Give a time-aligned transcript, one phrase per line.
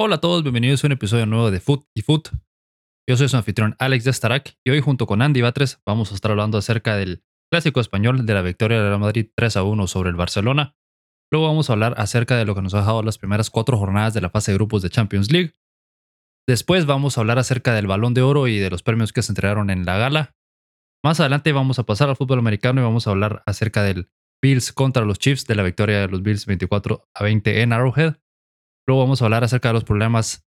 [0.00, 2.28] Hola a todos, bienvenidos a un episodio nuevo de Foot y Foot.
[3.08, 6.14] Yo soy su anfitrión Alex de Starak y hoy junto con Andy Batres vamos a
[6.14, 9.88] estar hablando acerca del clásico español de la victoria de Real Madrid 3 a 1
[9.88, 10.76] sobre el Barcelona.
[11.32, 14.14] Luego vamos a hablar acerca de lo que nos ha dejado las primeras cuatro jornadas
[14.14, 15.54] de la fase de grupos de Champions League.
[16.46, 19.32] Después vamos a hablar acerca del balón de oro y de los premios que se
[19.32, 20.36] entregaron en la gala.
[21.04, 24.72] Más adelante vamos a pasar al fútbol americano y vamos a hablar acerca del Bills
[24.72, 28.14] contra los Chiefs, de la victoria de los Bills 24 a 20 en Arrowhead.
[28.88, 30.48] Luego vamos a hablar acerca de los problemas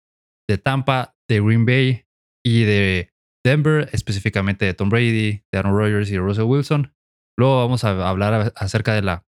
[0.47, 2.05] de Tampa, de Green Bay
[2.45, 3.11] y de
[3.43, 6.93] Denver, específicamente de Tom Brady, de Aaron Rodgers y de Russell Wilson.
[7.35, 9.25] Luego vamos a hablar acerca de la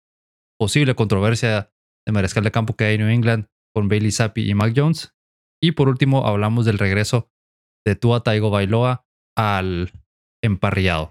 [0.60, 1.74] posible controversia
[2.06, 5.16] de mariscal de campo que hay en New England con Bailey Zappi y Mac Jones.
[5.60, 7.32] Y por último hablamos del regreso
[7.88, 9.92] de Tua Taigo Bailoa al
[10.44, 11.10] emparrillado.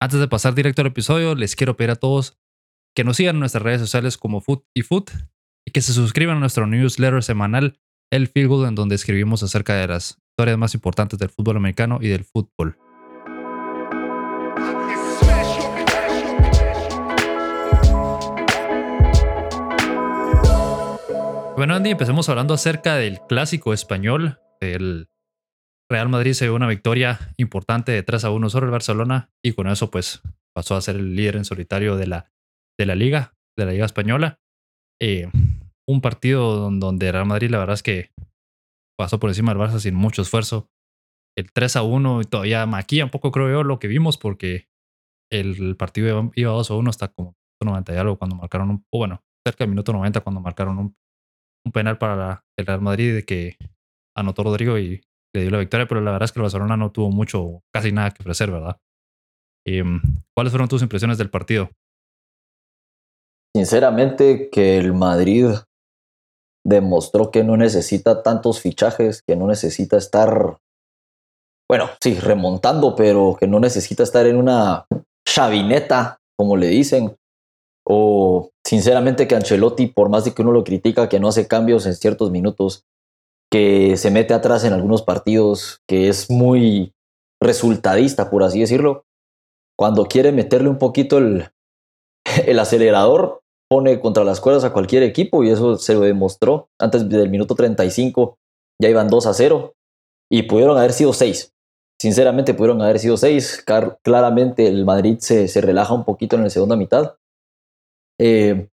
[0.00, 2.38] Antes de pasar directo al episodio, les quiero pedir a todos
[2.94, 5.10] que nos sigan en nuestras redes sociales como Foot y Foot
[5.66, 7.78] y que se suscriban a nuestro newsletter semanal
[8.10, 11.98] El Field Goal, en donde escribimos acerca de las historias más importantes del fútbol americano
[12.00, 12.76] y del fútbol.
[21.56, 24.40] Bueno, Andy, empecemos hablando acerca del clásico español.
[24.60, 25.08] El
[25.88, 29.52] Real Madrid se dio una victoria importante de 3 a 1 sobre el Barcelona y
[29.52, 32.32] con eso pues pasó a ser el líder en solitario de la,
[32.76, 34.41] de la liga, de la liga española.
[35.02, 35.28] Eh,
[35.88, 38.10] un partido donde Real Madrid la verdad es que
[38.96, 40.70] pasó por encima del Barça sin mucho esfuerzo.
[41.36, 44.68] El 3 a 1 y todavía maquilla un poco creo yo lo que vimos porque
[45.30, 49.24] el partido iba 2 a 1 hasta como 90 y algo cuando marcaron o bueno,
[49.44, 50.96] cerca del minuto 90 cuando marcaron un,
[51.66, 53.56] un penal para el Real Madrid de que
[54.16, 55.02] anotó Rodrigo y
[55.34, 57.90] le dio la victoria, pero la verdad es que el Barcelona no tuvo mucho, casi
[57.90, 58.78] nada que ofrecer, ¿verdad?
[59.66, 60.00] Em,
[60.36, 61.70] ¿Cuáles fueron tus impresiones del partido?
[63.54, 65.48] Sinceramente, que el Madrid
[66.64, 70.58] demostró que no necesita tantos fichajes, que no necesita estar,
[71.68, 74.86] bueno, sí, remontando, pero que no necesita estar en una
[75.26, 77.16] chavineta, como le dicen.
[77.84, 81.84] O sinceramente que Ancelotti, por más de que uno lo critica, que no hace cambios
[81.86, 82.84] en ciertos minutos,
[83.50, 86.94] que se mete atrás en algunos partidos, que es muy
[87.42, 89.04] resultadista, por así decirlo,
[89.76, 91.50] cuando quiere meterle un poquito el,
[92.46, 93.41] el acelerador,
[93.72, 96.68] pone contra las cuerdas a cualquier equipo y eso se lo demostró.
[96.78, 98.36] Antes del minuto 35
[98.78, 99.72] ya iban 2 a 0
[100.30, 101.54] y pudieron haber sido 6.
[101.98, 103.64] Sinceramente pudieron haber sido 6.
[104.02, 107.14] Claramente el Madrid se, se, relaja un poquito en la segunda mitad.
[108.20, 108.68] Eh,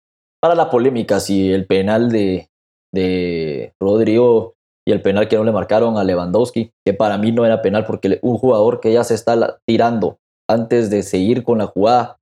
[0.40, 2.48] para la polémica, si el penal de,
[2.92, 4.54] de Rodrigo
[4.86, 7.84] y el penal que no le marcaron a Lewandowski, que para mí no era penal
[7.84, 10.18] porque un jugador que ya se está tirando
[10.48, 12.20] antes de seguir con la jugada.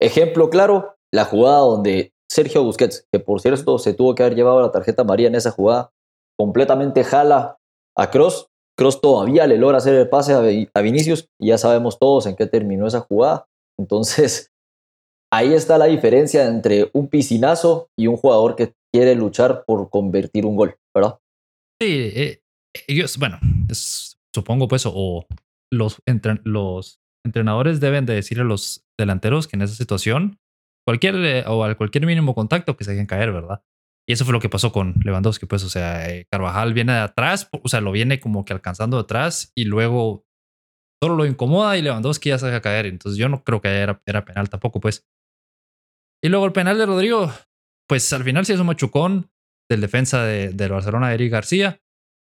[0.00, 4.60] Ejemplo claro, la jugada donde Sergio Busquets, que por cierto se tuvo que haber llevado
[4.60, 5.92] la tarjeta María en esa jugada,
[6.38, 7.58] completamente jala
[7.96, 8.48] a Cross.
[8.76, 12.46] Cross todavía le logra hacer el pase a Vinicius y ya sabemos todos en qué
[12.46, 13.46] terminó esa jugada.
[13.78, 14.50] Entonces,
[15.32, 20.46] ahí está la diferencia entre un piscinazo y un jugador que quiere luchar por convertir
[20.46, 21.18] un gol, ¿verdad?
[21.80, 22.42] Sí, eh,
[22.86, 23.38] ellos, bueno,
[24.34, 25.26] supongo pues, o
[25.70, 25.98] los,
[26.44, 30.38] los entrenadores deben de decirle a los delanteros que en esa situación
[30.86, 33.62] cualquier eh, o al cualquier mínimo contacto que se dejen caer, ¿verdad?
[34.08, 36.98] Y eso fue lo que pasó con Lewandowski, pues, o sea, eh, Carvajal viene de
[36.98, 40.26] atrás, o sea, lo viene como que alcanzando de atrás y luego
[41.02, 42.86] solo lo incomoda y Lewandowski ya se deja caer.
[42.86, 45.06] Entonces yo no creo que era, era penal tampoco, pues.
[46.22, 47.32] Y luego el penal de Rodrigo,
[47.88, 49.30] pues al final sí es un machucón
[49.68, 51.80] del defensa de, del Barcelona, Eric García.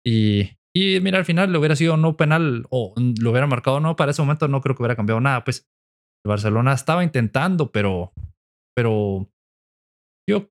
[0.04, 3.96] Y, y mira, al final le hubiera sido no penal o lo hubiera marcado no,
[3.96, 5.66] para ese momento no creo que hubiera cambiado nada, pues.
[6.24, 8.12] El Barcelona estaba intentando, pero
[8.76, 9.28] pero
[10.28, 10.50] yo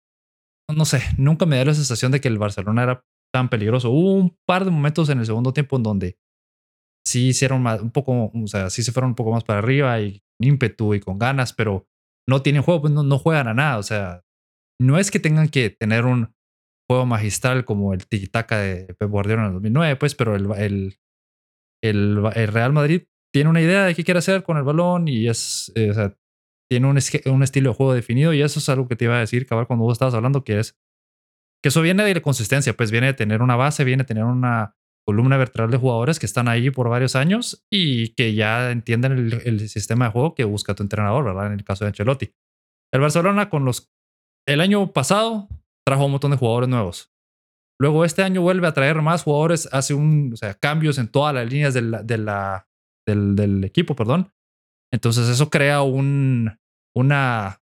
[0.74, 3.92] no sé, nunca me da la sensación de que el Barcelona era tan peligroso.
[3.92, 6.18] Hubo un par de momentos en el segundo tiempo en donde
[7.06, 10.00] sí hicieron más, un poco, o sea, sí se fueron un poco más para arriba
[10.02, 11.88] y con ímpetu y con ganas, pero
[12.28, 13.78] no tienen juego, pues no, juegan a nada.
[13.78, 14.24] O sea,
[14.82, 16.34] no es que tengan que tener un
[16.90, 20.98] juego magistral como el tiki-taka de Pep Guardiola en el 2009, pues, pero el, el,
[21.84, 25.72] el, Real Madrid tiene una idea de qué quiere hacer con el balón y es,
[25.76, 26.16] eh, o sea,
[26.70, 29.20] tiene un, un, estilo de juego definido y eso es algo que te iba a
[29.20, 30.78] decir, cabal, cuando vos estabas hablando, que es
[31.64, 34.24] que eso viene de la consistencia, pues viene de tener una base, viene de tener
[34.24, 34.76] una
[35.06, 39.14] columna vertebral de jugadores que están ahí por varios años y que ya entienden
[39.46, 41.48] el, sistema de juego que busca tu entrenador, ¿verdad?
[41.48, 42.34] En el caso de Ancelotti.
[42.92, 43.92] El Barcelona con los...
[44.48, 45.48] El año pasado
[45.86, 47.12] trajo un montón de jugadores nuevos.
[47.80, 51.34] Luego este año vuelve a traer más jugadores, hace un, o sea, cambios en todas
[51.34, 52.70] las líneas de de la,
[53.06, 54.32] del, del equipo, perdón.
[54.94, 56.58] Entonces eso crea un,
[56.96, 57.62] una,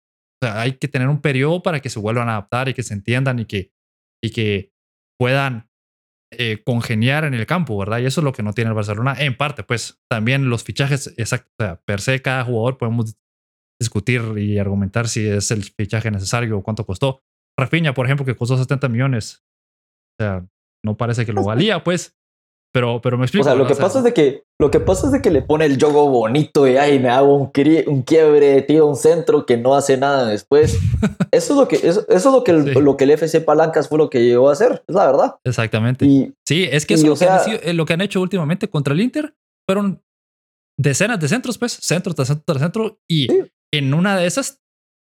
[0.41, 2.83] o sea, hay que tener un periodo para que se vuelvan a adaptar y que
[2.83, 3.71] se entiendan y que,
[4.23, 4.71] y que
[5.19, 5.69] puedan
[6.31, 7.99] eh, congeniar en el campo, ¿verdad?
[7.99, 9.15] Y eso es lo que no tiene el Barcelona.
[9.17, 13.17] En parte, pues también los fichajes, exacto, o sea, per se cada jugador podemos
[13.79, 17.21] discutir y argumentar si es el fichaje necesario o cuánto costó.
[17.57, 19.45] Rafinha, por ejemplo, que costó 70 millones.
[20.19, 20.47] O sea,
[20.83, 22.17] no parece que lo valía, pues.
[22.75, 23.43] Pero, pero me explico.
[23.43, 25.41] O sea, lo que pasa es de que lo que pasa es de que le
[25.41, 27.49] pone el juego bonito y ay, me hago un,
[27.87, 30.77] un quiebre, tiro un centro que no hace nada después.
[31.31, 33.97] eso es lo que eso, es lo que el, lo que el FC Palancas fue
[33.97, 35.35] lo que llegó a hacer, es la verdad.
[35.45, 36.05] Exactamente.
[36.05, 38.93] Y, sí, es que eso lo, que han, eh, lo que han hecho últimamente contra
[38.93, 39.33] el Inter
[39.65, 40.03] fueron
[40.77, 43.29] decenas de centros, pues, centro tras centro tras centro y
[43.73, 44.59] en una de esas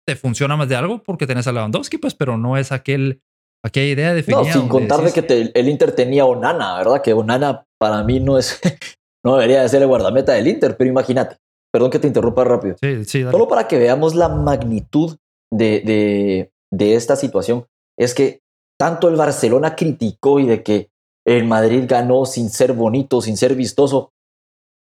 [0.08, 3.24] te funciona más de algo porque tenés a Lewandowski, pues, pero no es aquel
[3.64, 4.44] aquella idea definida.
[4.44, 7.02] No, sin contar de que el Inter tenía Onana, ¿verdad?
[7.02, 8.60] Que Onana para mí no es,
[9.26, 11.38] no debería de ser el guardameta del Inter, pero imagínate.
[11.72, 12.76] Perdón que te interrumpa rápido.
[12.82, 15.18] Sí, sí, Solo para que veamos la magnitud
[15.52, 17.66] de, de, de esta situación.
[18.00, 18.40] Es que
[18.80, 20.90] tanto el Barcelona criticó y de que
[21.26, 24.14] el Madrid ganó sin ser bonito, sin ser vistoso.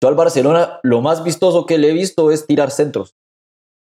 [0.03, 3.15] Yo al Barcelona lo más vistoso que le he visto es tirar centros.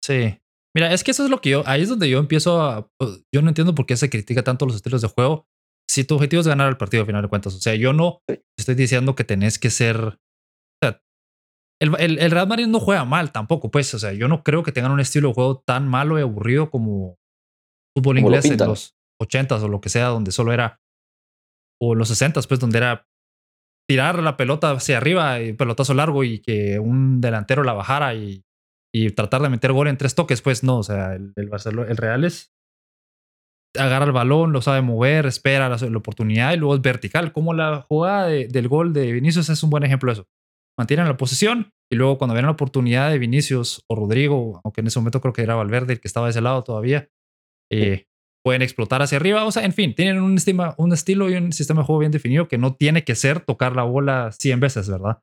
[0.04, 0.38] Sí.
[0.76, 3.24] Mira, es que eso es lo que yo, ahí es donde yo empiezo a, pues,
[3.34, 5.46] yo no entiendo por qué se critica tanto los estilos de juego.
[5.90, 8.20] Si tu objetivo es ganar el partido, al final de cuentas, o sea, yo no
[8.58, 10.18] estoy diciendo que tenés que ser, o
[10.82, 11.00] sea,
[11.80, 14.62] el, el, el, Real Madrid no juega mal tampoco, pues, o sea, yo no creo
[14.62, 17.16] que tengan un estilo de juego tan malo y aburrido como
[17.96, 20.80] fútbol inglés en los 80s o lo que sea, donde solo era,
[21.80, 23.06] o los 60s, pues, donde era
[23.88, 28.44] tirar la pelota hacia arriba, y pelotazo largo y que un delantero la bajara y
[29.06, 31.90] y tratar de meter gol en tres toques, pues no, o sea, el, el Barcelona,
[31.90, 32.52] el Real es
[33.76, 37.82] agarra el balón, lo sabe mover, espera la, oportunidad y luego es vertical, como la
[37.82, 40.28] jugada del gol de Vinicius es un buen ejemplo de eso.
[40.78, 44.86] Mantienen la posición y luego cuando ven la oportunidad de Vinicius o Rodrigo, aunque en
[44.86, 47.08] ese momento creo que era Valverde el que estaba de ese lado todavía,
[47.70, 48.06] eh,
[48.44, 49.44] pueden explotar hacia arriba.
[49.44, 52.12] O sea, en fin, tienen un, estima, un estilo y un sistema de juego bien
[52.12, 55.18] definido que no tiene que ser tocar la bola 100 veces, ¿verdad?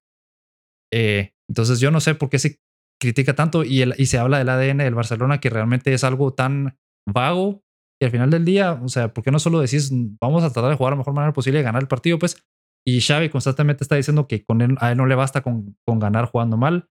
[0.92, 2.60] Eh, entonces yo no sé por qué se
[3.02, 6.34] critica tanto y, el, y se habla del ADN del Barcelona que realmente es algo
[6.34, 6.78] tan
[7.08, 7.62] vago
[8.00, 9.90] que al final del día, o sea, ¿por qué no solo decís
[10.22, 12.20] vamos a tratar de jugar la mejor manera posible y ganar el partido?
[12.20, 12.44] Pues,
[12.86, 16.00] y Xavi constantemente está diciendo que con él, a él no le basta con, con
[16.00, 16.90] ganar jugando mal,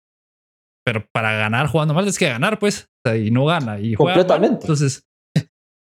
[0.86, 4.64] pero para ganar jugando mal es que ganar, pues, y no gana y juega Completamente.
[4.64, 5.04] entonces,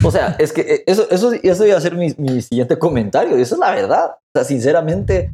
[0.04, 3.38] o sea, es que eh, eso, eso, eso iba a ser mi, mi siguiente comentario,
[3.38, 4.12] y eso es la verdad.
[4.12, 5.34] O sea, sinceramente,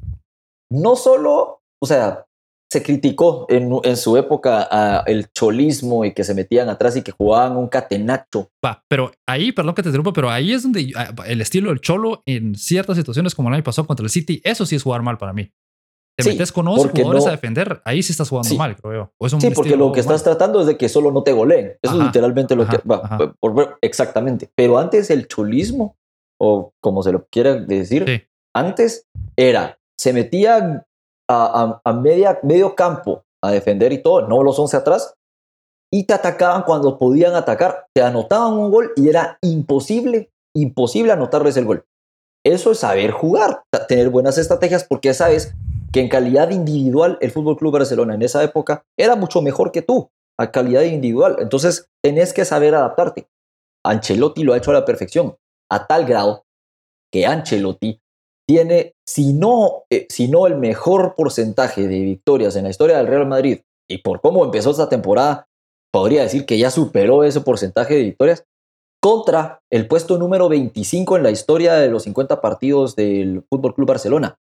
[0.70, 2.26] no solo, o sea,
[2.72, 7.02] se criticó en, en su época a el cholismo y que se metían atrás y
[7.02, 8.50] que jugaban un catenacho.
[8.64, 11.80] Va, pero ahí, perdón que te interrumpa, pero ahí es donde ah, el estilo del
[11.80, 15.02] cholo en ciertas situaciones como el año pasado contra el City, eso sí es jugar
[15.02, 15.50] mal para mí.
[16.18, 18.58] Te Sí, metes con 11 porque jugadores no- a defender, ahí sí estás jugando Sí.
[18.58, 19.14] mal, creo yo.
[19.20, 20.16] O es un Sí, porque lo que mal.
[20.16, 21.78] estás tratando es de que solo no te goleen.
[21.82, 23.02] Eso Ajá, es literalmente lo ajá, que va.
[23.04, 23.34] ajá.
[23.40, 24.50] por ver- exactamente.
[24.56, 25.96] Pero antes el cholismo,
[26.42, 28.24] o como se lo quiera decir, Sí.
[28.56, 29.06] antes
[29.38, 30.87] era, se metía
[31.30, 35.14] a, a- medio campo a defender y todo, no los 11 atrás,
[35.92, 37.88] y te atacaban cuando podían atacar.
[37.94, 41.86] Te anotaban un gol y era imposible, imposible anotarles el gol.
[42.46, 45.54] Eso es saber jugar, tener buenas estrategias, porque sabes
[45.94, 49.82] que en calidad individual el Fútbol Club Barcelona en esa época era mucho mejor que
[49.82, 50.10] tú,
[50.40, 51.38] a calidad individual.
[51.40, 53.28] Entonces, tenés que saber adaptarte.
[53.86, 55.38] Ancelotti lo ha hecho a la perfección,
[55.72, 56.44] a tal grado
[57.12, 58.02] que Ancelotti
[58.48, 63.08] tiene, si no, eh, si no el mejor porcentaje de victorias en la historia del
[63.08, 65.48] Real Madrid, y por cómo empezó esta temporada,
[65.94, 68.46] podría decir que ya superó ese porcentaje de victorias,
[69.02, 73.88] contra el puesto número 25 en la historia de los 50 partidos del Fútbol Club
[73.88, 74.38] Barcelona.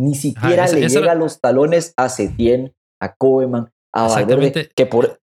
[0.00, 2.72] Ni siquiera le llega era- los talones a Setién,
[3.02, 5.20] a Koeman, a Valverde, que por.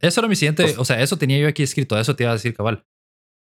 [0.00, 2.30] Eso era mi siguiente, Pues- o sea, eso tenía yo aquí escrito, eso te iba
[2.30, 2.84] a decir, cabal.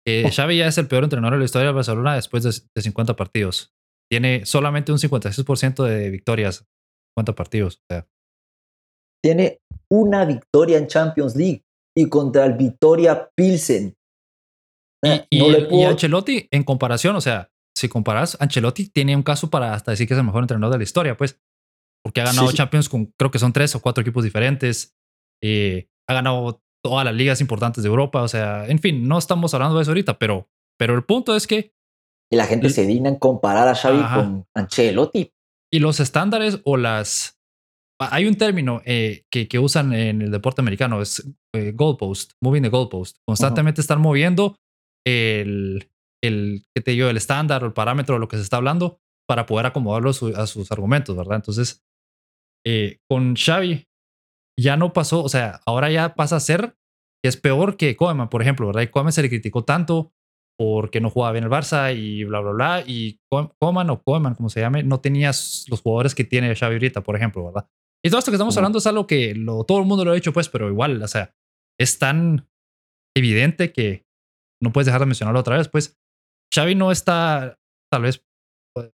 [0.06, 2.82] Que Xavi ya es el peor entrenador de la historia del Barcelona después de, de
[2.82, 3.72] 50 partidos.
[4.10, 6.66] Tiene solamente un 56% de victorias,
[7.14, 7.76] 50 partidos.
[7.76, 8.06] O sea,
[9.22, 9.60] tiene
[9.90, 11.64] una victoria en Champions League
[11.96, 13.94] y contra el Victoria Pilsen.
[15.04, 18.88] Eh, y, no y- le y puedo- Ancelotti, en comparación, o sea, si comparas, Ancelotti
[18.88, 21.40] tiene un caso para hasta decir que es el mejor entrenador de la historia, pues,
[22.04, 22.56] porque ha ganado sí.
[22.56, 24.96] Champions con creo que son tres o cuatro equipos diferentes,
[25.42, 29.52] eh, ha ganado todas las ligas importantes de Europa, o sea, en fin, no estamos
[29.54, 30.48] hablando de eso ahorita, pero,
[30.78, 31.72] pero el punto es que
[32.30, 34.16] y la gente se digna en comparar a Xavi Ajá.
[34.16, 35.32] con Ancelotti.
[35.72, 37.34] y los estándares o las...
[38.00, 42.62] Hay un término eh, que, que usan en el deporte americano, es eh, goalpost, moving
[42.62, 43.16] the goalpost.
[43.26, 44.56] Constantemente están moviendo
[45.04, 45.90] el,
[46.22, 47.08] el, ¿qué te digo?
[47.08, 50.12] el estándar o el parámetro de lo que se está hablando para poder acomodarlo a,
[50.12, 51.36] su- a sus argumentos, ¿verdad?
[51.36, 51.82] Entonces,
[52.64, 53.86] eh, con Xavi
[54.58, 56.76] ya no pasó, o sea, ahora ya pasa a ser
[57.22, 58.82] que es peor que Koeman, por ejemplo, ¿verdad?
[58.82, 60.12] Y Koeman se le criticó tanto
[60.58, 62.84] porque no jugaba bien el Barça y bla, bla, bla.
[62.84, 63.20] Y
[63.60, 67.14] Coman o Coman, como se llame, no tenías los jugadores que tiene Xavi ahorita, por
[67.14, 67.68] ejemplo, ¿verdad?
[68.04, 70.16] Y todo esto que estamos hablando es algo que lo, todo el mundo lo ha
[70.16, 71.34] hecho, pues, pero igual, o sea,
[71.78, 72.48] es tan
[73.16, 74.06] evidente que
[74.62, 75.96] no puedes dejar de mencionarlo otra vez, pues.
[76.52, 77.58] Xavi no está,
[77.92, 78.26] tal vez,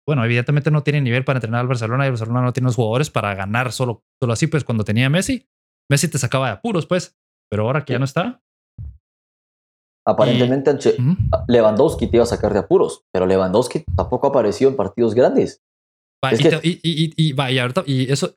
[0.07, 2.75] bueno, evidentemente no tiene nivel para entrenar al Barcelona y el Barcelona no tiene los
[2.75, 5.47] jugadores para ganar solo, solo así, pues cuando tenía Messi,
[5.89, 7.17] Messi te sacaba de apuros, pues,
[7.49, 8.43] pero ahora que ya no está,
[10.05, 10.77] Aparentemente
[11.47, 15.61] Lewandowski te iba a sacar de apuros, pero Lewandowski tampoco apareció en partidos grandes.
[17.85, 18.35] y, eso,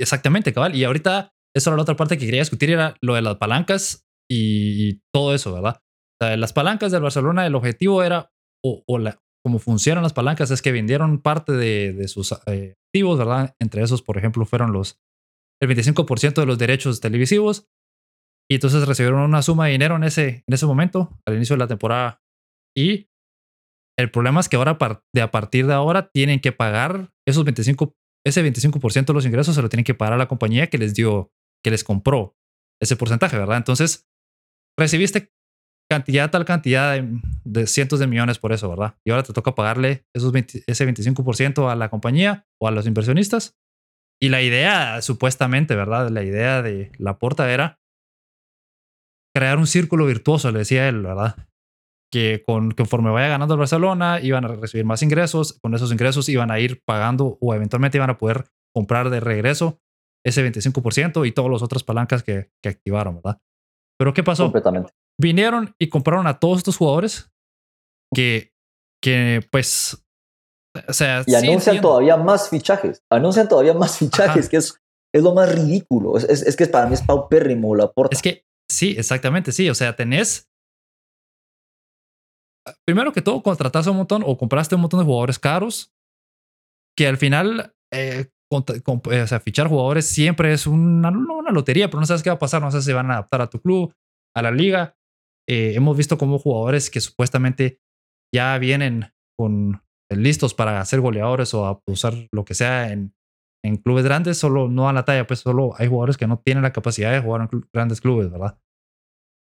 [0.00, 0.76] exactamente, cabal.
[0.76, 4.06] Y ahorita, eso era la otra parte que quería discutir, era lo de las palancas
[4.30, 5.80] y, todo eso, ¿verdad?
[6.20, 8.30] O sea, las palancas del Barcelona, el objetivo era,
[8.64, 12.76] o, o la, como funcionan las palancas, es que vendieron parte de, de sus eh,
[12.88, 13.54] activos, ¿verdad?
[13.60, 14.98] Entre esos, por ejemplo, fueron los
[15.60, 17.66] el 25% de los derechos televisivos
[18.50, 21.60] y entonces recibieron una suma de dinero en ese, en ese momento, al inicio de
[21.60, 22.22] la temporada.
[22.76, 23.10] Y
[23.98, 24.78] el problema es que ahora,
[25.14, 27.94] de a partir de ahora, tienen que pagar esos 25,
[28.26, 30.94] ese 25% de los ingresos se lo tienen que pagar a la compañía que les
[30.94, 31.30] dio,
[31.62, 32.36] que les compró
[32.80, 33.58] ese porcentaje, ¿verdad?
[33.58, 34.08] Entonces,
[34.78, 35.32] recibiste
[35.90, 37.02] cantidad, tal cantidad
[37.44, 38.96] de, cientos de millones por eso, ¿verdad?
[39.04, 43.58] Y ahora te toca pagarle esos ese 25% a la compañía o a los inversionistas.
[44.20, 46.10] Y la idea, supuestamente, ¿verdad?
[46.10, 47.80] La idea de la porta era
[49.38, 51.36] crear un círculo virtuoso, le decía él, ¿verdad?
[52.12, 56.28] Que con, conforme vaya ganando el Barcelona, iban a recibir más ingresos, con esos ingresos
[56.28, 59.78] iban a ir pagando o eventualmente iban a poder comprar de regreso
[60.26, 63.40] ese 25% y todas las otras palancas que, que activaron, ¿verdad?
[63.96, 64.44] Pero ¿qué pasó?
[64.44, 64.92] Completamente.
[65.20, 67.30] Vinieron y compraron a todos estos jugadores
[68.12, 68.52] que,
[69.00, 70.04] que pues,
[70.88, 71.22] o sea...
[71.26, 74.80] Y anuncian todavía más fichajes, anuncian todavía más fichajes, que es,
[75.14, 76.16] es lo más ridículo.
[76.16, 78.16] Es, es, es, que para mí es paupérrimo la porta.
[78.16, 79.68] Es que Sí, exactamente, sí.
[79.70, 80.48] O sea, tenés.
[82.86, 85.90] Primero que todo, contrataste un montón o compraste un montón de jugadores caros
[86.98, 92.00] que al final, eh, eh, o sea, fichar jugadores siempre es una, una, lotería, pero
[92.00, 93.94] no sabes qué va a pasar, no sabes si van a adaptar a tu club,
[94.36, 94.96] a la liga.
[95.48, 97.78] Eh, hemos visto como jugadores que supuestamente
[98.34, 103.14] ya vienen con listos para ser goleadores o a usar lo que sea en,
[103.64, 106.62] en clubes grandes solo no a la talla, pues solo hay jugadores que no tienen
[106.62, 108.58] la capacidad de jugar en grandes clubes, ¿verdad?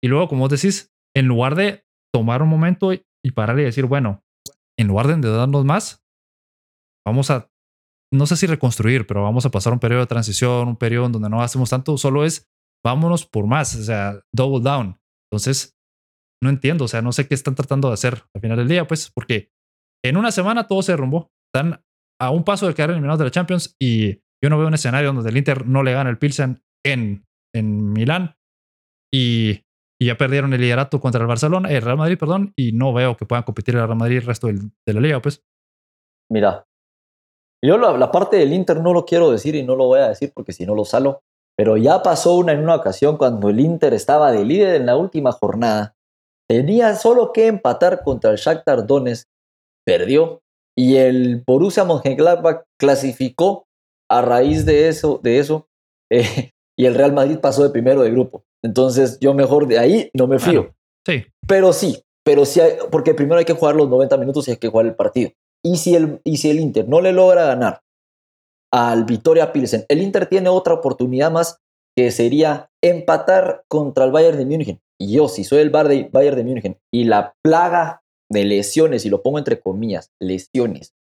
[0.03, 4.23] Y luego, como decís, en lugar de tomar un momento y parar y decir, bueno,
[4.77, 6.03] en lugar de endeudarnos más,
[7.05, 7.49] vamos a,
[8.13, 11.11] no sé si reconstruir, pero vamos a pasar un periodo de transición, un periodo en
[11.13, 12.49] donde no hacemos tanto, solo es
[12.83, 14.99] vámonos por más, o sea, double down.
[15.31, 15.77] Entonces,
[16.43, 18.87] no entiendo, o sea, no sé qué están tratando de hacer al final del día,
[18.87, 19.51] pues, porque
[20.03, 21.31] en una semana todo se derrumbó.
[21.53, 21.83] Están
[22.21, 25.11] a un paso de quedar eliminados de la Champions y yo no veo un escenario
[25.11, 28.35] donde el Inter no le gane el Pilsen en, en Milán
[29.13, 29.65] y,
[29.99, 33.27] ya perdieron el liderato contra el Barcelona, el Real Madrid, perdón, y no veo que
[33.27, 35.43] puedan competir el Real Madrid el resto de la liga, pues.
[36.31, 36.65] Mira,
[37.63, 40.31] yo la, parte del Inter no lo quiero decir y no lo voy a decir
[40.33, 41.21] porque si no lo salo,
[41.55, 44.97] pero ya pasó una en una ocasión cuando el Inter estaba de líder en la
[44.97, 45.95] última jornada,
[46.49, 49.27] tenía solo que empatar contra el Shakhtar Donetsk,
[49.85, 50.41] perdió
[50.77, 53.67] y el Borussia Mönchengladbach clasificó
[54.09, 55.67] a raíz de eso, de eso
[56.11, 58.43] eh, y el Real Madrid pasó de primero de grupo.
[58.63, 60.73] Entonces yo mejor de ahí no me fío.
[61.05, 61.25] sí.
[61.47, 62.61] Pero sí, pero sí,
[62.91, 65.31] porque primero hay que jugar los 90 minutos y hay que jugar el partido.
[65.63, 67.81] Y si el, y si el Inter no le logra ganar
[68.71, 71.57] al Victoria Pilsen, el Inter tiene otra oportunidad más
[71.95, 74.81] que sería empatar contra el Bayern de München.
[74.99, 78.00] Y yo, si soy el Bayern de München y la plaga
[78.31, 80.93] de lesiones, y lo pongo entre comillas, lesiones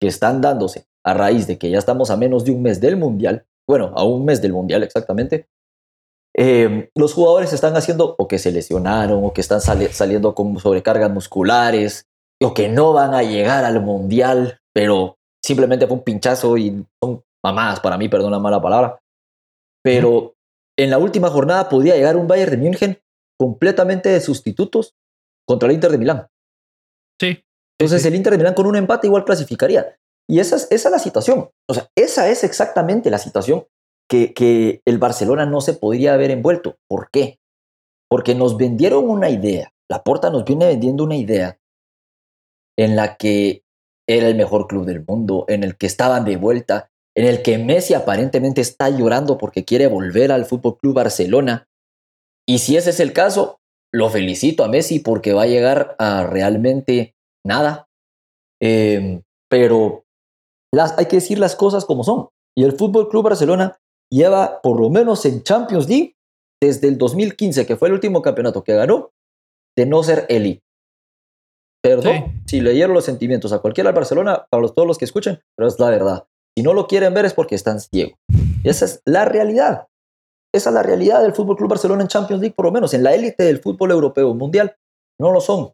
[0.00, 2.96] que están dándose a raíz de que ya estamos a menos de un mes del
[2.96, 5.48] Mundial, bueno, a un mes del Mundial exactamente,
[6.36, 11.10] eh, los jugadores están haciendo o que se lesionaron o que están saliendo con sobrecargas
[11.10, 12.06] musculares
[12.42, 17.22] o que no van a llegar al Mundial, pero simplemente fue un pinchazo y son
[17.44, 18.98] mamadas para mí, perdón la mala palabra.
[19.84, 20.34] Pero
[20.78, 22.98] en la última jornada podía llegar un Bayern de München
[23.38, 24.94] completamente de sustitutos
[25.46, 26.26] contra el Inter de Milán.
[27.22, 27.44] Sí.
[27.78, 29.96] Entonces el Inter de Milán con un empate igual clasificaría.
[30.28, 31.50] Y esa es, esa es la situación.
[31.68, 33.64] O sea, esa es exactamente la situación
[34.10, 36.78] que, que el Barcelona no se podría haber envuelto.
[36.88, 37.38] ¿Por qué?
[38.08, 39.72] Porque nos vendieron una idea.
[39.88, 41.60] La Porta nos viene vendiendo una idea
[42.76, 43.62] en la que
[44.08, 47.58] era el mejor club del mundo, en el que estaban de vuelta, en el que
[47.58, 51.68] Messi aparentemente está llorando porque quiere volver al Fútbol Club Barcelona.
[52.48, 53.60] Y si ese es el caso,
[53.92, 57.88] lo felicito a Messi porque va a llegar a realmente nada.
[58.60, 60.04] Em, pero
[60.72, 62.28] las, hay que decir las cosas como son.
[62.56, 63.78] Y el Fútbol Club Barcelona
[64.10, 66.14] lleva, por lo menos en Champions League,
[66.60, 69.10] desde el 2015, que fue el último campeonato que ganó,
[69.76, 70.62] de no ser elite.
[71.82, 75.68] Perdón si leyeron los sentimientos a cualquiera del Barcelona, para todos los que escuchen, pero
[75.68, 76.26] es la verdad.
[76.56, 78.18] Si no lo quieren ver es porque están ciegos.
[78.62, 79.86] Esa es la realidad.
[80.54, 83.02] Esa es la realidad del Fútbol Club Barcelona en Champions League, por lo menos en
[83.02, 84.76] la élite del fútbol europeo mundial.
[85.18, 85.72] No lo son.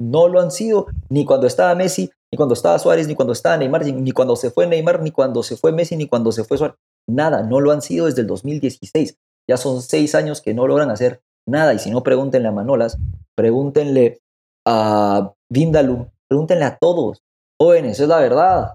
[0.00, 3.56] No lo han sido ni cuando estaba Messi, ni cuando estaba Suárez, ni cuando estaba
[3.56, 6.58] Neymar, ni cuando se fue Neymar, ni cuando se fue Messi, ni cuando se fue
[6.58, 6.76] Suárez.
[7.08, 9.16] Nada, no lo han sido desde el 2016.
[9.48, 11.72] Ya son seis años que no logran hacer nada.
[11.72, 12.98] Y si no, pregúntenle a Manolas,
[13.34, 14.20] pregúntenle
[14.66, 17.22] a Vindalum, pregúntenle a todos.
[17.58, 18.74] Jóvenes, es la verdad.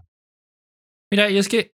[1.12, 1.74] Mira, y es que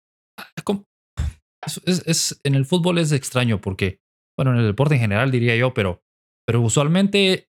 [1.85, 4.01] es, en el fútbol es extraño porque,
[4.39, 6.03] bueno, en el deporte en general diría yo, pero,
[6.47, 7.49] pero usualmente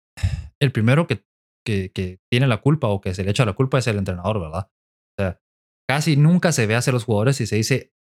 [0.62, 1.25] el primero que,
[1.65, 4.39] que, que tiene la culpa o que se le echa la culpa es el entrenador,
[4.39, 4.69] ¿verdad?
[5.17, 5.41] O sea,
[5.89, 7.95] casi nunca se ve hacia los jugadores y se dice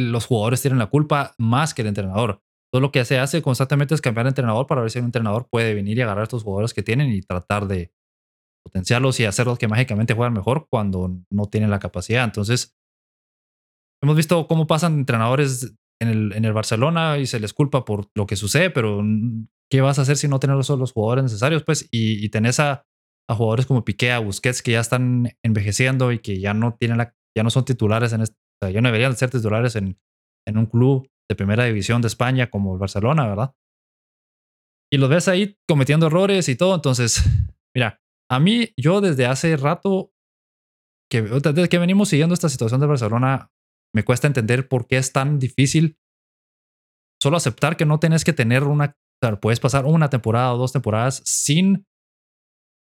[0.00, 2.42] los jugadores tienen la culpa más que el entrenador.
[2.72, 5.48] Todo lo que se hace constantemente es cambiar de entrenador para ver si un entrenador
[5.50, 7.92] puede venir y agarrar a estos jugadores que tienen y tratar de
[8.64, 12.24] potenciarlos y hacerlos que mágicamente juegan mejor cuando no tienen la capacidad.
[12.24, 12.76] Entonces,
[14.02, 18.08] hemos visto cómo pasan entrenadores en el, en el Barcelona y se les culpa por
[18.14, 19.02] lo que sucede, pero
[19.70, 21.62] ¿qué vas a hacer si no tienes los, jugadores necesarios?
[21.62, 22.86] Pues, y, y tenés a,
[23.28, 26.98] a, jugadores como Piqué, a Busquets, que ya están envejeciendo y que ya no tienen
[26.98, 29.98] la, ya no son titulares en este, o sea, ya no deberían ser titulares en,
[30.46, 33.54] en un club de primera división de España como el Barcelona, ¿verdad?
[34.92, 36.74] Y los ves ahí cometiendo errores y todo.
[36.74, 37.22] Entonces,
[37.74, 40.12] mira, a mí, yo desde hace rato,
[41.10, 43.50] que, desde que venimos siguiendo esta situación de Barcelona,
[43.94, 45.98] me cuesta entender por qué es tan difícil
[47.22, 50.58] solo aceptar que no tenés que tener una, o sea, puedes pasar una temporada o
[50.58, 51.86] dos temporadas sin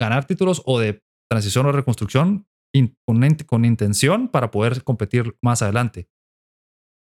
[0.01, 2.47] ganar títulos o de transición o reconstrucción
[3.05, 6.09] con, con intención para poder competir más adelante.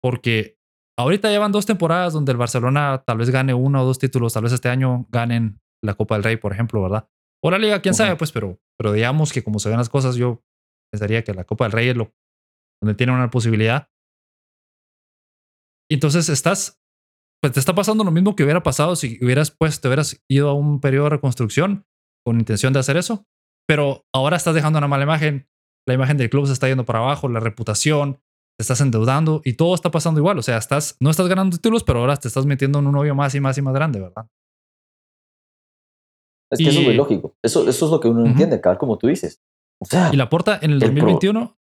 [0.03, 0.59] Porque
[0.99, 4.43] ahorita llevan dos temporadas donde el Barcelona tal vez gane uno o dos títulos, tal
[4.43, 7.09] vez este año ganen la Copa del Rey, por ejemplo, ¿verdad?
[7.43, 10.17] O la Liga, quién sabe, pues, pero, pero digamos que como se ven las cosas,
[10.17, 10.45] yo
[10.93, 12.13] pensaría que la Copa del Rey es lo
[12.83, 13.89] donde tiene una posibilidad.
[15.93, 16.81] Y entonces estás,
[17.43, 20.49] pues te está pasando lo mismo que hubiera pasado si hubieras, pues, te hubieras ido
[20.49, 21.85] a un periodo de reconstrucción
[22.25, 23.27] con intención de hacer eso,
[23.69, 25.51] pero ahora estás dejando una mala imagen,
[25.87, 28.15] la imagen del club se está yendo para abajo, la reputación,
[28.59, 30.39] te estás endeudando y todo está pasando igual.
[30.39, 33.15] O sea, estás, no estás ganando títulos, pero ahora te estás metiendo en un novio
[33.15, 34.27] más y más y más grande, ¿verdad?
[36.51, 37.37] Es que eso es muy lógico.
[37.45, 39.43] Eso, eso es lo que uno entiende, cada como tú dices.
[39.79, 41.59] O sea, y la porta en el 2021,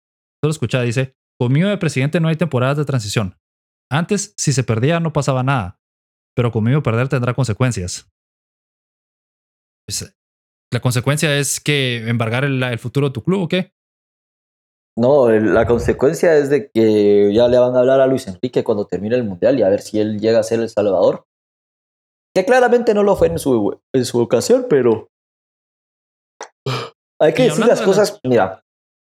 [0.43, 3.37] solo escuchaba, dice, conmigo de presidente no hay temporadas de transición.
[3.95, 5.79] Antes, si se perdía, no pasaba nada,
[6.35, 8.09] pero conmigo perder tendrá consecuencias.
[9.87, 10.15] Pues,
[10.73, 13.71] la consecuencia es que embargar el, el futuro de tu club o qué?
[14.97, 18.87] No, la consecuencia es de que ya le van a hablar a Luis Enrique cuando
[18.87, 21.25] termine el Mundial y a ver si él llega a ser el Salvador.
[22.33, 25.09] Que claramente no lo fue en su, en su ocasión, pero
[27.19, 28.63] hay que decir las cosas, mira,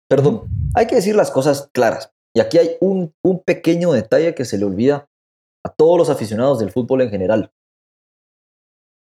[0.09, 2.11] perdón, hay que decir las cosas claras.
[2.37, 5.09] Y aquí hay un, un pequeño detalle que se le olvida
[5.65, 7.51] a todos los aficionados del fútbol en general.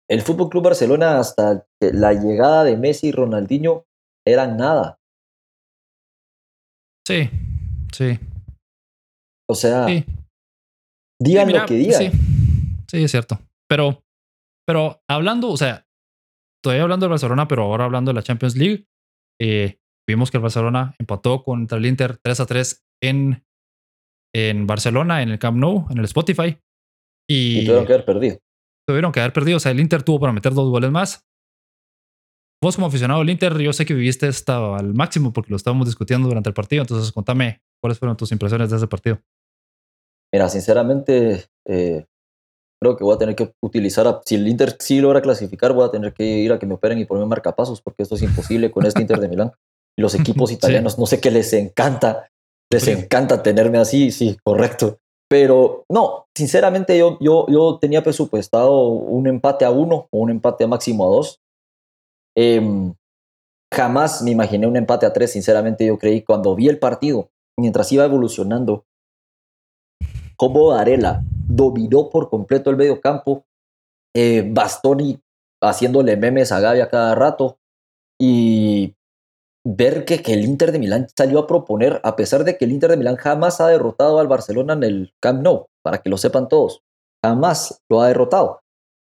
[0.09, 3.85] El Fútbol Club Barcelona hasta la llegada de Messi y Ronaldinho
[4.27, 4.99] eran nada.
[7.07, 7.29] Sí,
[7.93, 8.19] sí.
[9.51, 9.87] O sea,
[11.21, 12.01] digan lo que digan.
[12.01, 12.11] Sí,
[12.89, 13.39] sí, es cierto.
[13.69, 14.03] Pero,
[14.67, 15.87] pero hablando, o sea,
[16.65, 18.87] todavía hablando del Barcelona, pero ahora hablando de la Champions League,
[19.39, 23.45] eh, vimos que el Barcelona empató contra el Inter 3 a 3 en,
[24.35, 26.59] en Barcelona, en el Camp Nou, en el Spotify.
[27.29, 28.39] Y, y tuvieron que haber perdido.
[28.87, 29.57] Tuvieron que haber perdido.
[29.57, 31.27] O sea, el Inter tuvo para meter dos goles más
[32.63, 35.87] vos como aficionado al Inter, yo sé que viviste esto al máximo porque lo estábamos
[35.87, 39.21] discutiendo durante el partido, entonces contame cuáles fueron tus impresiones de ese partido.
[40.33, 42.05] Mira, sinceramente, eh,
[42.81, 45.91] creo que voy a tener que utilizar, si el Inter sí logra clasificar, voy a
[45.91, 48.85] tener que ir a que me operen y ponerme marcapasos porque esto es imposible con
[48.85, 49.53] este Inter de Milán.
[49.99, 52.29] Los equipos italianos, no sé qué les encanta,
[52.77, 54.99] les encanta tenerme así, sí, correcto.
[55.29, 60.65] Pero no, sinceramente yo, yo, yo tenía presupuestado un empate a uno o un empate
[60.65, 61.41] a máximo a dos.
[62.37, 62.95] Em,
[63.73, 67.91] jamás me imaginé un empate a tres, sinceramente yo creí cuando vi el partido, mientras
[67.93, 68.85] iba evolucionando,
[70.37, 73.45] como Varela dominó por completo el medio campo,
[74.15, 75.19] eh, Bastoni
[75.63, 77.59] haciéndole memes a Gaby a cada rato
[78.21, 78.95] y
[79.69, 82.73] ver que, que, el Inter de Milán salió a proponer, a pesar de que el
[82.73, 86.19] Inter de Milán jamás ha derrotado al Barcelona en el Camp Nou, para que lo
[86.19, 86.83] sepan todos,
[87.25, 88.61] jamás lo ha derrotado.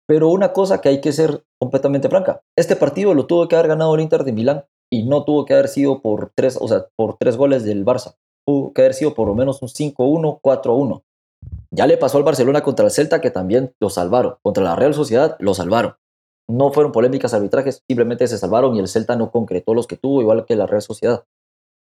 [0.08, 3.68] Pero una cosa que hay que ser completamente franca, este partido lo tuvo que haber
[3.68, 6.86] ganado el Inter de Milán y no tuvo que haber sido por tres, o sea,
[6.96, 8.14] por tres goles del Barça.
[8.46, 11.02] Tuvo que haber sido por lo menos un 5-1, 4-1.
[11.70, 14.36] Ya le pasó al Barcelona contra el Celta que también lo salvaron.
[14.42, 15.96] Contra la Real Sociedad lo salvaron.
[16.48, 20.20] No fueron polémicas arbitrajes, simplemente se salvaron y el Celta no concretó los que tuvo,
[20.20, 21.24] igual que la Real Sociedad,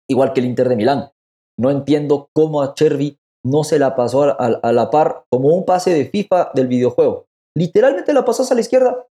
[0.09, 1.11] igual que el Inter de Milán.
[1.59, 5.93] No entiendo cómo a Chervi no se la pasó a, la par como un pase
[5.93, 7.27] de FIFA del videojuego.
[7.57, 9.07] Literalmente la pasas a la izquierda,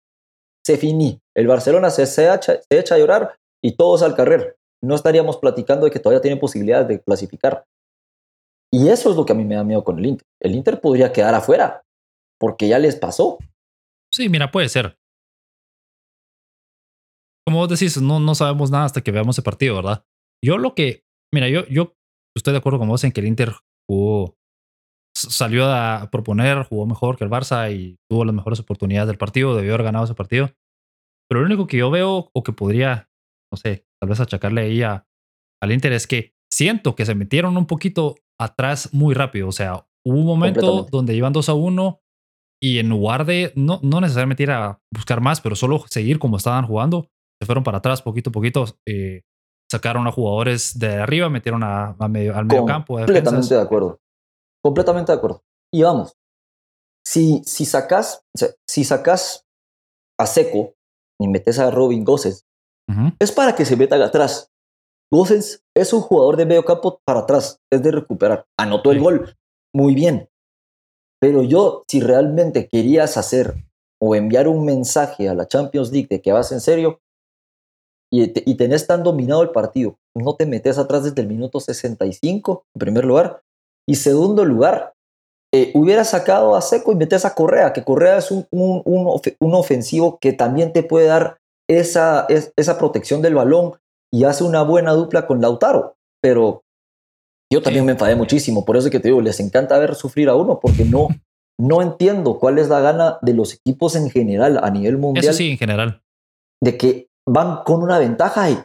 [0.66, 1.22] se finí.
[1.36, 4.58] El Barcelona se, echa, se echa a llorar y todos al carrer.
[4.82, 7.66] No estaríamos platicando de que todavía tienen posibilidades de clasificar.
[8.72, 10.28] Y eso es lo que a mí me da miedo con el Inter.
[10.42, 11.84] El Inter podría quedar afuera
[12.40, 13.38] porque ya les pasó.
[14.12, 14.98] Sí, mira, puede ser.
[17.46, 20.06] Como vos decís, no, no sabemos nada hasta que veamos el partido, ¿verdad?
[20.44, 21.04] Yo lo que,
[21.34, 21.96] mira, yo, yo
[22.36, 23.54] estoy de acuerdo con vos en que el Inter
[23.90, 24.38] jugó,
[25.16, 29.56] salió a proponer, jugó mejor que el Barça y tuvo las mejores oportunidades del partido,
[29.56, 30.52] debió haber ganado ese partido.
[31.30, 33.10] Pero lo único que yo veo o que podría,
[33.52, 35.08] no sé, tal vez achacarle ahí a,
[35.62, 39.48] al Inter es que siento que se metieron un poquito atrás muy rápido.
[39.48, 42.02] O sea, hubo un momento donde iban 2 a 1
[42.62, 46.38] y en lugar de no, no necesariamente ir a buscar más, pero solo seguir como
[46.38, 47.10] estaban jugando,
[47.44, 48.66] se fueron para atrás poquito a poquito.
[48.88, 49.22] Eh,
[49.70, 52.96] sacaron a jugadores de arriba, metieron a, medio, al medio campo.
[52.96, 54.00] Completamente de acuerdo.
[54.64, 55.44] Completamente de acuerdo.
[55.74, 56.16] Y vamos,
[57.06, 58.24] si, si sacas,
[58.68, 59.46] si sacas
[60.20, 60.76] a Seco
[61.20, 62.46] y metes a Robin Gosses,
[63.20, 64.52] es para que se metan atrás.
[65.12, 68.46] Gosens es un jugador de medio campo para atrás, es de recuperar.
[68.58, 69.36] Anotó el gol,
[69.74, 70.30] muy bien.
[71.20, 73.66] Pero yo, si realmente querías hacer
[74.02, 77.00] o enviar un mensaje a la Champions League de que vas en serio
[78.14, 82.66] y, y tenés tan dominado el partido, no te metes atrás desde el minuto 65,
[82.76, 83.42] en primer lugar.
[83.90, 84.94] Y segundo lugar,
[85.52, 89.54] eh, hubiera sacado a Seco y metes a Correa, que Correa es un, un, un,
[89.56, 93.74] ofensivo que también te puede dar esa, esa protección del balón
[94.12, 95.96] y hace una buena dupla con Lautaro.
[96.22, 96.62] Pero
[97.52, 100.30] yo también me enfadé muchísimo, por eso es que te digo, les encanta ver sufrir
[100.30, 101.08] a uno, porque no,
[101.60, 105.26] no entiendo cuál es la gana de los equipos en general a nivel mundial.
[105.26, 106.02] Eso sí, en general.
[106.62, 108.60] De que van con una ventaja y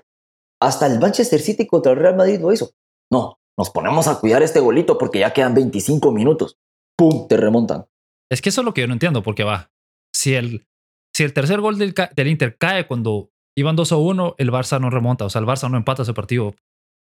[0.61, 2.71] hasta el Manchester City contra el Real Madrid lo hizo.
[3.11, 6.59] No, nos ponemos a cuidar este golito porque ya quedan 25 minutos.
[6.97, 7.29] ¡Pum!
[7.29, 7.87] Te remontan.
[8.31, 9.71] Es que eso es lo que yo no entiendo, porque va.
[10.15, 10.67] Si el,
[11.15, 14.81] si el tercer gol del, del Inter cae cuando iban 2 a 1, el Barça
[14.81, 15.25] no remonta.
[15.25, 16.55] O sea, el Barça no empata ese partido.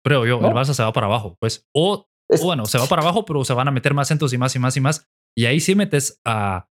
[0.05, 1.37] Creo yo, el Barça se va para abajo.
[1.39, 2.07] Pues, o,
[2.43, 4.59] bueno, se va para abajo, pero se van a meter más centros y más y
[4.59, 5.09] más y más.
[5.37, 6.67] Y ahí sí metes a.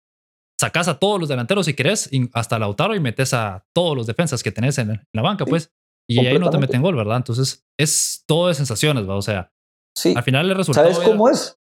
[0.60, 4.42] Sacas a todos los delanteros si querés, hasta Lautaro, y metes a todos los defensas
[4.42, 5.72] que tenés en, la banca, pues.
[6.08, 7.18] Y ahí no te meten gol, ¿verdad?
[7.18, 9.16] Entonces, es todo de sensaciones, ¿va?
[9.16, 9.52] O sea,
[9.96, 10.14] sí.
[10.16, 10.92] al final el resultado.
[10.92, 11.56] ¿Sabes cómo es?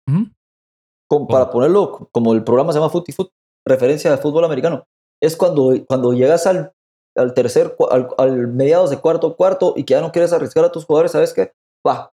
[1.30, 3.32] para ponerlo, como el programa se llama Foot y Foot,
[3.68, 4.86] referencia de fútbol americano,
[5.22, 6.74] es cuando, cuando llegas al
[7.16, 7.76] al tercer,
[8.18, 11.34] al, mediados de cuarto cuarto y que ya no quieres arriesgar a tus jugadores, ¿sabes
[11.34, 11.54] qué?
[11.88, 12.12] Va,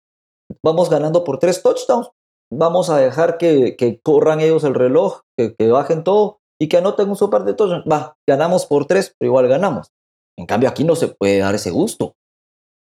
[0.63, 2.09] vamos ganando por tres touchdowns,
[2.51, 6.77] vamos a dejar que, que corran ellos el reloj, que, que, bajen todo y que
[6.77, 7.85] anoten un super de touchdowns.
[7.85, 9.91] Va, ganamos por tres, pero igual ganamos.
[10.37, 12.15] En cambio, aquí no se puede dar ese gusto.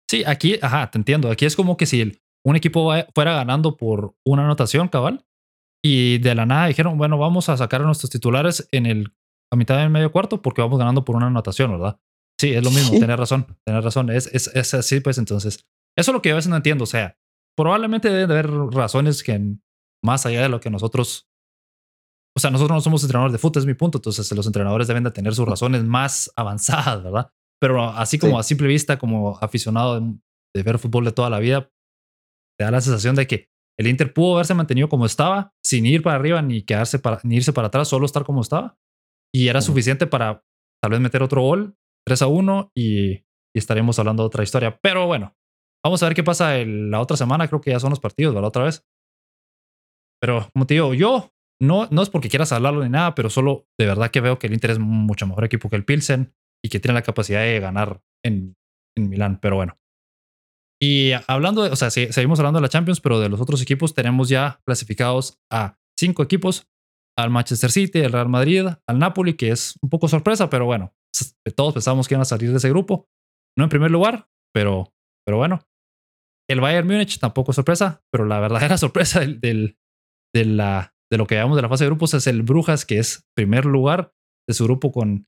[0.10, 1.30] Sí, aquí, ajá, te entiendo.
[1.32, 5.26] Aquí es como que si un equipo fuera ganando por una anotación, cabal,
[5.84, 9.14] y de la nada dijeron, bueno, vamos a sacar a nuestros titulares en el
[9.52, 12.00] a mitad del medio cuarto porque vamos ganando por una anotación, ¿verdad?
[12.40, 14.10] Sí, es lo mismo, tener razón, tener razón.
[14.10, 15.66] Es, es, es, así, pues entonces.
[15.96, 16.86] Eso es lo que yo a veces no entiendo.
[16.86, 17.18] O sea,
[17.56, 19.40] probablemente deben de haber razones que
[20.04, 21.30] más allá de lo que nosotros.
[22.36, 24.00] O sea, nosotros no somos entrenadores de fútbol, es mi punto.
[24.00, 27.30] Entonces, los entrenadores deben de tener sus razones más avanzadas, ¿verdad?
[27.62, 30.02] Pero así como a simple vista, como aficionado
[30.54, 31.72] de, ver fútbol de toda la vida,
[32.58, 33.48] te da la sensación de que
[33.80, 37.36] el Inter pudo haberse mantenido como estaba, sin ir para arriba ni quedarse para, ni
[37.36, 38.78] irse para atrás, solo estar como estaba.
[39.34, 40.44] Y era suficiente para
[40.82, 43.24] tal vez meter otro gol, 3 a 1, y,
[43.56, 44.80] estaremos hablando de otra historia.
[44.82, 45.36] Pero bueno,
[45.84, 47.48] vamos a ver qué pasa la otra semana.
[47.48, 48.48] Creo que ya son los partidos, ¿verdad?
[48.48, 48.84] Otra vez.
[50.20, 53.68] Pero como te digo, yo no, no es porque quieras hablarlo ni nada, pero solo
[53.80, 56.70] de verdad que veo que el Inter es mucho mejor equipo que el Pilsen y
[56.70, 58.56] que tiene la capacidad de ganar en,
[58.98, 59.40] en Milán.
[59.42, 59.78] Pero bueno.
[60.82, 63.94] Y hablando de, o sea, seguimos hablando de la Champions, pero de los otros equipos
[63.94, 66.68] tenemos ya clasificados a cinco equipos
[67.18, 70.94] al Manchester City, al Real Madrid, al Napoli, que es un poco sorpresa, pero bueno,
[71.56, 73.08] todos pensábamos que iban a salir de ese grupo.
[73.58, 74.94] No en primer lugar, pero,
[75.26, 75.62] pero bueno.
[76.50, 79.78] El Bayern Múnich tampoco es sorpresa, pero la verdadera sorpresa del, del,
[80.36, 82.98] de, la, de lo que llamamos de la fase de grupos es el Brujas, que
[82.98, 84.12] es primer lugar
[84.50, 85.28] de su grupo con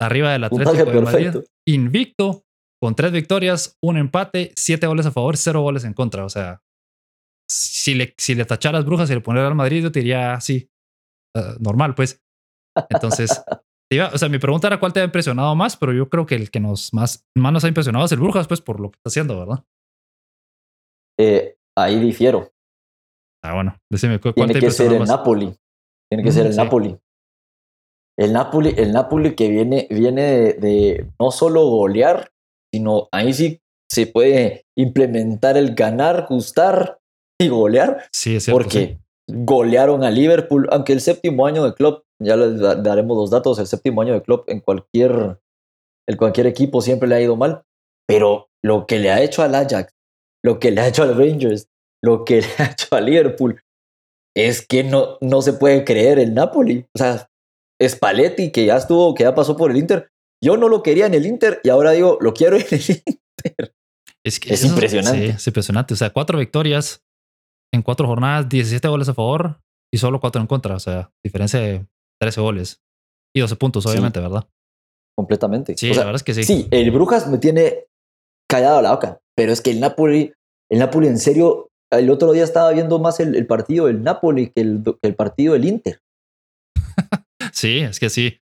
[0.00, 2.42] arriba del Atlético de Madrid, invicto,
[2.82, 6.24] con tres victorias, un empate, siete goles a favor, cero goles en contra.
[6.24, 6.60] O sea,
[7.48, 10.68] si le, si le tacharas Brujas y le poner al Madrid, yo te diría, sí,
[11.36, 12.20] eh, normal, pues.
[12.90, 13.30] Entonces,
[14.12, 16.50] o sea, mi pregunta era cuál te ha impresionado más, pero yo creo que el
[16.50, 19.08] que nos más, más nos ha impresionado es el Brujas, pues, por lo que está
[19.08, 19.64] haciendo, ¿verdad?
[21.20, 22.51] Eh, ahí difiero.
[23.42, 25.54] Ah, bueno, decime, ¿cuál Tiene que ser el Napoli.
[26.10, 26.96] Tiene que ser el Napoli.
[28.18, 32.30] el Napoli, el Napoli que viene, viene de, no solo golear,
[32.72, 36.98] sino ahí sí se puede implementar el ganar, gustar
[37.40, 38.04] y golear.
[38.12, 38.62] Sí, es cierto.
[38.62, 43.58] Porque golearon a Liverpool, aunque el séptimo año de club, ya les daremos los datos,
[43.58, 45.38] el séptimo año de club en cualquier,
[46.08, 47.64] en cualquier equipo siempre le ha ido mal,
[48.06, 49.92] pero lo que le ha hecho al Ajax,
[50.44, 51.68] lo que le ha hecho al Rangers,
[52.02, 53.60] lo que le ha hecho a Liverpool,
[54.36, 56.86] es que no, no se puede creer el Napoli.
[56.94, 57.28] O sea,
[57.82, 60.10] Spalletti, que ya estuvo, que ya pasó por el Inter,
[60.42, 63.74] yo no lo quería en el Inter y ahora digo, lo quiero en el Inter.
[64.24, 65.26] Es, que es impresionante.
[65.26, 65.94] Sí, es impresionante.
[65.94, 67.02] O sea, cuatro victorias
[67.72, 69.60] en cuatro jornadas, 17 goles a favor
[69.92, 70.76] y solo cuatro en contra.
[70.76, 71.86] O sea, diferencia de
[72.20, 72.80] 13 goles
[73.34, 74.46] y 12 puntos, obviamente, ¿verdad?
[75.16, 75.76] Completamente.
[75.76, 76.44] Sí, la verdad es que sí.
[76.44, 77.86] Sí, el Brujas me tiene
[78.48, 80.32] callado la boca, pero es que el Napoli,
[80.70, 84.62] el Napoli en serio, el otro día estaba viendo más el, partido del Napoli que
[84.62, 86.00] el, el partido del Inter.
[87.52, 88.40] sí, es que sí.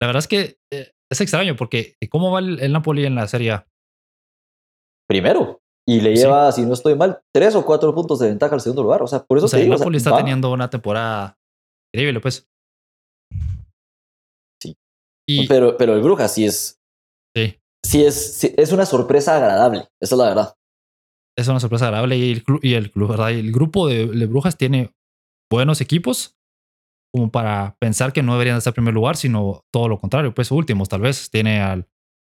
[0.00, 3.52] La verdad es que eh, es extraño porque ¿cómo va el, Napoli en la Serie
[3.52, 3.66] A?
[5.08, 5.60] Primero.
[5.86, 8.82] Y le lleva, si no estoy mal, tres o cuatro puntos de ventaja al segundo
[8.82, 9.02] lugar.
[9.02, 11.38] O sea, por eso o sea, el Napoli está teniendo una temporada
[11.94, 12.46] increíble, pues.
[14.60, 15.46] Sí.
[15.48, 16.78] pero, pero el Brujas sí es.
[17.34, 17.58] Sí.
[17.86, 19.88] Sí es, es una sorpresa agradable.
[20.00, 20.57] Esa es la verdad.
[21.38, 22.18] Es una sorpresa agradable.
[22.18, 23.30] Y el, y el, ¿verdad?
[23.30, 24.94] Y el grupo de, de Brujas tiene
[25.50, 26.38] buenos equipos
[27.14, 30.50] como para pensar que no deberían estar en primer lugar, sino todo lo contrario, pues
[30.50, 31.30] últimos tal vez.
[31.30, 31.88] Tiene al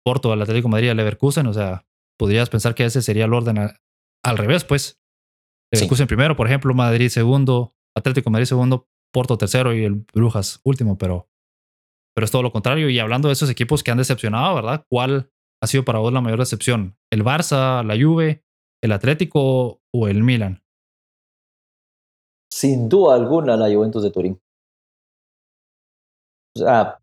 [0.06, 1.86] Porto, al Atlético de Madrid, al Leverkusen, o sea,
[2.18, 5.00] podrías pensar que ese sería el orden al revés, pues.
[5.74, 10.62] Leverkusen primero, por ejemplo, Madrid segundo, Atlético de Madrid segundo, Porto tercero y el Brujas
[10.64, 11.30] último, pero,
[12.16, 12.90] pero es todo lo contrario.
[12.90, 14.86] Y hablando de esos equipos que han decepcionado, ¿verdad?
[14.90, 16.98] ¿Cuál ha sido para vos la mayor decepción?
[17.12, 18.44] ¿El Barça, la Juve,
[18.82, 20.62] el Atlético o el Milan?
[22.52, 24.42] Sin duda alguna la Juventus de Turín.
[26.56, 27.00] O sea,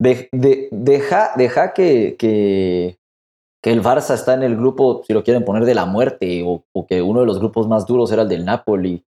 [0.00, 0.28] de,
[0.70, 2.98] deja, deja que, que,
[3.64, 7.02] el Barça está en el grupo, si lo quieren poner, de la muerte, o, que
[7.02, 9.04] uno de los grupos más duros era el del Napoli,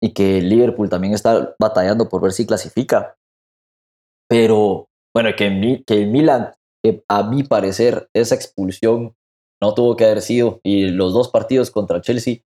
[0.00, 3.16] y que el Liverpool también está batallando por ver si clasifica.
[4.28, 6.52] Pero, bueno, que, que el Milan,
[7.08, 9.14] a mi parecer, esa expulsión
[9.62, 12.42] no tuvo que haber sido, y los dos partidos contra Chelsea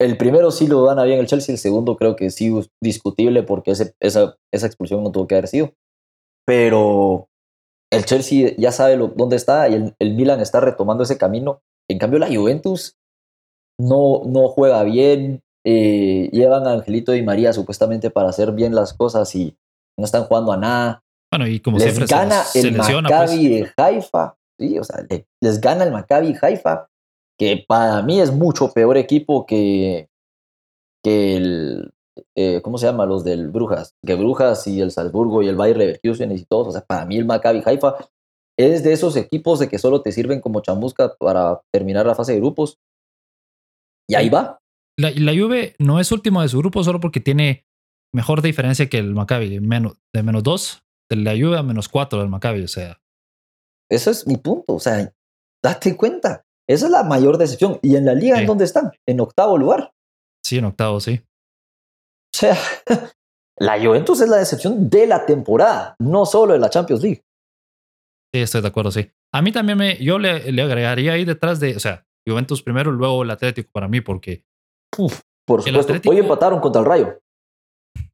[0.00, 3.42] el primero sí lo gana bien el Chelsea, el segundo creo que sí es discutible
[3.42, 5.74] porque esa, esa expulsión no tuvo que haber sido.
[6.46, 7.28] Pero
[7.92, 11.60] el Chelsea ya sabe dónde está y el, el, Milan está retomando ese camino.
[11.88, 12.96] En cambio, la Juventus
[13.78, 15.42] no, no juega bien.
[15.66, 19.54] Eh, llevan a Angelito y María supuestamente para hacer bien las cosas y
[19.98, 21.02] no están jugando a nada.
[21.30, 22.88] Bueno, y como les siempre gana el pues.
[22.90, 24.34] Maccabi de Haifa.
[24.60, 25.06] Sí, o sea,
[25.40, 26.90] les gana el Maccabi Haifa
[27.38, 30.10] que para mí es mucho peor equipo que,
[31.02, 31.94] que el,
[32.36, 33.06] eh, ¿cómo se llama?
[33.06, 36.72] Los del Brujas, que Brujas y el Salzburgo y el Bayer Leverkusen y todos, o
[36.72, 37.96] sea, para mí el Maccabi Haifa
[38.58, 42.32] es de esos equipos de que solo te sirven como chamusca para terminar la fase
[42.32, 42.78] de grupos.
[44.06, 44.60] Y ahí va.
[44.98, 47.64] La, la Juve no es último de su grupo solo porque tiene
[48.12, 52.18] mejor diferencia que el Maccabi, menos, de menos dos de la Juve a menos cuatro
[52.20, 52.99] del Maccabi, o sea.
[53.90, 55.12] Eso es mi punto, o sea,
[55.62, 56.44] date cuenta.
[56.68, 57.80] Esa es la mayor decepción.
[57.82, 58.92] ¿Y en la liga en dónde están?
[59.06, 59.92] En octavo lugar.
[60.44, 61.20] Sí, en octavo, sí.
[62.32, 62.56] O sea,
[63.58, 67.24] la Juventus es la decepción de la temporada, no solo de la Champions League.
[68.32, 69.10] Sí, estoy de acuerdo, sí.
[69.34, 70.30] A mí también me, yo le,
[70.62, 74.44] agregaría ahí detrás de, o sea, Juventus primero, luego el Atlético para mí, porque...
[74.96, 76.10] Uf, por supuesto.
[76.10, 77.18] Hoy empataron contra el Rayo.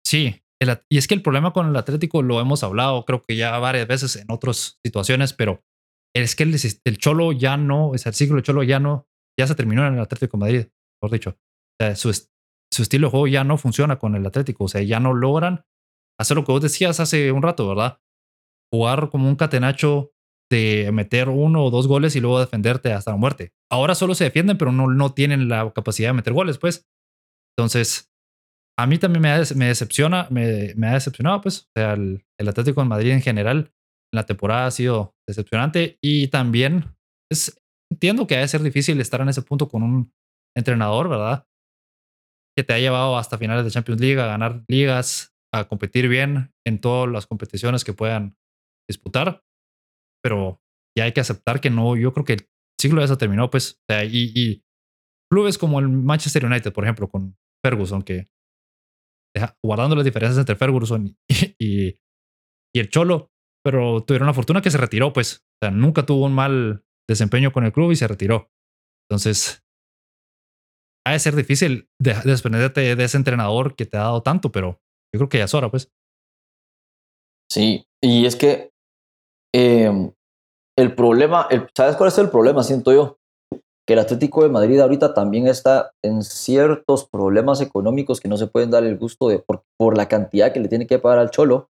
[0.03, 0.43] Sí,
[0.89, 3.87] y es que el problema con el Atlético lo hemos hablado, creo que ya varias
[3.87, 5.63] veces en otras situaciones, pero
[6.15, 9.07] es que el, Cholo ya no, sea, el ciclo de Cholo ya no,
[9.39, 10.67] ya se terminó en el Atlético de Madrid,
[11.01, 11.37] por dicho.
[11.95, 12.11] Su,
[12.73, 15.67] su estilo de juego ya no funciona con el Atlético, o sea, ya no logran
[16.19, 18.01] hacer lo que vos decías hace un rato, ¿verdad?
[18.73, 20.13] Jugar como un catenacho
[20.51, 23.53] de meter uno o dos goles y luego defenderte hasta la muerte.
[23.71, 26.87] Ahora solo se defienden, pero no, no tienen la capacidad de meter goles, pues.
[27.57, 28.13] Entonces,
[28.79, 31.63] a mí también me, decepciona, me, me, ha decepcionado, pues.
[31.63, 33.73] O sea, el, el Atlético de Madrid en general
[34.15, 36.97] la temporada ha sido decepcionante y también
[37.31, 37.61] es,
[37.91, 40.13] entiendo que ha de ser difícil estar en ese punto con un
[40.57, 41.47] entrenador, ¿verdad?
[42.57, 46.53] Que te ha llevado hasta finales de Champions League, a ganar ligas, a competir bien
[46.67, 48.37] en todas las competiciones que puedan
[48.89, 49.43] disputar,
[50.23, 50.61] pero
[50.97, 52.49] ya hay que aceptar que no, yo creo que el
[52.81, 54.65] siglo ya se terminó, pues, o sea, y, y
[55.31, 58.29] clubes como el Manchester United, por ejemplo, con Ferguson, que
[59.63, 61.17] guardando las diferencias entre Ferguson
[61.59, 61.99] y,
[62.75, 63.31] el Cholo,
[63.65, 65.47] pero tuvieron la fortuna que se retiró, pues.
[65.55, 68.51] O sea, nunca tuvo un mal desempeño con el club y se retiró.
[69.09, 69.65] Entonces,
[71.07, 74.83] ha de ser difícil desprenderte de ese entrenador que te ha dado tanto, pero
[75.15, 75.91] yo creo que ya es hora, pues.
[77.51, 78.73] Sí, Y es que
[79.55, 80.13] em,
[80.77, 82.63] el problema, ¿sabes cuál es el problema?
[82.63, 83.19] Siento yo
[83.87, 88.49] que el Atlético de Madrid ahorita también está en ciertos problemas económicos que no se
[88.49, 91.31] pueden dar el gusto de por, por la cantidad que le tiene que pagar al
[91.31, 91.69] Cholo.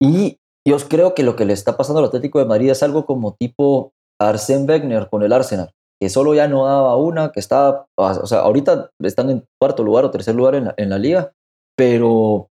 [0.00, 3.04] Y yo creo que lo que le está pasando al Atlético de Madrid es algo
[3.04, 7.86] como tipo Arsène Wenger con el Arsenal, que solo ya no daba una, que estaba,
[7.96, 11.32] o sea, ahorita están en cuarto lugar o tercer lugar en la, en la liga,
[11.76, 12.48] pero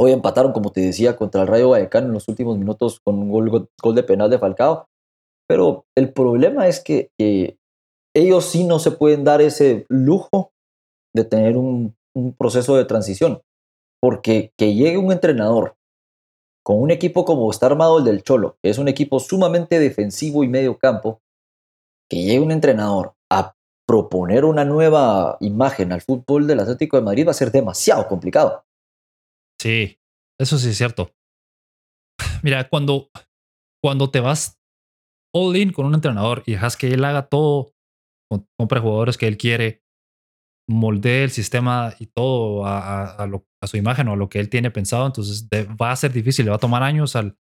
[0.00, 3.30] hoy empataron, como te decía, contra el Rayo Vallecano en los últimos minutos con un
[3.30, 4.86] gol, gol de penal de Falcao.
[5.50, 7.10] Pero el problema es que
[8.14, 10.52] ellos sí no se pueden dar ese lujo
[11.12, 11.96] de tener un,
[12.38, 13.42] proceso de transición,
[14.00, 15.74] porque que llegue un entrenador
[16.64, 20.44] con un equipo como está armado el del Cholo, que es un equipo sumamente defensivo
[20.44, 21.20] y medio campo,
[22.08, 23.56] que llegue un entrenador a
[23.88, 28.62] proponer una nueva imagen al fútbol del Atlético de Madrid va a ser demasiado complicado.
[29.60, 29.98] Sí,
[30.38, 31.10] eso sí es cierto.
[32.44, 33.10] Mira, cuando,
[33.82, 34.59] cuando te vas
[35.32, 37.72] all in con un entrenador y dejas que él haga todo,
[38.58, 39.82] compre jugadores que él quiere,
[40.68, 43.28] moldee el sistema y todo a,
[43.64, 46.50] su imagen o a lo que él tiene pensado, entonces va a ser difícil, le
[46.50, 47.36] va a tomar años al,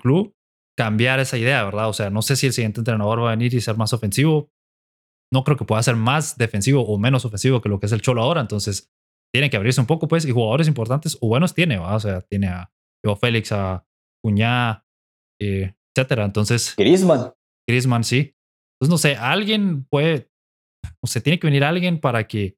[0.00, 0.34] club
[0.78, 1.88] cambiar esa idea, ¿verdad?
[1.88, 4.50] O sea, no sé si el siguiente entrenador va a venir y ser más ofensivo.
[5.30, 8.00] No creo que pueda ser más defensivo o menos ofensivo que lo que es el
[8.00, 8.90] Cholo ahora, entonces
[9.34, 11.96] tiene que abrirse un poco, pues, y jugadores importantes o buenos tiene, ¿verdad?
[11.96, 12.70] O sea, tiene a
[13.20, 13.84] Félix, a
[14.22, 14.86] Cuñá,
[15.40, 16.24] eh, etcétera.
[16.24, 16.74] Entonces.
[16.76, 17.32] Griezmann.
[17.68, 18.34] Griezmann, sí.
[18.80, 20.30] Entonces, no sé, alguien puede.
[21.02, 22.56] O sea, tiene que venir alguien para que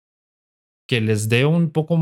[0.89, 1.99] que les dé un poco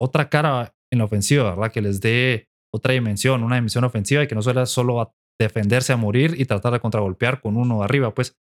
[0.00, 1.72] otra cara en la ofensiva, ¿verdad?
[1.72, 5.92] Que les dé otra dimensión, una dimensión ofensiva y que no sea solo a defenderse
[5.92, 8.36] a morir y tratar de contragolpear con uno arriba, pues.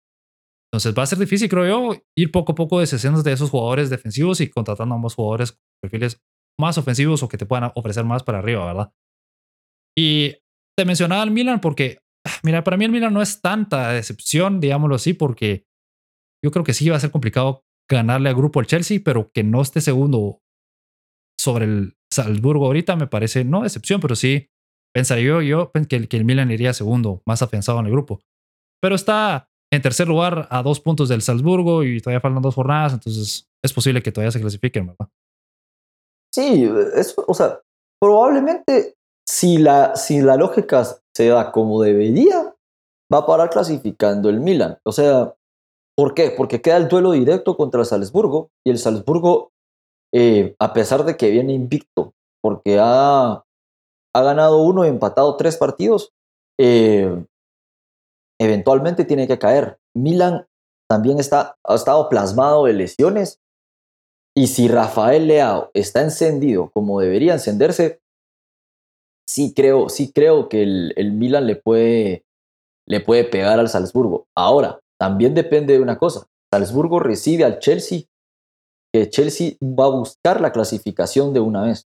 [0.73, 3.91] Entonces va a ser difícil, creo yo, ir poco a poco deshaciéndose de esos jugadores
[3.91, 6.23] defensivos y contratando a ambos jugadores con perfiles
[6.59, 8.93] más ofensivos o que te puedan ofrecer más para arriba, ¿verdad?
[9.97, 10.37] Y
[10.77, 11.99] te mencionaba el Milan porque,
[12.43, 15.67] mira, para mí el Milan no es tanta decepción, digámoslo así, porque
[16.45, 19.45] yo creo que sí va a ser complicado ganarle al grupo al Chelsea, pero que
[19.45, 20.41] no esté segundo
[21.39, 24.51] sobre el Salzburgo ahorita me parece, no excepción, pero sí
[24.95, 28.21] pensaría yo, yo que, el, que el Milan iría segundo, más afianzado en el grupo.
[28.81, 32.93] Pero está en tercer lugar a dos puntos del Salzburgo y todavía faltan dos jornadas,
[32.93, 35.09] entonces es posible que todavía se clasifiquen, ¿verdad?
[36.35, 37.61] Sí, es, o sea,
[38.01, 42.55] probablemente si la, si la lógica se da como debería,
[43.13, 44.79] va a parar clasificando el Milan.
[44.85, 45.35] O sea,
[45.97, 46.31] ¿Por qué?
[46.31, 49.53] Porque queda el duelo directo contra el Salzburgo y el Salzburgo,
[50.13, 53.45] eh, a pesar de que viene invicto, porque ha,
[54.15, 56.13] ha ganado uno y empatado tres partidos,
[56.59, 57.25] eh,
[58.41, 59.79] eventualmente tiene que caer.
[59.95, 60.47] Milan
[60.89, 63.39] también está, ha estado plasmado de lesiones
[64.35, 68.01] y si Rafael Leao está encendido como debería encenderse,
[69.33, 72.25] sí creo, sí creo que el, el Milan le puede,
[72.87, 74.27] le puede pegar al Salzburgo.
[74.37, 76.27] Ahora, también depende de una cosa.
[76.53, 78.03] Salzburgo recibe al Chelsea,
[78.93, 81.87] que Chelsea va a buscar la clasificación de una vez.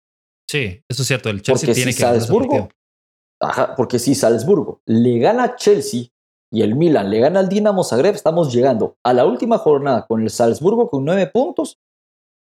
[0.51, 1.29] Sí, eso es cierto.
[1.29, 2.69] El Chelsea tiene que Salzburgo,
[3.43, 6.07] ajá, porque si Salzburgo le gana a Chelsea
[6.51, 10.23] y el Milan le gana al Dinamo Zagreb, estamos llegando a la última jornada con
[10.23, 11.79] el Salzburgo con nueve puntos,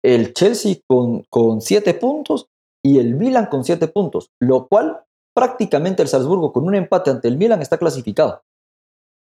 [0.03, 2.50] el Chelsea con, con siete puntos
[2.83, 5.03] y el Milan con siete puntos, lo cual
[5.35, 8.43] prácticamente el Salzburgo con un empate ante el Milan está clasificado.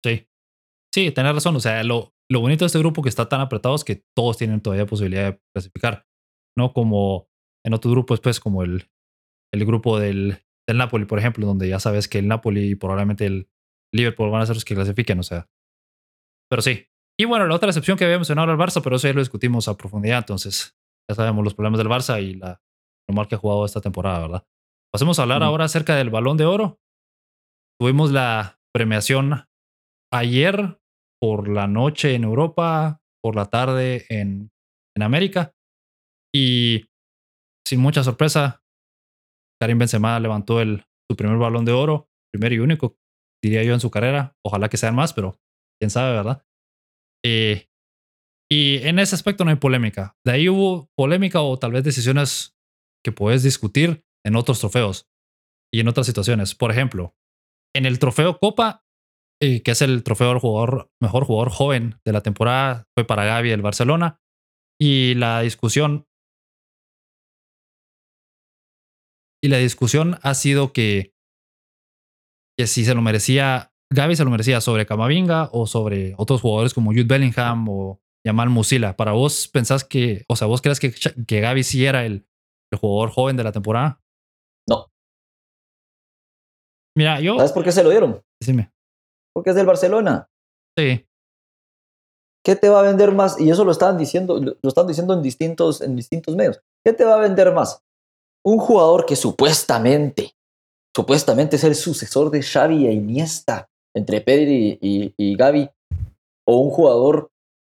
[0.05, 0.29] Sí,
[0.97, 1.55] Sí, tenés razón.
[1.57, 4.39] O sea, lo, lo bonito de este grupo que está tan apretado es que todos
[4.39, 6.07] tienen todavía posibilidad de clasificar.
[6.57, 7.29] No como
[7.67, 8.89] en otros grupos, pues, como el,
[9.53, 13.27] el grupo del, del Napoli, por ejemplo, donde ya sabes que el Napoli y probablemente
[13.27, 13.51] el
[13.93, 15.19] Liverpool van a ser los que clasifiquen.
[15.21, 15.51] O sea,
[16.49, 16.87] pero sí.
[17.21, 19.21] Y bueno, la otra excepción que había mencionado era el Barça, pero eso ya lo
[19.21, 20.21] discutimos a profundidad.
[20.21, 20.79] Entonces,
[21.11, 22.63] ya sabemos los problemas del Barça y la,
[23.09, 24.47] lo mal que ha jugado esta temporada, ¿verdad?
[24.93, 26.81] Pasemos a hablar ahora acerca del balón de oro.
[27.81, 29.45] Tuvimos la premiación
[30.13, 30.81] ayer
[31.21, 34.51] por la noche en Europa, por la tarde en,
[34.97, 35.53] en América.
[36.35, 36.87] Y
[37.67, 38.63] sin mucha sorpresa,
[39.61, 42.97] Karim Benzema levantó el, su primer balón de oro, primero y único,
[43.43, 44.35] diría yo, en su carrera.
[44.45, 45.39] Ojalá que sean más, pero
[45.81, 46.43] quién sabe, ¿verdad?
[47.25, 47.67] Eh,
[48.51, 50.17] y en ese aspecto no hay polémica.
[50.25, 52.56] De ahí hubo polémica o tal vez decisiones
[53.07, 55.09] que puedes discutir en otros trofeos
[55.73, 56.57] y en otras situaciones.
[56.57, 57.15] Por ejemplo,
[57.73, 58.85] en el trofeo Copa,
[59.41, 63.51] que es el trofeo del jugador, mejor jugador joven de la temporada, fue para Gaby
[63.51, 64.21] del Barcelona.
[64.81, 66.09] Y la discusión.
[69.41, 71.15] Y la discusión ha sido que,
[72.59, 76.75] que si se lo merecía, Gaby se lo merecía sobre Camavinga o sobre otros jugadores
[76.75, 78.97] como Jude Bellingham o Yamal Musila.
[78.97, 80.93] Para vos, pensás que, o sea, vos crees que,
[81.25, 82.27] que Gaby sí era el,
[82.73, 84.01] el jugador joven de la temporada?
[84.69, 84.87] No.
[86.97, 87.37] Mira, yo.
[87.37, 88.23] ¿Sabes por qué se lo dieron?
[88.41, 88.73] Dime.
[89.35, 90.29] Porque es del Barcelona.
[90.77, 91.07] Sí.
[92.45, 93.41] ¿Qué te va a vender más?
[93.41, 96.61] Y eso lo estaban diciendo, lo están diciendo en distintos, en distintos medios.
[96.85, 97.83] ¿Qué te va a vender más?
[98.45, 100.37] Un jugador que supuestamente,
[100.95, 105.69] supuestamente es el sucesor de Xavi e Iniesta, entre Pedri y, y Gaby,
[106.47, 107.31] o un jugador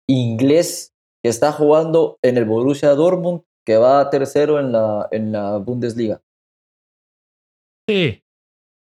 [0.09, 5.57] inglés que está jugando en el Borussia Dortmund, que va tercero en la, en la
[5.59, 6.23] Bundesliga.
[7.89, 8.23] Sí.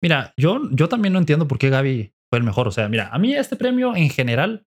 [0.02, 2.68] Mira, yo, yo también no entiendo por qué Gaby fue el mejor.
[2.68, 4.66] O sea, mira, a mí este premio en general,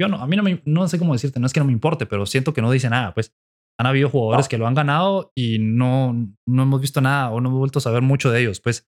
[0.00, 1.72] yo no, a mí no, me, no sé cómo decirte, no es que no me
[1.72, 3.12] importe, pero siento que no dice nada.
[3.14, 3.34] Pues
[3.78, 6.14] han habido jugadores que lo han ganado y no,
[6.46, 8.60] no hemos visto nada o no hemos vuelto a saber mucho de ellos.
[8.60, 8.88] Pues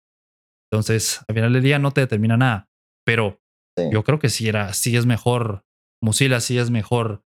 [0.71, 2.69] entonces, al final del día no te determina nada.
[3.07, 3.41] Pero
[3.93, 5.65] yo creo que sí, era, sí es mejor
[6.03, 7.23] Musila, sí es mejor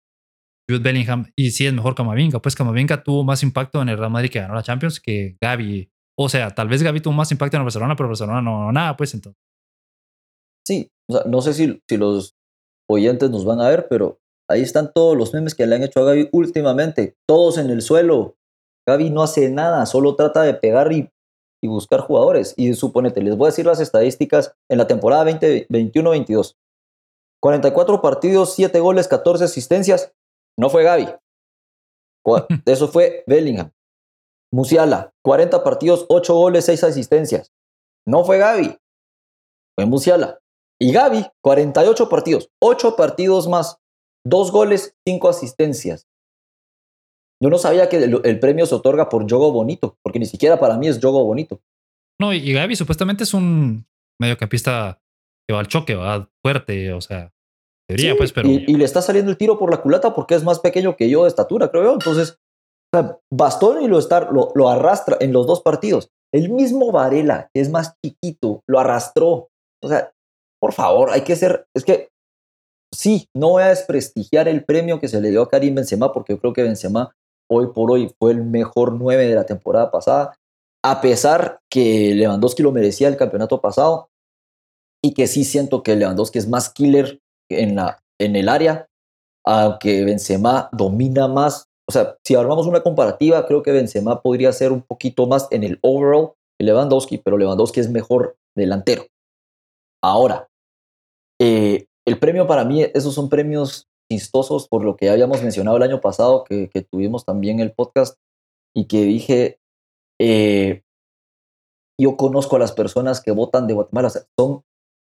[0.69, 2.41] Jude Bellingham y sí es mejor Camavinga.
[2.41, 5.91] Pues Camavinga tuvo más impacto en el Real Madrid que ganó la Champions que Gaby.
[6.19, 8.73] O sea, tal vez Gaby tuvo más impacto en el Barcelona, pero Barcelona no ganó
[8.73, 9.41] nada, pues entonces.
[10.67, 12.35] Sí, o sea, no sé si, los
[12.89, 16.01] oyentes nos van a ver, pero ahí están todos los memes que le han hecho
[16.01, 17.17] a Gaby últimamente.
[17.27, 18.37] Todos en el suelo.
[18.87, 21.09] Gaby no hace nada, solo trata de pegar y,
[21.63, 22.55] y buscar jugadores.
[22.57, 26.57] Y suponete, les voy a decir las estadísticas en la temporada 2021-22.
[27.41, 30.13] 44 partidos, 7 goles, 14 asistencias.
[30.59, 31.09] No fue Gaby.
[32.67, 33.73] Eso fue Bellingham.
[34.53, 37.53] Musiala, 40 partidos, 8 goles, 6 asistencias.
[38.07, 38.77] No fue Gaby.
[39.77, 40.39] Fue Musiala.
[40.81, 43.79] Y Gaby, 48 partidos, 8 partidos más,
[44.27, 46.09] 2 goles, 5 asistencias.
[47.41, 50.77] Yo no sabía que el, premio se otorga por Jogo Bonito, porque ni siquiera para
[50.77, 51.61] mí es Jogo Bonito.
[52.21, 53.87] No, y Gaby supuestamente es un
[54.21, 55.01] mediocampista
[55.47, 57.33] que va al choque, va fuerte, o sea,
[57.93, 58.49] debería, pues, pero.
[58.49, 61.23] Y, le está saliendo el tiro por la culata porque es más pequeño que yo
[61.23, 61.93] de estatura, creo yo.
[61.93, 62.39] Entonces,
[63.33, 63.99] bastón y lo,
[64.31, 66.11] lo, lo arrastra en los dos partidos.
[66.33, 69.49] El mismo Varela, que es más chiquito, lo arrastró.
[69.83, 70.13] O sea,
[70.61, 71.67] por favor, hay que ser.
[71.75, 72.09] Es que
[72.95, 76.35] sí, no voy a desprestigiar el premio que se le dio a Karim Benzema, porque
[76.35, 77.15] yo creo que Benzema
[77.51, 80.35] hoy por hoy fue el mejor 9 de la temporada pasada,
[80.85, 84.09] a pesar que Lewandowski lo merecía el campeonato pasado
[85.05, 87.21] y que sí siento que Lewandowski es más killer
[87.61, 88.89] en, la, en el área,
[89.45, 91.69] aunque Benzema domina más.
[91.89, 95.65] O sea, si armamos una comparativa, creo que Benzema podría ser un poquito más en
[95.65, 99.07] el overall que Lewandowski, pero Lewandowski es mejor delantero.
[100.03, 100.49] Ahora,
[101.41, 105.83] eh, el premio para mí, esos son premios chistosos por lo que habíamos mencionado el
[105.83, 108.19] año pasado, que, tuvimos también el podcast
[108.75, 109.59] y que dije,
[110.21, 110.83] eh,
[111.99, 114.63] yo conozco a las personas que votan de Guatemala, son,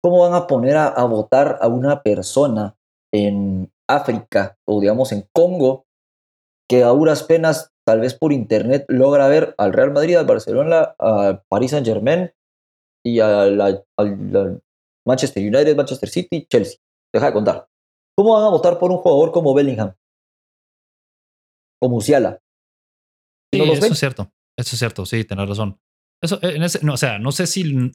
[0.04, 2.76] ¿cómo van a poner a, a, votar a una persona
[3.14, 5.86] en África o digamos en Congo
[6.70, 10.96] que a duras penas, tal vez por internet, logra ver al Real Madrid, al Barcelona,
[10.98, 12.32] al Paris Saint Germain
[13.04, 13.84] y al
[15.06, 16.80] Manchester United, Manchester City, Chelsea?
[17.14, 17.68] Deja de contar.
[18.16, 19.94] ¿Cómo van a votar por un jugador como Bellingham?
[21.82, 22.40] O Musiala.
[23.54, 24.32] Sí, eso es cierto.
[24.58, 25.80] Eso es cierto, sí, tenés razón.
[26.22, 27.92] Eso, eh, en ese, no, o sea, no sé si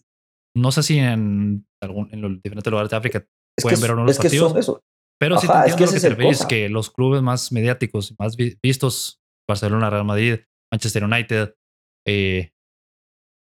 [0.56, 3.26] no sé si en, algún, en los diferentes lugares de África
[3.60, 4.56] pueden ver o no los partidos.
[4.56, 4.82] eso.
[5.20, 8.36] Pero sí te entiendo es que lo que te que los clubes más mediáticos, más
[8.36, 10.40] vistos, Barcelona, Real Madrid,
[10.72, 11.54] Manchester United,
[12.06, 12.52] eh,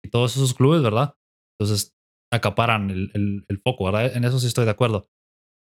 [0.04, 1.16] y todos esos clubes, ¿verdad?
[1.60, 1.94] Entonces
[2.34, 4.16] acaparan el, el, el, foco, ¿verdad?
[4.16, 5.08] En eso sí estoy de acuerdo.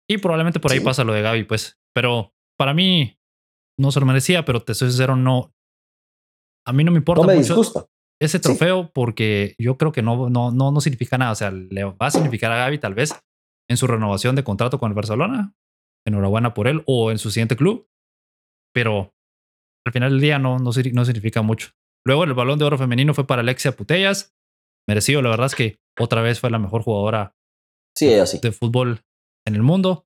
[0.10, 1.80] Y probablemente por ahí pasa lo de Gaby, pues.
[1.94, 3.20] Pero para mí
[3.80, 5.54] no se lo merecía, pero te soy sincero, no.
[6.66, 7.88] A mí no me importa no me mucho disgusta.
[8.22, 11.32] Ese trofeo porque yo creo que no, no, no, no significa nada.
[11.32, 13.14] O sea, le va a significar a Gaby tal vez
[13.70, 15.54] en su renovación de contrato con el Barcelona.
[16.06, 17.88] Enhorabuena por él o en su siguiente club.
[18.74, 19.14] Pero
[19.86, 21.70] al final del día no, no, no significa mucho.
[22.06, 24.34] Luego el balón de oro femenino fue para Alexia Putellas.
[24.88, 27.36] Merecido, la verdad es que otra vez fue la mejor jugadora
[27.96, 29.02] sí, de fútbol
[29.46, 30.06] en el mundo.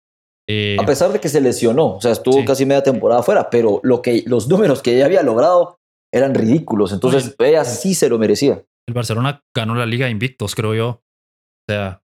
[0.50, 3.80] Eh, a pesar de que se lesionó, o sea, estuvo casi media temporada fuera, pero
[3.84, 5.80] lo que, los números que ella había logrado
[6.14, 8.64] eran ridículos, entonces ella sí se lo merecía.
[8.88, 10.88] El Barcelona ganó la liga invictos, creo yo.
[10.90, 12.04] O sea,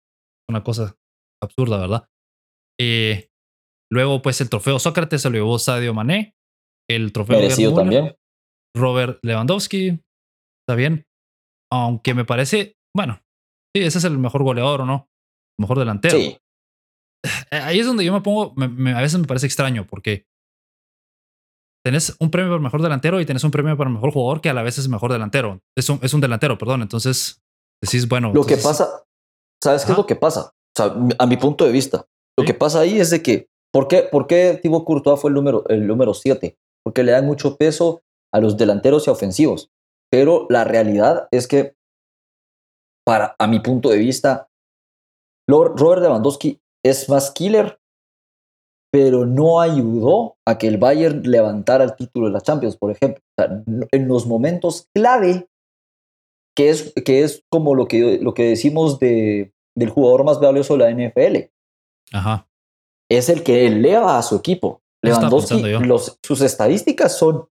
[0.48, 0.96] una cosa
[1.42, 2.08] absurda, ¿verdad?
[2.80, 3.28] Eh,
[3.90, 6.34] luego, pues el trofeo Sócrates se lo llevó Sadio Mané.
[6.88, 8.16] El trofeo Merecido también.
[8.76, 10.00] Robert Lewandowski.
[10.62, 11.06] Está bien.
[11.72, 13.20] Aunque me parece, bueno,
[13.74, 15.10] sí, ese es el mejor goleador, ¿o no?
[15.60, 16.18] mejor delantero.
[16.18, 16.38] Sí.
[17.50, 20.26] Eh, ahí es donde yo me pongo, a veces me parece extraño porque
[21.84, 24.54] tenés un premio por mejor delantero y tenés un premio para mejor jugador que a
[24.54, 25.60] la vez es mejor delantero.
[25.76, 26.82] Es un, es un delantero, perdón.
[26.82, 27.40] Entonces
[27.82, 28.32] decís, bueno.
[28.34, 29.04] Lo que pasa,
[29.62, 30.52] ¿sabes qué es lo que pasa?
[30.52, 32.06] O sea, a mi punto de vista,
[32.38, 35.34] lo que pasa ahí es de que, ¿por qué, por qué Thibaut Courtois fue el
[35.34, 36.56] número, el número 7?
[36.84, 38.02] Porque le dan mucho peso
[38.32, 39.70] a los delanteros y ofensivos.
[40.10, 41.74] Pero la realidad es que
[43.04, 44.48] para, a mi punto de vista,
[45.48, 47.79] Robert Lewandowski es más killer,
[48.92, 53.22] pero no ayudó a que el Bayern levantara el título de la Champions, por ejemplo.
[53.92, 55.48] en los momentos clave,
[56.56, 60.76] que es, que es como lo que, lo que decimos de, del jugador más valioso
[60.76, 61.50] de la NFL.
[62.12, 62.48] Ajá.
[63.08, 64.82] Es el que eleva a su equipo.
[65.02, 67.48] Lewandowski, los, sus estadísticas son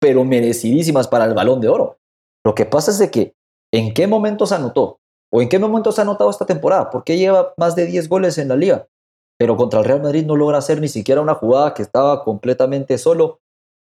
[0.00, 1.98] pero merecidísimas para el balón de oro.
[2.44, 3.34] Lo que pasa es de que
[3.72, 5.00] en qué momento se anotó
[5.32, 8.08] o en qué momento se ha anotado esta temporada, ¿por qué lleva más de 10
[8.08, 8.86] goles en la liga?
[9.38, 12.98] Pero contra el Real Madrid no logra hacer ni siquiera una jugada que estaba completamente
[12.98, 13.40] solo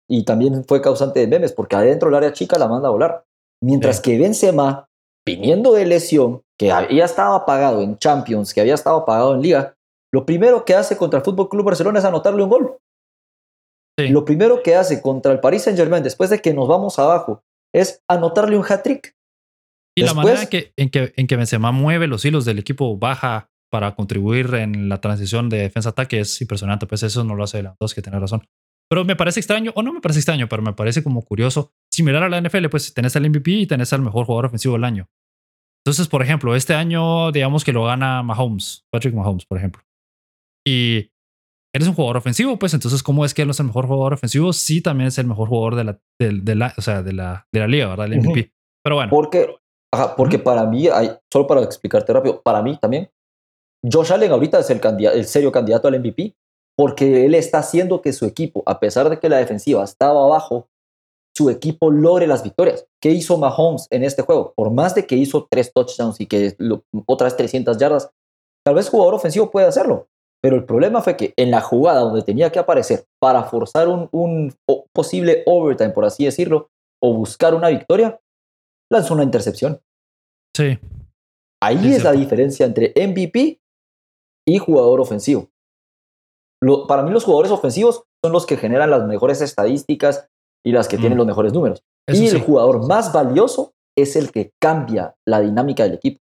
[0.08, 3.24] y también fue causante de memes porque adentro del área chica la manda a volar.
[3.62, 4.88] Mientras que Benzema,
[5.26, 9.74] viniendo de lesión, que había estado apagado en Champions, que había estado apagado en Liga,
[10.12, 12.78] lo primero que hace contra el Fútbol Club Barcelona es anotarle un gol.
[13.98, 17.42] Lo primero que hace contra el Paris Saint Germain, después de que nos vamos abajo,
[17.74, 19.14] es anotarle un hat-trick.
[19.98, 22.98] Y la manera en que, en, que, en que Benzema mueve los hilos del equipo
[22.98, 26.86] baja para contribuir en la transición de defensa-ataque es impresionante.
[26.86, 28.46] Pues eso no lo hace dos que tiene razón.
[28.88, 31.72] Pero me parece extraño, o no me parece extraño, pero me parece como curioso.
[31.92, 34.84] Similar a la NFL, pues tenés al MVP y tenés al mejor jugador ofensivo del
[34.84, 35.08] año.
[35.84, 39.82] Entonces, por ejemplo, este año, digamos que lo gana Mahomes, Patrick Mahomes, por ejemplo.
[40.66, 41.12] Y
[41.72, 44.14] eres un jugador ofensivo, pues entonces, ¿cómo es que él no es el mejor jugador
[44.14, 44.52] ofensivo?
[44.52, 47.60] Sí, también es el mejor jugador de la, de, la, o sea, de la, de
[47.60, 48.06] la liga, ¿verdad?
[48.06, 48.52] El MVP.
[48.82, 49.10] Pero bueno.
[49.10, 49.46] Porque,
[50.16, 53.08] porque para mí, hay, solo para explicarte rápido, para mí también,
[53.82, 54.80] Josh Allen ahorita es el,
[55.12, 56.34] el serio candidato al MVP
[56.76, 60.68] porque él está haciendo que su equipo, a pesar de que la defensiva estaba abajo,
[61.34, 62.86] su equipo logre las victorias.
[63.00, 64.52] ¿Qué hizo Mahomes en este juego?
[64.54, 66.56] Por más de que hizo tres touchdowns y que
[67.06, 68.10] otras 300 yardas,
[68.64, 70.08] tal vez jugador ofensivo puede hacerlo,
[70.42, 74.54] pero el problema fue que en la jugada donde tenía que aparecer para forzar un,
[74.92, 76.70] posible overtime, por así decirlo,
[77.02, 78.20] o buscar una victoria,
[78.90, 79.80] lanzó una intercepción.
[80.54, 80.78] Sí.
[81.62, 83.60] Ahí es, la diferencia entre MVP
[84.46, 85.50] y jugador ofensivo.
[86.88, 90.28] para mí los jugadores ofensivos son los que generan las mejores estadísticas
[90.64, 91.18] y las que tienen mm.
[91.18, 91.82] los mejores números.
[92.08, 96.20] y el jugador más valioso es el que cambia la dinámica del equipo.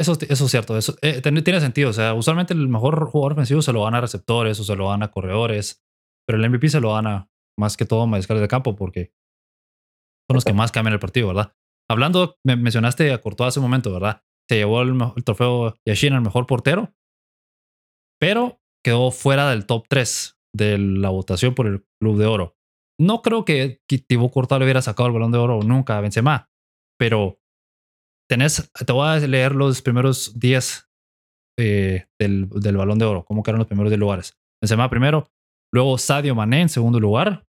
[0.00, 1.90] Eso, eso es cierto, eso eh, tiene, sentido.
[1.90, 4.88] O sea, usualmente el mejor jugador ofensivo se lo gana a receptores o se lo
[4.88, 5.84] gana a corredores,
[6.26, 9.12] pero el MVP se lo gana más que todo a mariscales de campo porque
[10.28, 11.54] son los que más cambian el partido, ¿verdad?
[11.88, 14.23] Hablando, me mencionaste a Courtois hace un momento, ¿verdad?
[14.48, 16.94] Se llevó el, trofeo Yashin al mejor portero,
[18.20, 22.56] pero quedó fuera del top 3 de la votación por el Club de Oro.
[23.00, 26.48] No creo que Thibaut Courtois le hubiera sacado el balón de oro nunca a Benzema,
[26.98, 27.40] pero
[28.30, 30.88] tenés, te voy a leer los primeros 10
[31.58, 34.38] eh, del, del, balón de oro, cómo quedaron los primeros 10 lugares.
[34.62, 35.28] Benzema primero,
[35.72, 37.46] luego Sadio Mané en segundo lugar.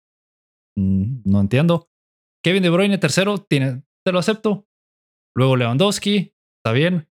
[0.78, 1.90] Mm, no entiendo.
[2.44, 4.68] Kevin De Bruyne tercero, tiene, te lo acepto.
[5.36, 7.08] Luego Lewandowski, está bien.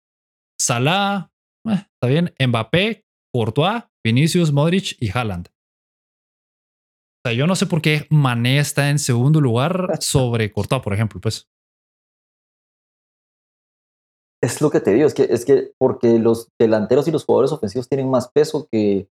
[0.59, 1.31] Salah,
[1.65, 2.33] eh, está bien.
[2.39, 5.47] Mbappé, Courtois, Vinicius, Modric y Haaland.
[5.47, 10.93] O sea, yo no sé por qué Mané está en segundo lugar sobre Courtois, por
[10.93, 11.47] ejemplo, pues.
[14.41, 17.51] Es lo que te digo, es que, es que porque los delanteros y los jugadores
[17.51, 19.09] ofensivos tienen más peso que...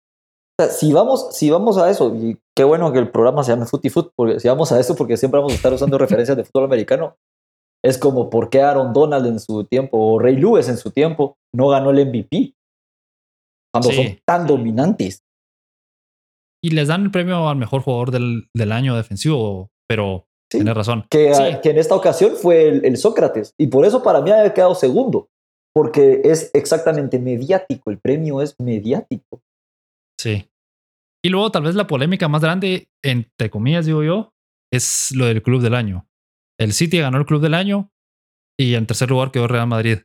[0.59, 3.53] O sea, si vamos, si vamos a eso, y qué bueno que el programa se
[3.53, 5.97] llame Foot y Foot, porque si vamos a eso, porque siempre vamos a estar usando
[5.99, 7.17] referencias de fútbol americano,
[7.85, 11.37] es como por qué Aaron Donald en su tiempo o Ray Lewis en su tiempo
[11.55, 12.55] no ganó el MVP
[13.73, 15.23] cuando son tan dominantes.
[16.65, 20.27] Y les dan el premio al mejor jugador del, del año defensivo, pero
[20.59, 21.07] Tienes razón.
[21.11, 23.55] Que, que, en esta ocasión fue el, Sócrates.
[23.59, 25.29] Y por eso para mí ha quedado segundo.
[25.75, 27.91] Porque es exactamente mediático.
[27.91, 29.41] El premio es mediático.
[30.21, 30.47] Sí.
[31.25, 34.33] Y luego tal vez la polémica más grande, entre comillas digo yo,
[34.71, 36.07] es lo del club del año.
[36.63, 37.91] El City ganó el club del año
[38.59, 39.99] y en tercer lugar quedó Real Madrid.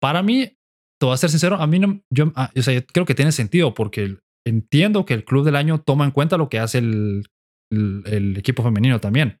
[0.00, 0.56] Para mí,
[1.00, 3.32] te voy a ser sincero, a mí no, yo, ah, o sea, creo que tiene
[3.32, 7.26] sentido porque entiendo que el club del año toma en cuenta lo que hace el
[7.70, 9.38] el, equipo femenino también.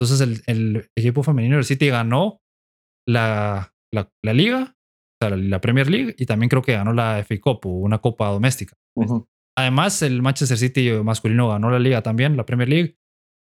[0.00, 2.40] Entonces el, equipo femenino del City ganó
[3.08, 7.40] la, la, liga, o sea, la, Premier League, y también creo que ganó la FA
[7.40, 8.76] Cup, una copa doméstica.
[9.56, 12.96] Además, el Manchester City masculino ganó la liga también, la Premier League,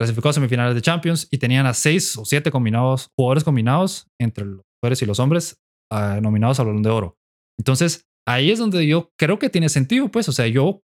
[0.01, 4.47] clasificó a semifinales de Champions y tenían a seis o siete combinados, jugadores combinados entre
[4.47, 5.61] los mujeres y los hombres
[5.93, 7.19] ah, nominados al Balón de Oro.
[7.59, 10.81] Entonces, ahí es donde yo creo que tiene sentido, pues, o sea, yo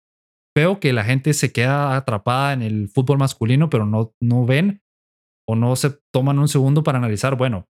[0.58, 4.82] veo que la gente se queda atrapada en el fútbol masculino, pero no, no ven
[5.48, 7.68] o no se toman un segundo para analizar, bueno,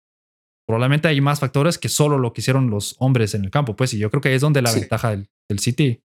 [0.68, 3.96] probablemente hay más factores que solo lo que hicieron los hombres en el campo, pues,
[3.96, 5.28] y yo creo que ahí es donde la ventaja del,
[5.58, 6.04] City.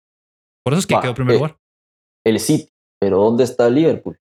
[0.65, 1.59] Por eso es que quedó en primer eh, lugar.
[2.25, 2.69] El City,
[3.01, 4.17] pero ¿dónde está Liverpool?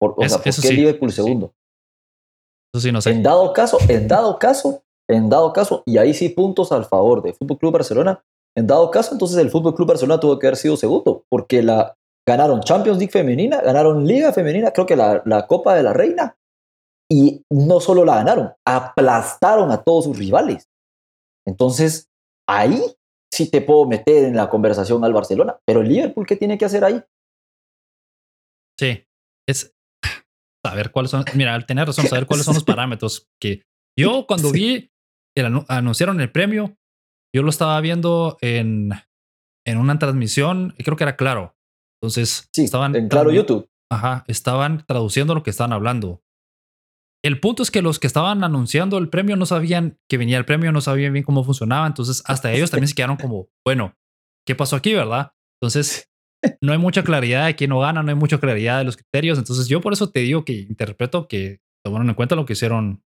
[0.00, 1.52] O sea, ¿por qué Liverpool segundo?
[2.74, 3.10] Eso sí, no sé.
[3.10, 7.22] En dado caso, en dado caso, en dado caso, y ahí sí puntos al favor
[7.22, 8.22] de Fútbol Club Barcelona.
[8.56, 11.94] En dado caso, entonces el Fútbol Club Barcelona tuvo que haber sido segundo, porque la
[12.28, 16.36] ganaron Champions League femenina, ganaron Liga femenina, creo que la, la Copa de la Reina,
[17.10, 20.68] y no solo la ganaron, aplastaron a todos sus rivales.
[21.46, 22.08] Entonces,
[22.46, 22.82] ahí
[23.32, 26.66] sí te puedo meter en la conversación al Barcelona, pero el Liverpool, ¿qué tiene que
[26.66, 27.02] hacer ahí?
[28.78, 29.04] Sí,
[29.48, 29.74] es
[30.64, 33.62] saber cuáles son, mira, al tener razón, saber cuáles son los parámetros que
[33.98, 34.92] yo cuando vi
[35.36, 36.76] que anunciaron el premio,
[37.34, 38.90] yo lo estaba viendo en,
[39.66, 41.56] en una transmisión, creo que era claro.
[42.00, 43.68] Entonces, sí, estaban en claro YouTube.
[43.90, 46.22] Ajá, estaban traduciendo lo que estaban hablando.
[47.24, 50.44] El punto es que los que estaban anunciando el premio no sabían que venía el
[50.44, 53.96] premio, no sabían bien cómo funcionaba, entonces hasta ellos también se quedaron como, bueno,
[54.46, 55.32] ¿qué pasó aquí, verdad?
[55.60, 56.07] Entonces,
[56.60, 59.38] no hay mucha claridad de quién no gana, no hay mucha claridad de los criterios,
[59.38, 63.02] entonces yo por eso te digo que interpreto que tomaron en cuenta lo que hicieron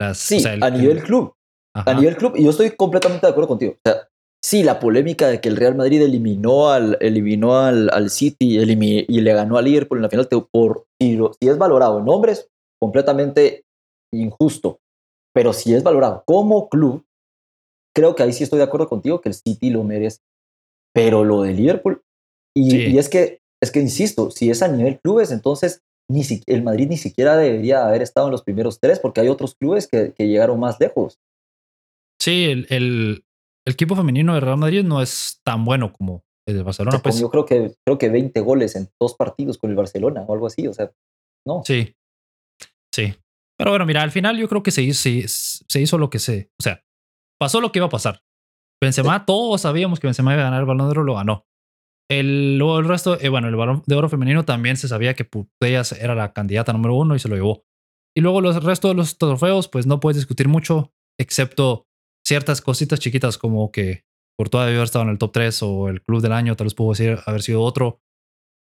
[0.00, 0.18] las...
[0.18, 1.34] Sí, a nivel club.
[1.74, 3.72] A nivel club, y yo estoy completamente de acuerdo contigo.
[3.72, 4.08] O sea,
[4.44, 9.20] sí, la polémica de que el Real Madrid eliminó al, eliminó al, al City y
[9.20, 12.48] le ganó al Liverpool en la final, por, si, si es valorado en nombres,
[12.80, 13.64] completamente
[14.12, 14.80] injusto.
[15.34, 17.06] Pero si es valorado como club,
[17.94, 20.20] creo que ahí sí estoy de acuerdo contigo que el City lo merece.
[20.94, 22.02] Pero lo de Liverpool,
[22.54, 26.62] y, es que, es que insisto, si es a nivel clubes, entonces ni si, el
[26.62, 30.12] Madrid ni siquiera debería haber estado en los primeros tres, porque hay otros clubes que,
[30.12, 31.18] que llegaron más lejos.
[32.20, 33.24] Sí, el, el,
[33.66, 37.00] equipo femenino de Real Madrid no es tan bueno como el de Barcelona.
[37.02, 40.34] pues, yo creo que, creo que 20 goles en dos partidos con el Barcelona o
[40.34, 40.90] algo así, o sea,
[41.46, 41.62] no.
[41.64, 41.94] Sí,
[42.94, 43.14] Sí.
[43.58, 45.08] Pero bueno, mira, al final yo creo que se hizo,
[45.68, 46.50] se, hizo lo que se.
[46.60, 46.84] O sea,
[47.38, 48.22] pasó lo que iba a pasar.
[48.82, 51.46] Benzema, todos sabíamos que Benzema iba a ganar el balón de oro, lo ganó.
[52.18, 55.24] El, luego el resto, eh, bueno, el balón de oro femenino también se sabía que
[55.24, 57.64] Putellas era la candidata número uno y se lo llevó.
[58.16, 61.86] Y luego los restos de los trofeos, pues no puedes discutir mucho, excepto
[62.26, 64.04] ciertas cositas chiquitas como que
[64.38, 66.74] Courtois debió haber estado en el top 3 o el club del año, tal vez
[66.74, 66.92] pudo
[67.26, 68.00] haber sido otro.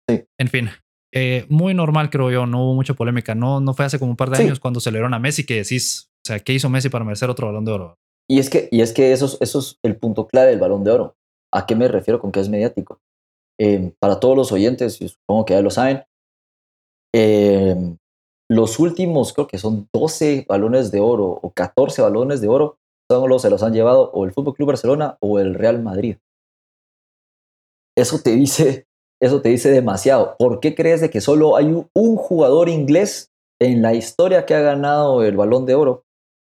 [0.08, 0.24] Sí.
[0.38, 0.70] En fin,
[1.12, 2.46] eh, muy normal, creo yo.
[2.46, 3.34] No hubo mucha polémica.
[3.34, 6.10] No, no fue hace como un par de años cuando celebraron a Messi que decís,
[6.24, 7.98] o sea, ¿qué hizo Messi para merecer otro balón de oro?
[8.28, 10.92] Y es que, y es, que eso, eso es el punto clave del balón de
[10.92, 11.16] oro.
[11.52, 13.00] ¿A qué me refiero con que es mediático?
[13.60, 16.02] Eh, para todos los oyentes, y supongo que ya lo saben,
[17.14, 17.76] eh,
[18.48, 22.78] los últimos, creo que son 12 balones de oro o 14 balones de oro,
[23.10, 26.16] solo se los han llevado o el Fútbol Club Barcelona o el Real Madrid.
[27.96, 28.86] Eso te dice
[29.22, 30.36] eso te dice demasiado.
[30.38, 33.30] ¿Por qué crees de que solo hay un, jugador inglés
[33.60, 36.04] en la historia que ha ganado el balón de oro?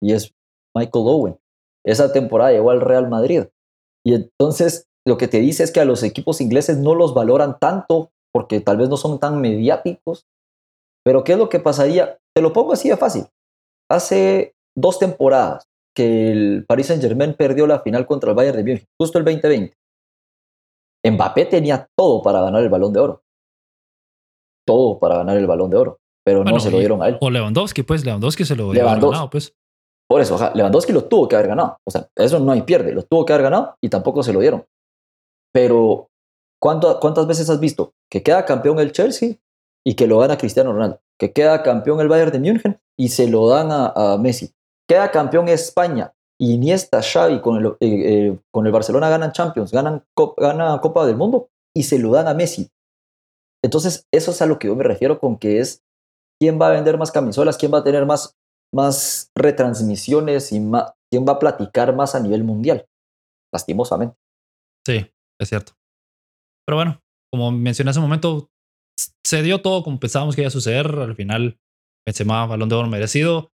[0.01, 0.34] Y es
[0.76, 1.39] Michael Owen.
[1.86, 3.45] Esa temporada llegó al Real Madrid.
[4.05, 7.58] Y entonces lo que te dice es que a los equipos ingleses no los valoran
[7.60, 10.26] tanto porque tal vez no son tan mediáticos.
[11.05, 12.18] Pero ¿qué es lo que pasaría?
[12.36, 13.26] Te lo pongo así de fácil.
[13.89, 18.64] Hace dos temporadas que el Paris Saint Germain perdió la final contra el Bayern de
[18.64, 19.74] Múnich, justo el 2020.
[21.10, 23.24] Mbappé tenía todo para ganar el balón de oro.
[24.68, 25.99] Todo para ganar el balón de oro.
[26.26, 27.18] Pero no se lo dieron a él.
[27.22, 29.55] O Lewandowski, pues Lewandowski se lo había ganado, pues.
[30.10, 31.78] Por eso, Lewandowski lo tuvo que haber ganado.
[31.86, 32.91] O sea, eso no hay pierde.
[32.91, 34.66] Lo tuvo que haber ganado y tampoco se lo dieron.
[35.58, 36.12] Pero,
[36.60, 39.38] ¿cuántas veces has visto que queda campeón el Chelsea
[39.84, 41.01] y que lo gana Cristiano Ronaldo?
[41.18, 44.53] Que queda campeón el Bayern de München y se lo dan a, Messi.
[44.88, 50.05] Queda campeón España Iniesta, Xavi con el, eh, eh, con el Barcelona ganan Champions, ganan,
[50.38, 52.70] gana Copa del Mundo y se lo dan a Messi.
[53.64, 55.82] Entonces, eso es a lo que yo me refiero con que es
[56.39, 58.38] quién va a vender más camisolas, quién va a tener más,
[58.72, 60.62] más retransmisiones y
[61.10, 62.86] quién va a platicar más a nivel mundial,
[63.51, 64.16] lastimosamente.
[64.86, 65.73] Sí, es cierto.
[66.65, 68.49] Pero bueno, como mencioné hace un momento,
[69.25, 70.88] se dio todo como pensábamos que iba a suceder.
[70.88, 71.59] Al final,
[72.05, 73.51] Benzema, balón de oro merecido.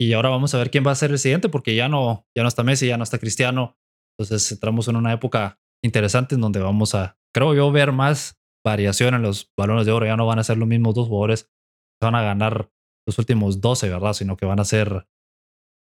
[0.00, 2.42] Y ahora vamos a ver quién va a ser el siguiente, porque ya no, ya
[2.42, 3.76] no está Messi, ya no está Cristiano.
[4.16, 9.14] Entonces entramos en una época interesante en donde vamos a, creo yo, ver más variación
[9.14, 10.06] en los balones de oro.
[10.06, 12.70] Ya no van a ser los mismos dos jugadores que van a ganar
[13.06, 14.12] los últimos 12, ¿verdad?
[14.12, 15.08] Sino que van a ser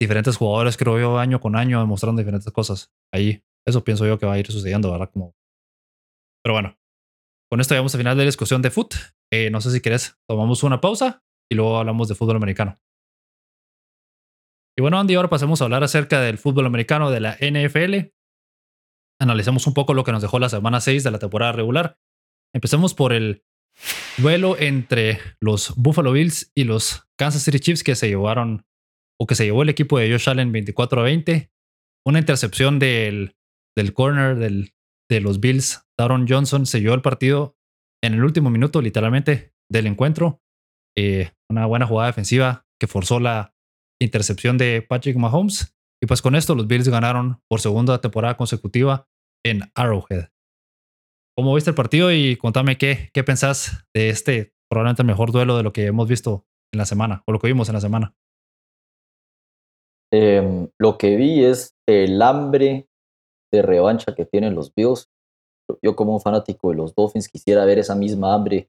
[0.00, 2.92] diferentes jugadores, creo yo, año con año, demostrando diferentes cosas.
[3.12, 5.10] Ahí, eso pienso yo que va a ir sucediendo, ¿verdad?
[5.12, 5.34] Como...
[6.42, 6.78] Pero bueno,
[7.50, 8.94] con esto llegamos al final de la discusión de foot.
[9.32, 12.78] Eh, no sé si querés, tomamos una pausa y luego hablamos de fútbol americano.
[14.78, 18.12] Y bueno, Andy, ahora pasemos a hablar acerca del fútbol americano de la NFL.
[19.20, 21.98] Analicemos un poco lo que nos dejó la semana 6 de la temporada regular.
[22.54, 23.44] Empecemos por el
[24.18, 28.66] duelo entre los Buffalo Bills y los Kansas City Chiefs que se llevaron
[29.20, 31.50] o que se llevó el equipo de Josh Allen 24 a 20.
[32.06, 33.36] Una intercepción del,
[33.78, 34.72] del corner del,
[35.08, 37.56] de los Bills, Daron Johnson, se llevó el partido
[38.02, 40.40] en el último minuto, literalmente, del encuentro.
[40.96, 43.54] Eh, una buena jugada defensiva que forzó la
[44.02, 45.76] intercepción de Patrick Mahomes.
[46.02, 49.08] Y pues con esto los Bills ganaron por segunda temporada consecutiva
[49.44, 50.28] en Arrowhead.
[51.36, 52.12] ¿Cómo viste el partido?
[52.12, 56.08] Y contame qué, qué pensás de este probablemente el mejor duelo de lo que hemos
[56.08, 58.14] visto en la semana, o lo que vimos en la semana.
[60.12, 62.87] Em, lo que vi es el hambre
[63.50, 65.08] de revancha que tienen los Bills.
[65.82, 68.68] Yo como un fanático de los Dolphins quisiera ver esa misma hambre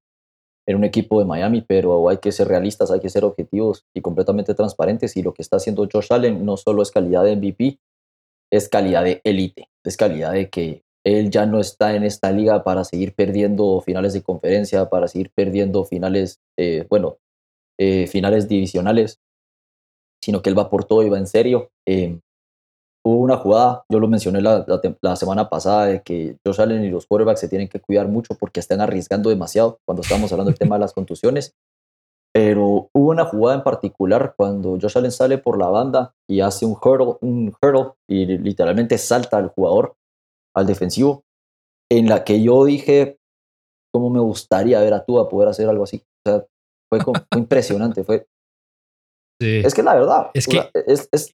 [0.67, 4.01] en un equipo de Miami, pero hay que ser realistas, hay que ser objetivos y
[4.01, 5.17] completamente transparentes.
[5.17, 7.79] Y lo que está haciendo Josh Allen no solo es calidad de MVP,
[8.51, 12.63] es calidad de élite, es calidad de que él ya no está en esta liga
[12.63, 17.17] para seguir perdiendo finales de conferencia, para seguir perdiendo finales, eh, bueno,
[17.79, 19.19] eh, finales divisionales,
[20.21, 21.71] sino que él va por todo y va en serio.
[21.87, 22.19] Em,
[23.05, 24.65] hubo una jugada, yo lo mencioné la,
[25.01, 28.35] la, semana pasada, de que Josh Allen y los quarterbacks se tienen que cuidar mucho
[28.35, 31.55] porque están arriesgando demasiado cuando estábamos hablando del tema de las contusiones.
[32.33, 36.65] Pero hubo una jugada en particular cuando Josh Allen sale por la banda y hace
[36.65, 39.95] un hurdle, un hurdle y literalmente salta al jugador
[40.55, 41.23] al defensivo,
[41.91, 43.17] en la que yo dije,
[43.93, 46.03] cómo me gustaría ver a Tua poder hacer algo así.
[46.25, 46.45] O sea,
[46.91, 46.99] fue,
[47.35, 48.27] impresionante, fue...
[49.41, 50.31] Es que la verdad.
[50.33, 50.69] Es que...
[50.85, 51.33] es, es,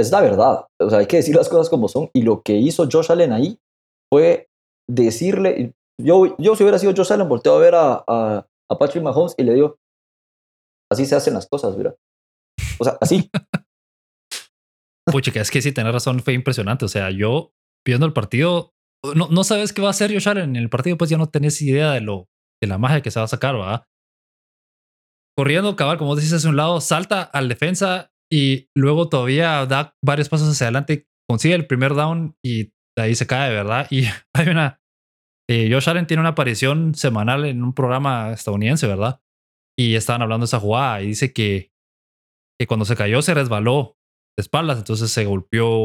[0.00, 0.66] es, la verdad.
[0.80, 2.10] O sea, hay que decir las cosas como son.
[2.12, 3.58] Y lo que hizo Josh Allen ahí
[4.12, 4.48] fue
[4.88, 9.04] decirle, yo, yo si hubiera sido Josh Allen, volteo a ver a, a, a Patrick
[9.04, 9.76] Mahomes y le digo,
[10.90, 11.94] así se hacen las cosas, mira.
[12.78, 13.30] O sea, así.
[15.10, 16.84] Pucha, es que sí, tenés razón, fue impresionante.
[16.84, 17.52] O sea, yo
[17.86, 18.72] viendo el partido,
[19.14, 21.28] no, no sabes qué va a hacer Josh Allen en el partido, pues ya no
[21.28, 22.28] tenés idea de lo
[22.62, 23.84] de la magia que se va a sacar, ¿verdad?
[25.36, 30.28] Corriendo, cabal, como dices, hacia un lado, salta al defensa y luego todavía da varios
[30.28, 33.86] pasos hacia adelante, consigue el primer down y de ahí se cae, ¿verdad?
[33.90, 34.04] Y
[34.34, 34.80] hay una.
[35.48, 39.20] Eh, Josh Allen tiene una aparición semanal en un programa estadounidense, ¿verdad?
[39.76, 41.72] Y estaban hablando de esa jugada y dice que,
[42.58, 43.96] que cuando se cayó se resbaló
[44.38, 45.78] de espaldas, entonces se golpeó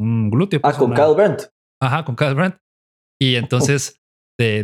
[0.00, 0.60] un glúteo.
[0.62, 1.42] ah, pues, con Kyle Brandt.
[1.82, 2.56] Ajá, con Kyle Brandt.
[3.20, 4.02] Y entonces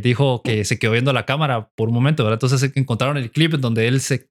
[0.02, 2.40] dijo que se quedó viendo la cámara por un momento, ¿verdad?
[2.42, 4.30] Entonces encontraron el clip en donde él se,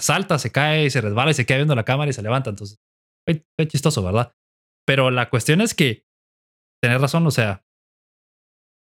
[0.00, 2.50] salta, se cae, se resbala y se queda viendo la cámara y se levanta.
[2.50, 2.78] Entonces,
[3.26, 4.32] fue, chistoso, ¿verdad?
[4.86, 6.04] Pero la cuestión es que,
[6.82, 7.64] tener razón, o sea,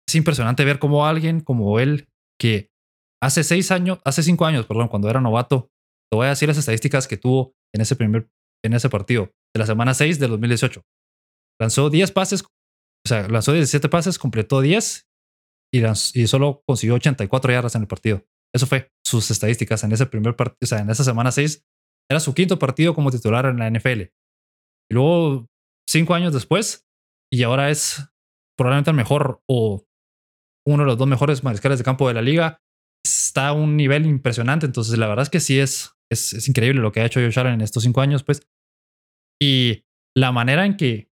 [0.08, 2.08] es impresionante ver cómo alguien como él,
[2.40, 2.70] que
[3.22, 5.70] hace seis años, hace cinco años, perdón, cuando era novato,
[6.10, 8.28] te voy a decir las estadísticas que tuvo en ese primer,
[8.64, 10.82] en ese partido, de la semana 6 del 2018.
[11.60, 15.06] Lanzó 10 pases, o sea, lanzó 17 pases, completó 10
[15.72, 18.24] y, y solo consiguió 84 yardas en el partido.
[18.54, 21.64] Eso fue sus estadísticas en ese primer partido, o sea, en esa semana 6.
[22.10, 24.00] Era su quinto partido como titular en la NFL.
[24.90, 25.46] Y luego,
[25.88, 26.86] cinco años después,
[27.30, 28.02] y ahora es
[28.58, 29.86] probablemente el mejor o
[30.66, 32.60] uno de los dos mejores mariscales de campo de la liga.
[33.04, 34.66] Está a un nivel impresionante.
[34.66, 37.38] Entonces, la verdad es que sí es, es, es increíble lo que ha hecho Josh
[37.38, 38.46] en estos cinco años, pues.
[39.40, 39.84] Y
[40.16, 41.10] la manera en que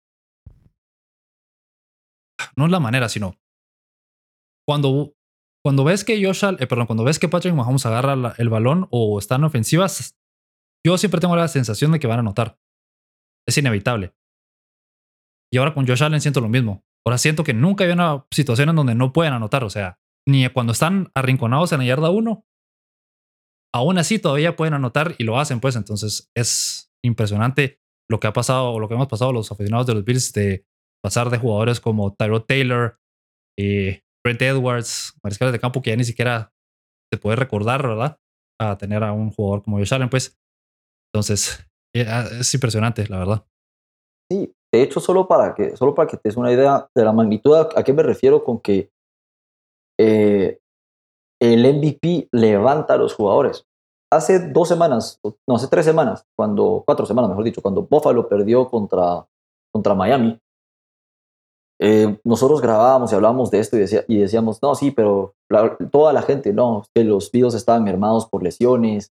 [2.57, 3.37] no es la manera, sino
[4.67, 5.13] cuando,
[5.65, 9.17] cuando ves que Josh, eh, perdón, cuando ves que Patrick Mahomes agarra el balón o
[9.17, 10.15] están ofensivas,
[10.85, 12.59] yo siempre tengo la sensación de que van a anotar.
[13.47, 14.13] Es inevitable.
[15.51, 16.85] Y ahora con Josh Allen siento lo mismo.
[17.03, 19.63] Ahora siento que nunca hay una situación en donde no pueden anotar.
[19.63, 22.45] O sea, ni cuando están arrinconados en la yarda 1,
[23.73, 25.75] aún así todavía pueden anotar y lo hacen, pues.
[25.75, 29.95] Entonces es impresionante lo que ha pasado o lo que hemos pasado los aficionados de
[29.95, 30.67] los Bills de
[31.03, 32.99] pasar de jugadores como Tyrod Taylor,
[33.57, 36.51] eh, Brent Edwards, mariscales de campo que ya ni siquiera
[37.13, 38.17] se puede recordar, ¿verdad?
[38.59, 40.35] A tener a un jugador como Josh Allen, pues.
[41.13, 41.63] Entonces,
[41.95, 43.45] eh, ah, es impresionante, la verdad.
[44.31, 47.13] Sí, de hecho, solo para que, solo para que te des una idea de la
[47.13, 48.89] magnitud, ¿a qué me refiero con que
[49.99, 50.57] eh,
[51.39, 53.67] el MVP levanta a los jugadores?
[54.11, 58.67] Hace dos semanas, no, hace tres semanas, cuando, cuatro semanas, mejor dicho, cuando Buffalo perdió
[58.67, 59.27] contra,
[59.71, 60.39] contra Miami,
[61.79, 65.35] eh, nosotros grabábamos y hablábamos de esto y, decía, y decíamos, no, sí, pero
[65.91, 69.11] toda la gente, no, que los videos estaban mermados por lesiones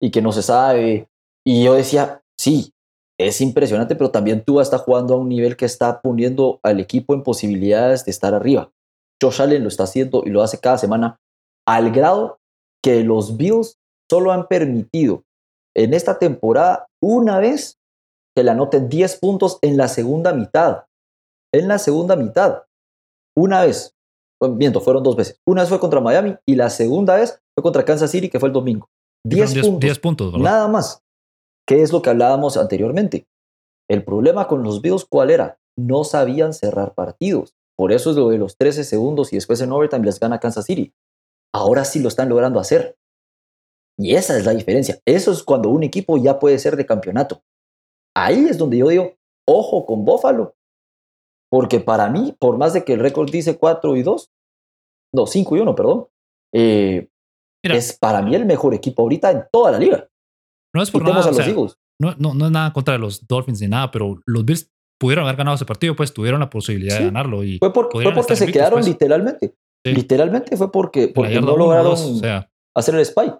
[0.00, 1.08] y que no se sabe.
[1.44, 2.72] Y yo decía, sí,
[3.18, 7.14] es impresionante, pero también tú está jugando a un nivel que está poniendo al equipo
[7.14, 8.70] en posibilidades de estar arriba.
[9.20, 11.18] Josh Allen lo está haciendo y lo hace cada semana
[11.66, 12.38] al grado
[12.82, 13.76] que los Bills
[14.08, 15.24] solo han permitido
[15.76, 17.78] en esta temporada una vez
[18.34, 20.84] que le anoten 10 puntos en la segunda mitad
[21.52, 22.64] en la segunda mitad.
[23.36, 23.96] Una vez,
[24.40, 25.40] miento, fueron dos veces.
[25.46, 28.48] Una vez fue contra Miami y la segunda vez fue contra Kansas City, que fue
[28.48, 28.88] el domingo.
[29.24, 29.80] 10 puntos.
[29.80, 31.02] 10 puntos nada más.
[31.66, 33.26] ¿Qué es lo que hablábamos anteriormente?
[33.88, 35.58] El problema con los Bills, ¿cuál era?
[35.76, 37.54] No sabían cerrar partidos.
[37.76, 40.64] Por eso es lo de los 13 segundos y después en overtime les gana Kansas
[40.64, 40.92] City.
[41.54, 42.96] Ahora sí lo están logrando hacer.
[43.96, 45.00] Y esa es la diferencia.
[45.04, 47.42] Eso es cuando un equipo ya puede ser de campeonato.
[48.16, 49.14] ahí es donde yo digo,
[49.46, 50.54] ojo con Buffalo.
[51.50, 54.30] Porque para mí, por más de que el récord dice 4 y 2,
[55.14, 56.06] no, 5 y 1, perdón,
[56.54, 57.08] eh,
[57.62, 60.08] es para mí el mejor equipo ahorita en toda la liga.
[60.74, 63.68] No es por nada, a los No, no, no es nada contra los Dolphins ni
[63.68, 67.42] nada, pero los Bills pudieron haber ganado ese partido, pues tuvieron la posibilidad de ganarlo.
[67.44, 68.86] Y fue, porque se quedaron pues.
[68.86, 69.54] literalmente.
[69.84, 71.96] Literalmente fue porque, porque no lograron
[72.74, 73.38] hacer el spike.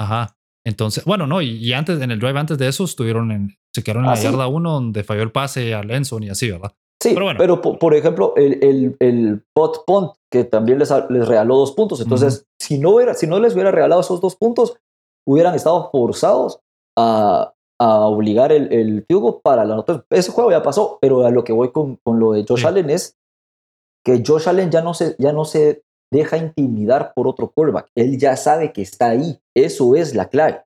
[0.00, 0.36] Ajá.
[0.64, 4.04] Entonces, bueno, no, y, antes, en el drive antes de eso, estuvieron en, se quedaron
[4.04, 6.72] en la ah, yarda 1 donde falló el pase a Lenson y así, ¿verdad?
[7.02, 7.38] Sí, pero, bueno.
[7.38, 12.00] pero por, ejemplo, el, el, el pot punt, que también les, les regaló dos puntos.
[12.00, 14.78] Entonces, si, no hubiera, si no les hubiera regalado esos dos puntos,
[15.26, 16.60] hubieran estado forzados
[16.96, 19.04] a, a obligar el, el
[19.42, 20.04] para la nota.
[20.10, 22.90] Ese juego ya pasó, pero a lo que voy con, con lo de Josh Allen
[22.90, 23.16] es
[24.04, 25.82] que Josh Allen ya no, se, ya no se
[26.12, 27.90] deja intimidar por otro quarterback.
[27.96, 29.40] Él ya sabe que está ahí.
[29.56, 30.62] Eso es la clave.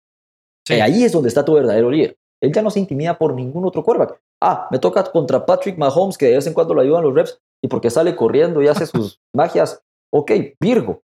[0.68, 2.18] ahí es donde está tu verdadero líder.
[2.42, 4.20] Él ya no se intimida por ningún otro quarterback.
[4.42, 7.40] Ah, me toca contra Patrick Mahomes, que de vez en cuando lo ayudan los reps,
[7.62, 9.82] y porque sale corriendo y hace sus magias.
[10.12, 11.02] Ok, Virgo.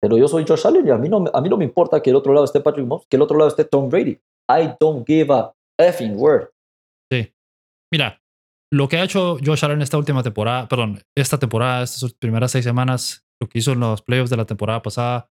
[0.00, 2.10] Pero yo soy Josh Allen y a mí, no, a mí no me importa que
[2.10, 4.20] el otro lado esté Patrick Mahomes, que el otro lado esté Tom Brady.
[4.48, 6.50] I don't give a effing word.
[7.10, 7.32] Sí.
[7.90, 8.20] Mira,
[8.72, 12.64] lo que ha hecho Josh Allen esta última temporada, perdón, esta temporada, estas primeras seis
[12.64, 15.30] semanas, lo que hizo en los playoffs de la temporada pasada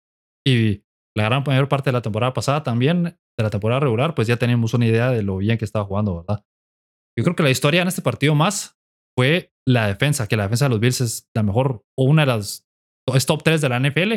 [0.45, 0.83] y
[1.15, 4.37] la gran mayor parte de la temporada pasada también, de la temporada regular, pues ya
[4.37, 6.43] tenemos una idea de lo bien que estaba jugando, ¿verdad?
[7.19, 8.79] Yo creo que la historia en este partido más
[9.13, 12.27] fue la defensa, que la defensa de los Bills es la mejor o una de
[12.27, 12.65] las
[13.13, 14.13] es top 3 de la NFL,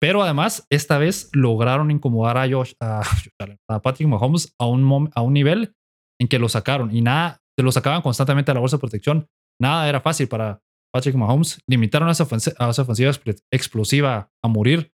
[0.00, 3.02] pero además esta vez lograron incomodar a Josh, a,
[3.68, 5.76] a Patrick Mahomes a un, a un nivel
[6.20, 9.28] en que lo sacaron y nada, se lo sacaban constantemente a la bolsa de protección.
[9.60, 10.60] Nada era fácil para
[10.92, 11.62] Patrick Mahomes.
[11.68, 13.12] Limitaron a esa, ofensiva,
[13.52, 14.92] explosiva a morir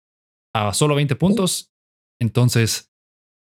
[0.53, 1.73] a solo 20 puntos.
[2.21, 2.90] Entonces.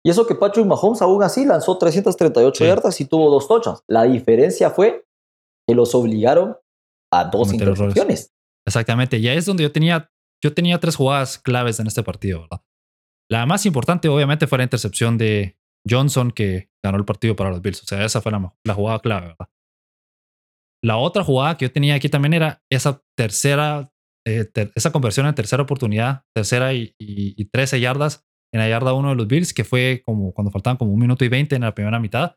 [0.06, 3.84] Y eso que Patrick Mahomes aún así lanzó 338 yardas y tuvo dos tochas.
[3.88, 5.06] La diferencia fue
[5.68, 6.56] que los obligaron
[7.12, 8.34] a dos intercepciones.
[8.66, 9.18] Exactamente.
[9.18, 10.12] Y ahí es donde yo tenía,
[10.43, 12.62] yo tenía tres jugadas claves en este partido, ¿verdad?
[13.30, 17.62] La más importante, obviamente, fue la intercepción de Johnson que ganó el partido para los
[17.62, 17.84] Bills.
[17.84, 19.50] O sea, esa fue la, jugada clave, ¿verdad?
[20.84, 23.91] La otra jugada que yo tenía aquí también era esa tercera,
[24.26, 29.10] eh, esa conversión en tercera oportunidad, tercera y, y, 13 yardas en la yarda 1
[29.10, 31.74] de los Bills, que fue como cuando faltaban como un minuto y 20 en la
[31.74, 32.36] primera mitad,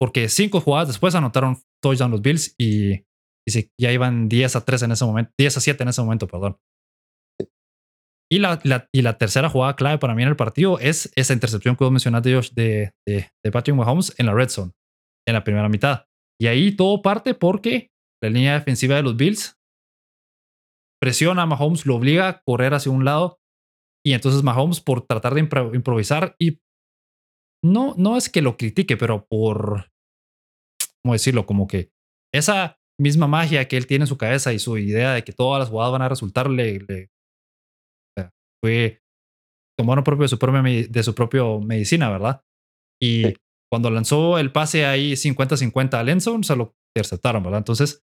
[0.00, 2.92] porque cinco jugadas después anotaron touchdown los Bills y,
[3.46, 6.26] y ya iban 10 a 3 en ese momento, 10 a 7 en ese momento,
[6.26, 6.56] perdón.
[8.30, 8.60] Y la,
[8.92, 11.92] y la tercera jugada clave para mí en el partido es esa intercepción que vos
[11.92, 14.72] mencionaste, Josh, de, de, de, Patrick Mahomes en la red zone,
[15.26, 16.04] en la primera mitad.
[16.38, 17.88] Y ahí todo parte porque
[18.22, 19.56] la línea defensiva de los Bills
[21.00, 23.38] presiona a Mahomes, lo obliga a correr hacia un lado.
[24.04, 26.60] Y entonces Mahomes, por tratar de improvisar, y
[27.64, 29.90] no, no es que lo critique, pero por,
[31.02, 31.46] ¿cómo decirlo?
[31.46, 31.90] Como que
[32.32, 35.60] esa misma magia que él tiene en su cabeza y su idea de que todas
[35.60, 37.10] las jugadas van a resultar le, le
[38.62, 39.00] fue
[39.78, 42.42] tomar propio de su propia, de su propio medicina, ¿verdad?
[43.00, 43.34] Y
[43.70, 47.58] cuando lanzó el pase ahí 50-50 a Lenson, se lo interceptaron, ¿verdad?
[47.58, 48.02] Entonces,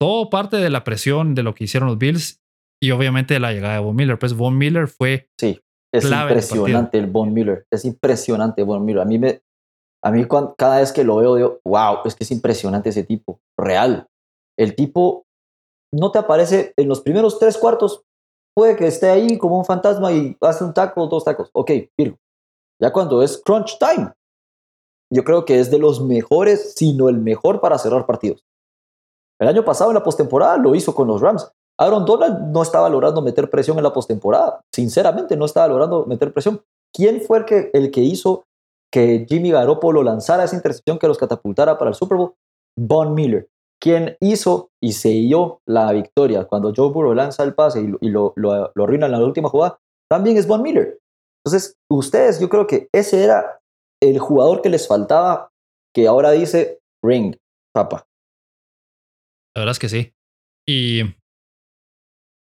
[0.00, 2.39] todo parte de la presión de lo que hicieron los Bills
[2.82, 4.18] y obviamente la llegada de Von Miller.
[4.18, 5.28] Pues Von Miller fue.
[5.38, 5.60] Sí,
[5.92, 7.66] es impresionante el Von Miller.
[7.70, 9.02] Es impresionante Von Miller.
[9.02, 9.42] A mí, me,
[10.02, 10.26] a mí
[10.56, 13.40] cada vez que lo veo, digo, wow, es que es impresionante ese tipo.
[13.58, 14.06] Real.
[14.58, 15.26] El tipo
[15.92, 18.02] no te aparece en los primeros tres cuartos,
[18.56, 21.50] puede que esté ahí como un fantasma y hace un taco, dos tacos.
[21.52, 22.16] Ok, Virgo.
[22.80, 24.12] Ya cuando es crunch time,
[25.12, 28.46] yo creo que es de los mejores, sino el mejor para cerrar partidos.
[29.40, 31.50] El año pasado en la postemporada lo hizo con los Rams.
[31.80, 34.60] Aaron Donald no estaba logrando meter presión en la postemporada.
[34.72, 36.60] Sinceramente, no estaba logrando meter presión.
[36.94, 38.44] ¿Quién fue el que, hizo
[38.92, 42.34] que Jimmy Garoppolo lanzara esa intercepción que los catapultara para el Super Bowl?
[42.78, 43.48] Von Miller
[43.82, 48.70] quien hizo y selló la victoria cuando Joe Burrow lanza el pase y, lo, lo,
[48.74, 50.98] lo, arruina en la última jugada, también es Von Miller.
[51.42, 53.58] Entonces, ustedes, yo creo que ese era
[54.02, 55.50] el jugador que les faltaba,
[55.94, 57.36] que ahora dice ring,
[57.74, 58.06] papá.
[59.56, 60.12] La verdad es que sí.
[60.68, 61.02] Y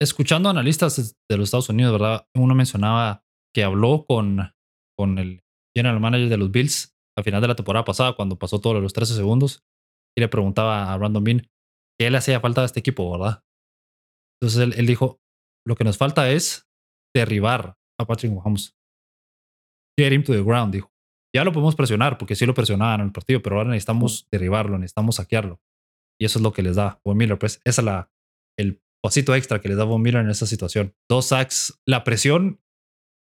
[0.01, 2.27] escuchando analistas de los Estados Unidos, ¿verdad?
[2.35, 3.23] Uno mencionaba
[3.53, 4.53] que habló con,
[4.97, 5.43] con el
[5.75, 8.93] general manager de los Bills al final de la temporada pasada, cuando pasó todos los
[8.93, 9.63] 13 segundos,
[10.17, 11.47] y le preguntaba a Brandon Bean
[11.97, 13.43] que él hacía falta a este equipo, ¿verdad?
[14.41, 15.21] Entonces él, dijo,
[15.65, 16.67] lo que nos falta es
[17.15, 18.75] derribar a Patrick Mahomes.
[19.97, 20.91] Get him to the ground, dijo.
[21.33, 24.77] Ya lo podemos presionar, porque sí lo presionaban en el partido, pero ahora necesitamos derribarlo,
[24.77, 25.61] necesitamos saquearlo.
[26.19, 27.37] Y eso es lo que les da Von Miller.
[27.37, 28.11] Pues esa es la,
[28.57, 30.95] el pasito extra que les da Von Miller en esa situación.
[31.07, 32.59] Dos sacks, la presión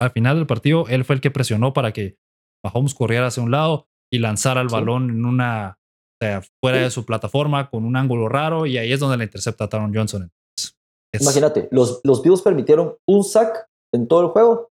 [0.01, 2.15] al final del partido, él fue el que presionó para que
[2.63, 5.77] Mahomes corriera hacia un lado y lanzara el balón en una
[6.21, 9.67] sea, fuera de su plataforma con un ángulo raro y ahí es donde la intercepta
[9.67, 10.31] Taron Johnson.
[10.57, 14.69] Es, Imagínate, los, los Bills permitieron un sack en todo el juego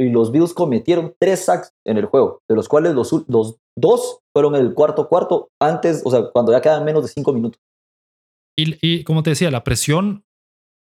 [0.00, 4.20] y los Bills cometieron tres sacks en el juego, de los cuales los, los dos
[4.34, 7.60] fueron el cuarto cuarto antes, o sea, cuando ya quedan menos de cinco minutos.
[8.58, 10.24] Y, y como te decía, la presión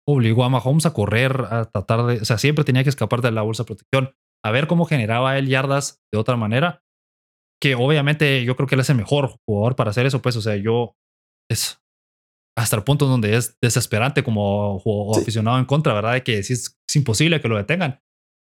[0.07, 3.31] obligó a Mahomes a correr, a tratar de, o sea, siempre tenía que escapar de
[3.31, 6.83] la bolsa de protección, a ver cómo generaba él yardas de otra manera,
[7.61, 10.41] que obviamente yo creo que él es el mejor jugador para hacer eso, pues, o
[10.41, 10.95] sea, yo
[11.49, 11.81] es
[12.57, 14.79] hasta el punto donde es desesperante como
[15.15, 16.13] aficionado en contra, ¿verdad?
[16.13, 18.01] De que es, es imposible que lo detengan.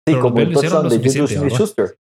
[0.09, 1.99] Sí, como el touchdown de Juju Smith-Schuster.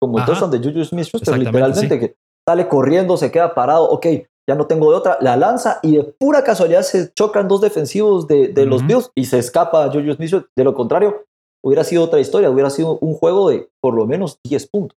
[0.00, 2.16] Como el touchdown de Juju Smith-Schuster, literalmente, que
[2.48, 4.06] sale corriendo, se queda parado, ok,
[4.48, 8.28] ya no tengo de otra, la lanza y de pura casualidad se chocan dos defensivos
[8.28, 10.46] de, de los Bills y se escapa Juju Smith.
[10.54, 11.26] De lo contrario,
[11.64, 14.96] hubiera sido otra historia, hubiera sido un juego de por lo menos 10 puntos.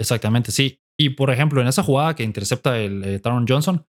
[0.00, 0.80] Exactamente, sí.
[0.98, 3.86] Y por ejemplo, en esa jugada que intercepta el eh, Taron Johnson,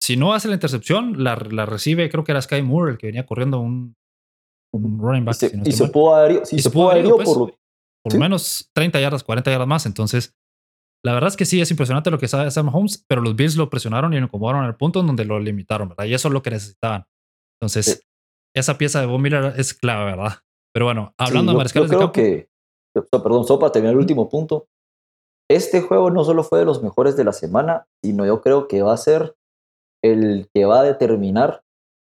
[0.00, 3.06] si no hace la intercepción, la, la, recibe, creo que era Sky Moore el que
[3.06, 3.96] venía corriendo un,
[4.72, 5.36] un running back.
[5.64, 7.54] Y se, pudo si se, pudo aéreo, pues, por,
[8.02, 9.86] por lo menos 30 yardas, 40 yardas más.
[9.86, 10.34] Entonces,
[11.06, 13.54] la verdad es que sí, es impresionante lo que sabe Sam Holmes, pero los Bills
[13.54, 16.04] lo presionaron y lo acomodaron al punto en donde lo limitaron, ¿verdad?
[16.06, 17.04] Y eso es lo que necesitaban.
[17.60, 18.02] Entonces,
[18.52, 20.32] esa pieza de Von Miller es clave, ¿verdad?
[20.74, 22.48] Pero bueno, hablando de mariscales yo creo Que,
[22.92, 24.66] perdón, Sopa, terminar el último punto.
[25.48, 28.82] Este juego no solo fue de los mejores de la semana, sino yo creo que
[28.82, 29.36] va a ser
[30.02, 31.62] el que va a determinar,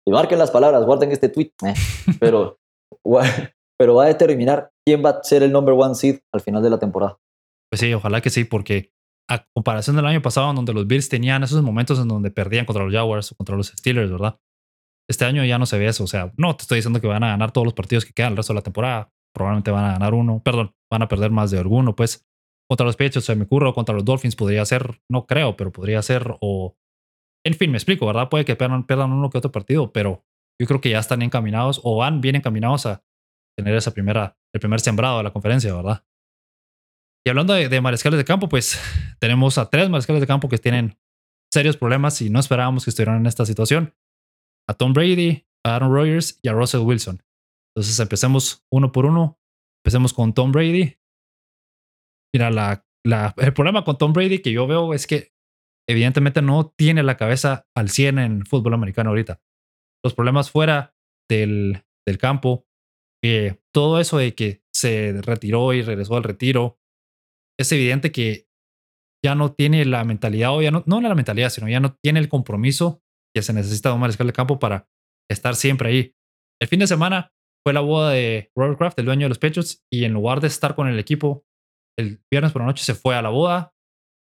[0.05, 1.75] y marquen las palabras, guarden este tweet, eh,
[2.19, 2.57] pero,
[3.79, 6.69] pero va a determinar quién va a ser el number one seed al final de
[6.71, 7.20] la temporada.
[7.71, 8.91] Pues sí, ojalá que sí, porque
[9.29, 12.83] a comparación del año pasado, donde los Bills tenían esos momentos en donde perdían contra
[12.83, 14.39] los Jaguars o contra los Steelers, ¿verdad?
[15.09, 16.03] Este año ya no se ve eso.
[16.03, 18.33] O sea, no te estoy diciendo que van a ganar todos los partidos que quedan
[18.33, 19.13] el resto de la temporada.
[19.33, 22.27] Probablemente van a ganar uno, perdón, van a perder más de alguno, pues.
[22.69, 26.01] Contra los Patriots se me ocurre, contra los Dolphins podría ser, no creo, pero podría
[26.01, 26.77] ser, o.
[27.45, 28.29] En fin, me explico, ¿verdad?
[28.29, 30.25] Puede que pierdan, pierdan uno que otro partido, pero
[30.59, 33.03] yo creo que ya están encaminados o van bien encaminados a
[33.57, 36.05] tener esa primera, el primer sembrado de la conferencia, ¿verdad?
[37.25, 38.79] Y hablando de, mariscales de campo, pues
[39.19, 40.97] tenemos a tres mariscales de campo que tienen
[41.53, 43.95] serios problemas y no esperábamos que estuvieran en esta situación.
[44.67, 47.21] A Tom Brady, a Aaron Rodgers y a Russell Wilson.
[47.75, 49.39] Entonces empecemos uno por uno.
[49.83, 50.97] Empecemos con Tom Brady.
[52.33, 52.85] Mira, la,
[53.37, 55.33] el problema con Tom Brady que yo veo es que
[55.89, 59.41] evidentemente no tiene la cabeza al 100 en fútbol americano ahorita.
[60.03, 60.95] Los problemas fuera
[61.29, 62.67] del, del campo,
[63.23, 66.80] eh, todo eso de que se retiró y regresó al retiro,
[67.61, 68.47] es evidente que
[69.23, 72.19] ya no tiene la mentalidad, o ya no, no la mentalidad, sino ya no tiene
[72.19, 73.01] el compromiso
[73.35, 74.89] que se necesita de un mariscal de campo para
[75.29, 76.15] estar siempre ahí.
[76.61, 77.31] El fin de semana
[77.65, 80.47] fue la boda de Robert Kraft, el dueño de los Patriots, y en lugar de
[80.47, 81.45] estar con el equipo
[81.99, 83.73] el viernes por la noche se fue a la boda,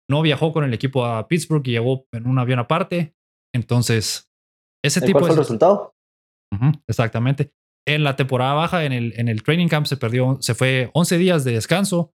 [0.10, 3.16] no viajó con el equipo a Pittsburgh y llegó en un avión aparte.
[3.56, 4.30] Entonces,
[4.84, 5.96] ese tipo cuál fue el resultado?
[6.88, 7.52] exactamente.
[7.88, 11.18] En la temporada baja, en el, en el training camp, se perdió, se fue 11
[11.18, 12.15] días de descanso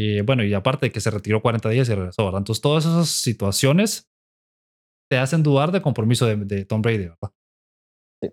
[0.00, 2.38] y bueno, y aparte de que se retiró 40 días y regresó, ¿verdad?
[2.38, 4.08] Entonces, todas esas situaciones
[5.10, 7.32] te hacen dudar del compromiso de, Tom Brady, ¿verdad?
[8.22, 8.30] Sí,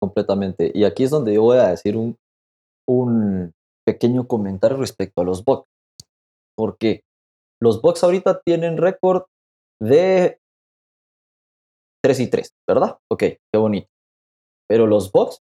[0.00, 0.70] completamente.
[0.74, 2.16] Y aquí es donde yo voy a decir un,
[2.88, 3.52] un
[3.84, 5.66] pequeño comentario respecto a los Bucks.
[6.56, 7.00] Porque
[7.60, 9.24] los Bucks ahorita tienen récord
[9.80, 10.38] de
[12.04, 12.98] 3 y 3, ¿verdad?
[13.10, 13.88] Ok, qué bonito.
[14.68, 15.40] Pero los Bucks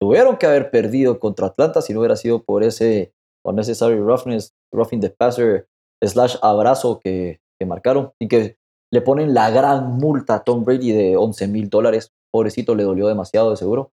[0.00, 3.12] tuvieron que haber perdido contra Atlanta si no hubiera sido por ese
[3.48, 5.66] unnecessary roughness, roughing the passer,
[6.02, 8.56] slash abrazo que, que marcaron y que
[8.92, 12.12] le ponen la gran multa a Tom Brady de 11 mil dólares.
[12.30, 13.92] Pobrecito, le dolió demasiado de seguro.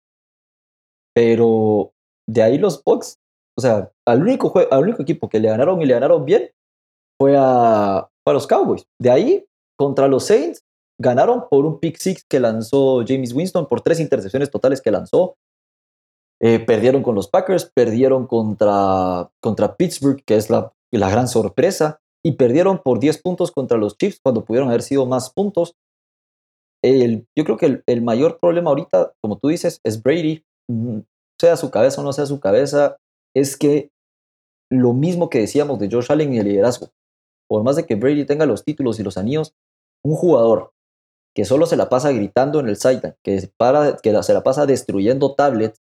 [1.13, 1.91] Pero
[2.27, 3.17] de ahí los Bucks,
[3.57, 6.51] o sea, al único, al único equipo que le ganaron y le ganaron bien
[7.19, 8.85] fue a, a los Cowboys.
[8.99, 9.45] De ahí,
[9.77, 10.61] contra los Saints,
[10.99, 15.35] ganaron por un pick six que lanzó James Winston, por tres intercepciones totales que lanzó.
[16.41, 22.01] Eh, perdieron con los Packers, perdieron contra, contra Pittsburgh, que es la, la gran sorpresa,
[22.23, 25.75] y perdieron por 10 puntos contra los Chiefs cuando pudieron haber sido más puntos.
[26.83, 30.99] El, yo creo que el, mayor problema ahorita, como tú dices, es Brady, mm,
[31.39, 32.97] sea su cabeza o no sea su cabeza,
[33.35, 33.91] es que
[34.71, 36.89] lo mismo que decíamos de Josh Allen y el liderazgo,
[37.47, 39.53] por más de que Brady tenga los títulos y los anillos,
[40.03, 40.71] un jugador
[41.35, 44.65] que solo se la pasa gritando en el sideline, que, para, que se la pasa
[44.65, 45.79] destruyendo tablets,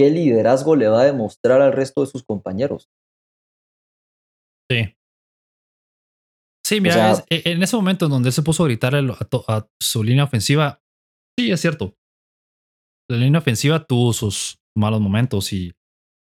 [0.00, 2.88] ¿qué liderazgo le va a demostrar al resto de sus compañeros?
[4.70, 4.96] Sí.
[6.66, 10.24] Sí, mira, e, en ese momento en donde se puso a gritar a, su línea
[10.24, 10.80] ofensiva,
[11.38, 11.98] sí, es cierto.
[13.10, 15.74] La línea ofensiva tuvo sus malos momentos y,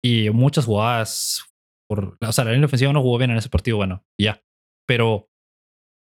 [0.04, 1.42] y muchas jugadas.
[1.90, 4.44] Por, o sea, la línea ofensiva no jugó bien en ese partido, bueno, ya.
[4.86, 5.28] Pero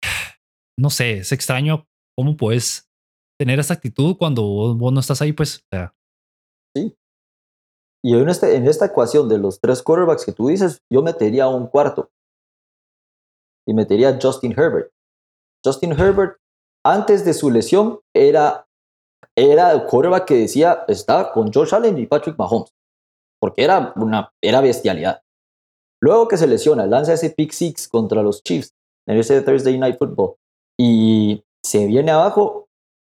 [0.78, 2.88] no sé, es extraño cómo puedes
[3.40, 4.42] tener esa actitud cuando
[4.76, 5.66] vos, no estás ahí, pues.
[6.76, 6.94] Sí.
[8.08, 11.46] Y en, este, en esta ecuación de los tres quarterbacks que tú dices, yo metería
[11.46, 12.10] un cuarto.
[13.66, 14.90] Y metería a Justin Herbert.
[15.62, 16.38] Justin Herbert,
[16.86, 18.66] antes de su lesión, era,
[19.36, 22.72] era el quarterback que decía, está con Josh Allen y Patrick Mahomes.
[23.42, 25.20] Porque era una era bestialidad.
[26.00, 28.72] Luego que se lesiona, lanza ese pick six contra los Chiefs
[29.06, 30.36] en ese Thursday Night Football
[30.80, 32.68] y se viene abajo.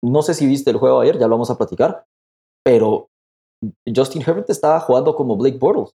[0.03, 2.07] No sé si viste el juego ayer, ya lo vamos a platicar,
[2.64, 3.10] pero
[3.95, 5.95] Justin Herbert estaba jugando como Blake Bortles.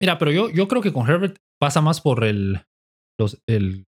[0.00, 2.64] Mira, pero yo, yo creo que con Herbert pasa más por el,
[3.18, 3.86] los, el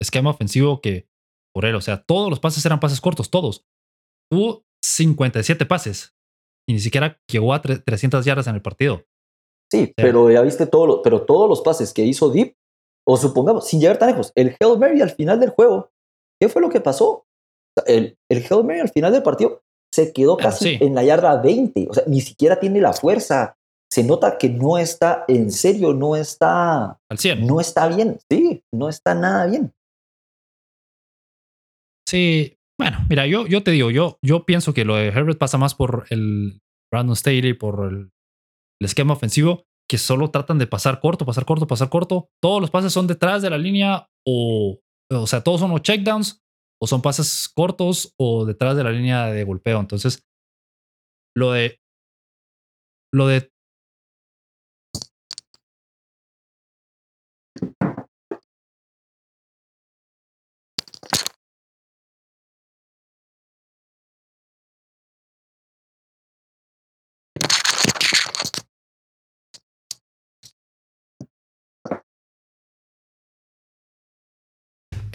[0.00, 1.08] esquema ofensivo que
[1.54, 1.74] por él.
[1.74, 3.64] O sea, todos los pases eran pases cortos, todos.
[4.30, 6.14] Tuvo 57 pases
[6.68, 9.04] y ni siquiera llegó a 300 yardas en el partido.
[9.72, 12.54] Sí, pero ya viste todo, pero todos los pases que hizo Deep,
[13.06, 15.90] o supongamos, sin llegar tan lejos, el Hail Mary al final del juego,
[16.40, 17.26] ¿qué fue lo que pasó?
[17.86, 19.63] El, el Hail Mary al final del partido
[19.94, 23.56] se quedó casi en la yarda 20, o sea, ni siquiera tiene la fuerza.
[23.90, 27.46] Se nota que no está en serio, no está al 100.
[27.46, 29.72] No está bien, sí, no está nada bien.
[32.08, 35.58] Sí, bueno, mira, yo, yo te digo, yo, yo pienso que lo de Herbert pasa
[35.58, 38.10] más por el Brandon Staley, por el
[38.80, 42.28] el esquema ofensivo que solo tratan de pasar corto, pasar corto, pasar corto.
[42.42, 44.80] Todos los pases son detrás de la línea o,
[45.10, 46.42] o sea, todos son o checkdowns
[46.84, 49.80] o son pases cortos o detrás de la línea de golpeo.
[49.80, 50.22] Entonces,
[51.34, 51.80] lo de
[53.12, 53.50] lo de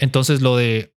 [0.00, 0.94] Entonces lo de.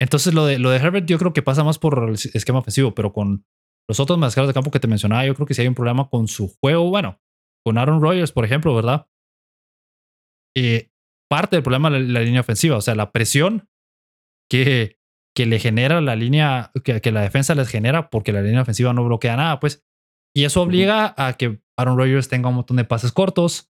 [0.00, 2.94] Entonces lo de, lo de Herbert yo creo que pasa más por el esquema ofensivo,
[2.94, 3.44] pero con
[3.88, 6.08] los otros mascaros de campo que te mencionaba, yo creo que sí hay un problema
[6.08, 6.90] con su juego.
[6.90, 7.20] Bueno,
[7.64, 9.08] con Aaron Rodgers, por ejemplo, ¿verdad?
[10.56, 10.90] Eh,
[11.30, 13.68] parte del problema es la, línea ofensiva, o sea, la presión
[14.50, 14.98] que,
[15.34, 18.92] que le genera la línea, que, que, la defensa les genera porque la línea ofensiva
[18.92, 19.84] no bloquea nada, pues.
[20.36, 23.72] Y eso obliga a que Aaron Rodgers tenga un montón de pases cortos,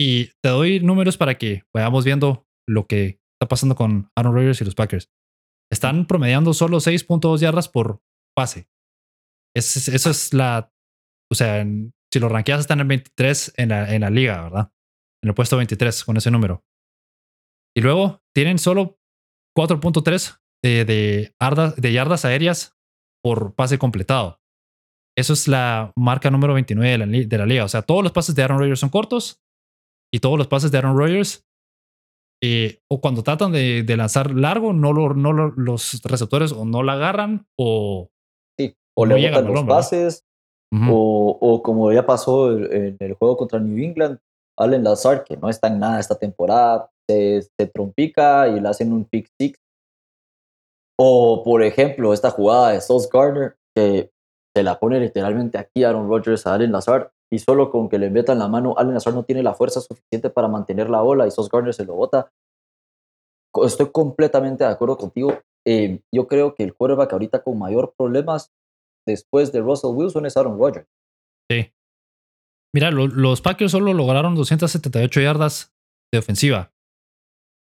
[0.00, 4.62] y te doy números para que vayamos viendo lo que está pasando con Aaron Rodgers
[4.62, 5.10] y los Packers.
[5.72, 8.02] Están promediando solo 6.2 yardas por
[8.36, 8.68] pase.
[9.54, 10.72] Es, eso es la.
[11.30, 11.64] O sea,
[12.12, 14.72] si lo ranqueas, están en 23 en la, en la liga, ¿verdad?
[15.22, 16.64] En el puesto 23 con ese número.
[17.76, 18.98] Y luego tienen solo
[19.56, 21.34] 4.3 de, de,
[21.76, 22.76] de yardas aéreas
[23.22, 24.40] por pase completado.
[25.16, 27.64] Eso es la marca número 29 de la, de la, liga.
[27.64, 29.42] O sea, todos los pases de Aaron Rodgers son cortos
[30.12, 31.46] y todos los pases de Aaron Rodgers,
[32.42, 36.94] eh, o cuando tratan de, lanzar largo, no, lo, no los receptores o no la
[36.94, 38.08] agarran o,
[38.58, 40.24] sí, o le llegan los pases,
[40.72, 44.18] o, o, como ya pasó en el juego contra New England,
[44.56, 48.92] Allen Lazard, que no está en nada esta temporada, se, se trompica y le hacen
[48.92, 49.58] un pick six.
[50.98, 54.10] O, por ejemplo, esta jugada de Sauce Gardner, que
[54.54, 58.10] se la pone literalmente aquí Aaron Rodgers a Allen Lazard y solo con que le
[58.10, 61.30] metan la mano, Allen Lazard no tiene la fuerza suficiente para mantener la bola y
[61.30, 62.32] Sos Gardner se lo bota.
[63.64, 65.38] Estoy completamente de acuerdo contigo.
[65.66, 68.50] Eh, yo creo que el quarterback ahorita con mayor problemas
[69.06, 70.88] después de Russell Wilson es Aaron Rodgers.
[71.50, 71.72] Sí.
[72.74, 75.72] Mira, los Packers solo lograron 278 yardas
[76.12, 76.72] de ofensiva.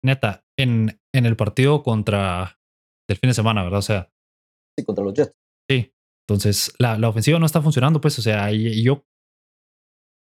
[0.04, 2.60] Neta, en, en el partido contra
[3.10, 3.80] del fin de semana, ¿verdad?
[3.80, 4.10] O sea.
[4.78, 5.34] Sí, contra los Jets.
[5.70, 5.94] Sí.
[6.28, 9.04] Entonces, la, la ofensiva no está funcionando, pues, o sea, y yo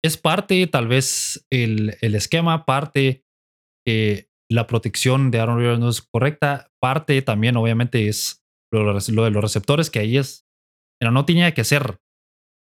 [0.05, 3.25] es parte, tal vez, el, el esquema, parte
[3.87, 9.31] que la protección de Aaron Rodgers no es correcta, parte también, obviamente, es lo, de
[9.31, 10.47] los receptores, que ahí es,
[11.01, 12.01] pero no tenía que ser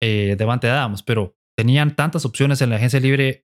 [0.01, 3.45] eh, Devante Adams, pero tenían tantas opciones en la agencia libre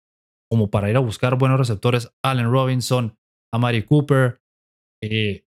[0.51, 2.13] como para ir a buscar buenos receptores.
[2.23, 3.17] Allen Robinson,
[3.55, 4.43] Amari Cooper.
[5.03, 5.47] Eh,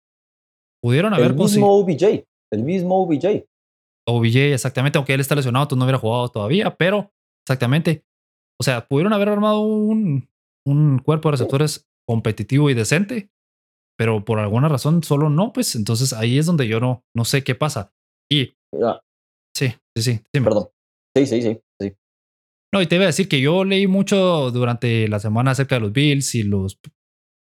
[0.81, 2.25] pudieron haber El mismo OBJ.
[2.51, 3.45] El mismo OBJ.
[4.07, 4.97] OBJ, exactamente.
[4.97, 7.11] Aunque él está lesionado, tú no hubiera jugado todavía, pero
[7.45, 8.05] exactamente.
[8.59, 10.29] O sea, pudieron haber armado un,
[10.65, 13.29] un cuerpo de receptores competitivo y decente,
[13.97, 17.43] pero por alguna razón solo no, pues entonces ahí es donde yo no, no sé
[17.43, 17.93] qué pasa.
[18.31, 18.55] Y...
[19.55, 20.21] Sí, sí, sí.
[20.31, 20.69] Perdón.
[21.15, 21.93] Sí, sí, sí, sí.
[22.73, 25.81] No, y te iba a decir que yo leí mucho durante la semana acerca de
[25.81, 26.79] los Bills y los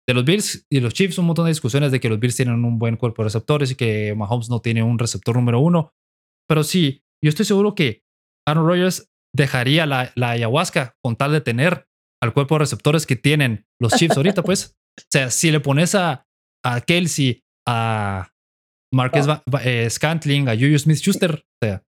[0.08, 2.66] de los Bills y los Chiefs, un montón de discusiones de que los Bills tienen
[2.66, 5.94] un buen cuerpo de receptores y que Mahomes no tiene un receptor número uno.
[6.50, 8.04] Pero sí, yo estoy seguro que
[8.46, 11.88] Aaron Rodgers dejaría la, la ayahuasca con tal de tener
[12.22, 14.76] al cuerpo de receptores que tienen los Chiefs ahorita, pues.
[15.12, 16.26] sea, si le pones a,
[16.66, 18.30] a Kelsey, a
[18.94, 19.42] Marquez Ah.
[19.64, 21.84] eh, Scantling, a Juju Smith Schuster, o sea,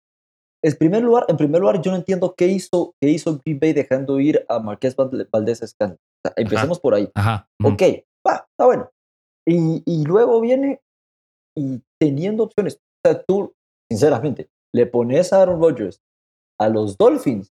[0.64, 3.72] En primer lugar, en primer lugar, yo no entiendo qué hizo, qué hizo Green Bay
[3.72, 5.98] dejando ir a Marqués Val- Valdés Scantling.
[5.98, 7.10] O sea, empecemos por ahí.
[7.14, 7.48] ajá.
[7.64, 7.82] Ok,
[8.26, 8.88] va, está bueno.
[9.46, 10.80] Y, y luego viene
[11.58, 12.76] y teniendo opciones.
[13.04, 13.52] O sea, tú,
[13.90, 16.00] sinceramente, le pones a Aaron Rodgers
[16.60, 17.52] a los Dolphins.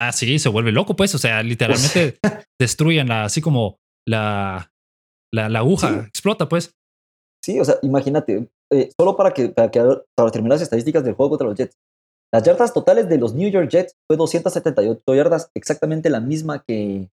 [0.00, 1.14] Ah, sí, se vuelve loco, pues.
[1.14, 2.18] O sea, literalmente
[2.60, 4.72] destruyen la, así como la,
[5.32, 5.94] la, la aguja Sí.
[6.08, 6.74] explota, pues.
[7.44, 9.80] Sí, o sea, imagínate, eh, solo para, que, para, que,
[10.16, 11.76] para terminar las estadísticas del juego contra los Jets.
[12.32, 17.10] Las yardas totales de los New York Jets fue 278 yardas, exactamente la misma que,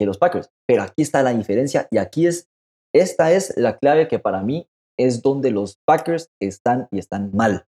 [0.00, 0.50] que los Packers.
[0.66, 2.48] Pero aquí está la diferencia y aquí es,
[2.94, 4.66] esta es la clave que para mí
[4.98, 7.66] es donde los Packers están y están mal.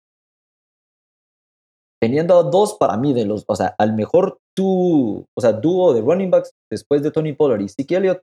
[2.01, 5.93] Teniendo a dos para mí de los, o sea, al mejor tú, o sea, dúo
[5.95, 8.23] de running backs después de Tony Pollard y Zeke Elliott,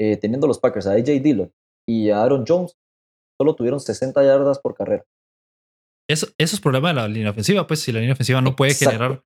[0.00, 1.52] eh, teniendo los Packers a AJ Dillon
[1.88, 2.74] y a Aaron Jones,
[3.40, 5.04] solo tuvieron 60 yardas por carrera.
[6.08, 7.80] Eso, eso es problema de la línea ofensiva, pues.
[7.80, 8.92] Si la línea ofensiva no puede Exacto.
[8.92, 9.24] generar,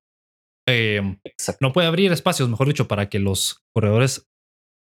[0.67, 1.65] eh, Exacto.
[1.65, 4.27] no puede abrir espacios, mejor dicho, para que los corredores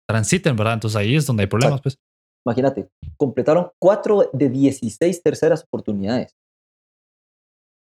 [0.08, 0.76] transiten, ¿verdad?
[0.76, 1.98] Entonces ahí es donde hay problemas, pues.
[2.46, 6.36] Imagínate, completaron 4 de 16 terceras oportunidades.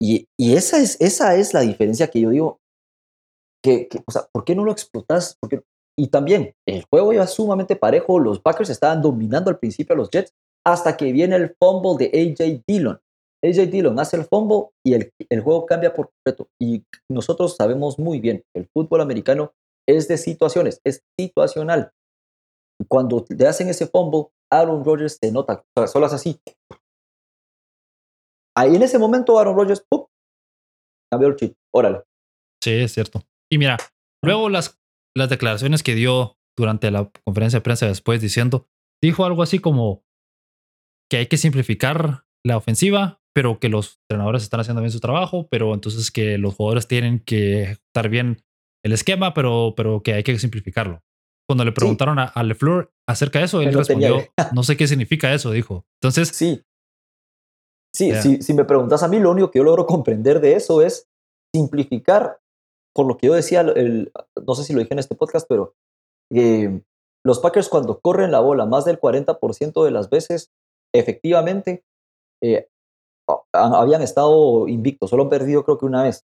[0.01, 2.59] Y, esa, es, esa es la diferencia que yo digo,
[3.63, 5.37] que, que, o sea, ¿por qué no lo explotas?
[5.41, 5.63] Porque,
[5.99, 10.11] y también, el juego iba sumamente parejo, los Packers estaban dominando al principio a los
[10.11, 10.33] Jets,
[10.67, 12.99] hasta que viene el fumble de AJ Dillon.
[13.43, 16.49] AJ Dillon hace el fumble y el, el juego cambia por completo.
[16.61, 19.53] Y nosotros sabemos muy bien, el fútbol americano
[19.87, 21.93] es de situaciones, es situacional.
[22.89, 26.41] Cuando le hacen ese fumble, Aaron Rodgers se nota, solo así.
[28.57, 30.07] Ahí en ese momento Aaron Rodgers, ¡pum!
[31.13, 32.03] cambió el chip, órale.
[32.63, 33.23] Sí, es cierto.
[33.51, 33.77] Y mira,
[34.23, 34.81] luego las,
[35.17, 38.69] las declaraciones que dio durante la conferencia de prensa después diciendo,
[39.03, 40.05] dijo algo así como
[41.11, 45.49] que hay que simplificar la ofensiva, pero que los entrenadores están haciendo bien su trabajo,
[45.51, 48.43] pero entonces que los jugadores tienen que ejecutar bien
[48.85, 51.03] el esquema, pero, pero que hay que simplificarlo.
[51.49, 54.77] Cuando le preguntaron a, a LeFleur acerca de eso, él no tenía respondió, no sé
[54.77, 55.87] qué significa eso, dijo.
[56.01, 56.63] Entonces, Sí.
[57.95, 58.21] Sí, Ya.
[58.21, 61.07] si, si me preguntas a mí, lo único que yo logro comprender de eso es
[61.55, 62.39] simplificar,
[62.95, 64.13] por lo que yo decía, el-
[64.45, 65.75] no sé si lo dije en este podcast, pero
[66.33, 66.81] eh,
[67.25, 70.51] los Packers cuando corren la bola más del 40% de las veces,
[70.95, 71.85] efectivamente,
[72.43, 72.69] eh,
[73.29, 76.25] ha- habían estado invictos, solo han perdido creo que una vez,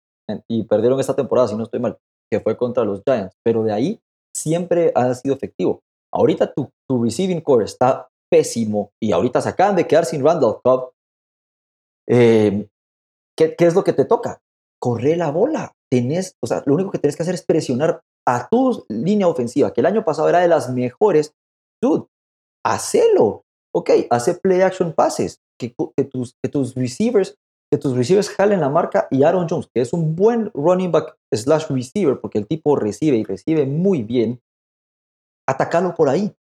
[0.48, 1.98] y perdieron esta temporada, si no estoy mal,
[2.30, 4.00] que fue contra los Giants, pero de ahí
[4.36, 5.80] siempre ha sido efectivo.
[6.12, 10.60] Ahorita tu, tu receiving core está pésimo y ahorita se acaban de quedar sin Randall
[10.62, 10.90] Cobb.
[12.08, 12.68] Eh,
[13.36, 14.40] ¿qué, ¿Qué es lo que te toca?
[14.80, 15.72] Corre la bola.
[15.90, 19.72] Tenés, o sea, lo único que tienes que hacer es presionar a tu línea ofensiva,
[19.72, 21.34] que el año pasado era de las mejores.
[21.80, 22.06] Dude,
[22.64, 23.44] hacelo.
[23.74, 27.36] Ok, hace play action passes, que, que, tus, que tus receivers
[27.72, 31.16] que tus receivers jalen la marca y Aaron Jones, que es un buen running back
[31.32, 34.42] slash receiver, porque el tipo recibe y recibe muy bien,
[35.48, 36.36] atacalo por ahí.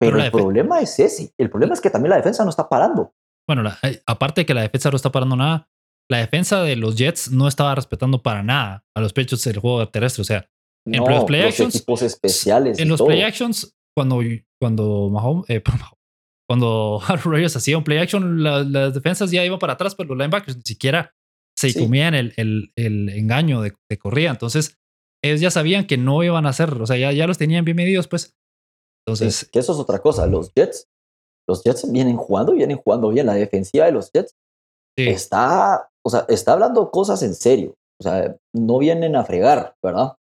[0.00, 1.30] Pero, Pero el problema es ese.
[1.36, 3.12] El problema es que también la defensa no está parando.
[3.48, 5.68] Bueno, la- eh, aparte de que la defensa no está parando nada,
[6.10, 9.88] la defensa de los Jets no estaba respetando para nada a los pechos del juego
[9.88, 10.22] terrestre.
[10.22, 10.48] O sea,
[10.86, 12.78] En no, los play los actions, especiales.
[12.78, 13.08] en los todo.
[13.08, 14.20] play actions, cuando,
[14.60, 15.62] cuando Mahomes, eh,
[16.48, 20.18] cuando Rodgers hacía un play action, la- las defensas ya iban para atrás, pero los
[20.18, 21.12] linebackers ni siquiera
[21.58, 21.78] se Sí.
[21.80, 24.30] comían el, el, el engaño de, de corrida.
[24.30, 24.76] Entonces,
[25.24, 27.76] ellos ya sabían que no iban a hacer, o sea, ya, ya los tenían bien
[27.76, 28.22] medidos, pues.
[28.22, 28.32] Sí,
[29.08, 30.26] Entonces, que eso es otra cosa.
[30.26, 30.88] Los Jets,
[31.48, 33.26] los Jets vienen jugando, vienen jugando bien.
[33.26, 34.34] La defensiva de los Jets
[34.98, 35.08] sí.
[35.08, 37.74] está, o sea, está hablando cosas en serio.
[38.00, 40.16] O sea, no vienen a fregar, ¿verdad?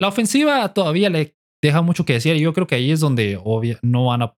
[0.00, 3.38] La ofensiva todavía le deja mucho que decir y yo creo que ahí es donde
[3.42, 4.34] obvia, no van a...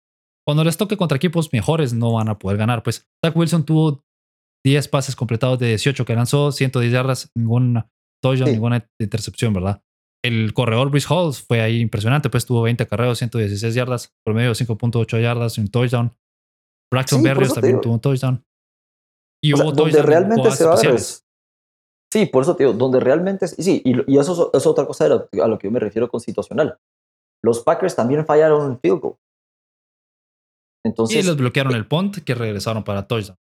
[0.46, 2.82] Cuando les toque contra equipos mejores no van a poder ganar.
[2.84, 4.04] Pues Zach Wilson tuvo
[4.66, 7.90] 10 pases completados de 18 que lanzó, 110 yardas, ninguna
[8.24, 8.54] touchdown, Sí.
[8.54, 9.82] ninguna intercepción, ¿verdad?
[10.24, 14.56] El corredor Brice Hall fue ahí impresionante, pues tuvo 20 carreos, 116 yardas, promedio de
[14.56, 16.12] 5.8 yardas un touchdown.
[16.92, 17.82] Braxton Sí, Berrios también digo.
[17.82, 18.44] tuvo un touchdown.
[19.44, 21.24] Y O sea, hubo donde realmente se va a ver es-
[22.14, 25.08] Sí, por eso te digo, donde realmente es- y sí, y, eso es, otra cosa
[25.08, 26.78] lo- a lo que yo me refiero con situacional.
[27.44, 29.16] Los Packers también fallaron un field goal.
[30.86, 33.38] Entonces, Y les bloquearon el punt que regresaron para touchdown.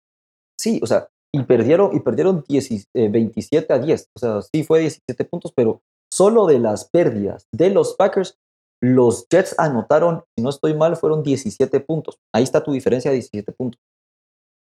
[0.60, 4.10] sí, o sea, y perdieron, y perdieron 10 eh, 27 a 10.
[4.16, 8.38] O sea, sí fue 17 puntos, pero solo de las pérdidas de los Packers,
[8.82, 12.20] los Jets anotaron, si no estoy mal, fueron 17 puntos.
[12.34, 13.82] Ahí está tu diferencia de 17 puntos.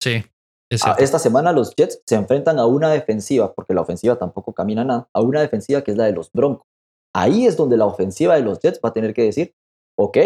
[0.01, 0.23] Sí,
[0.69, 4.53] es Ah, esta semana los Jets se enfrentan a una defensiva, porque la ofensiva tampoco
[4.53, 6.67] camina nada, a una defensiva que es la de los Broncos.
[7.15, 9.55] Ahí es donde la ofensiva de los Jets va a tener que decir,
[9.97, 10.17] ok,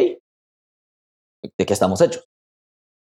[1.58, 2.28] de qué estamos hechos.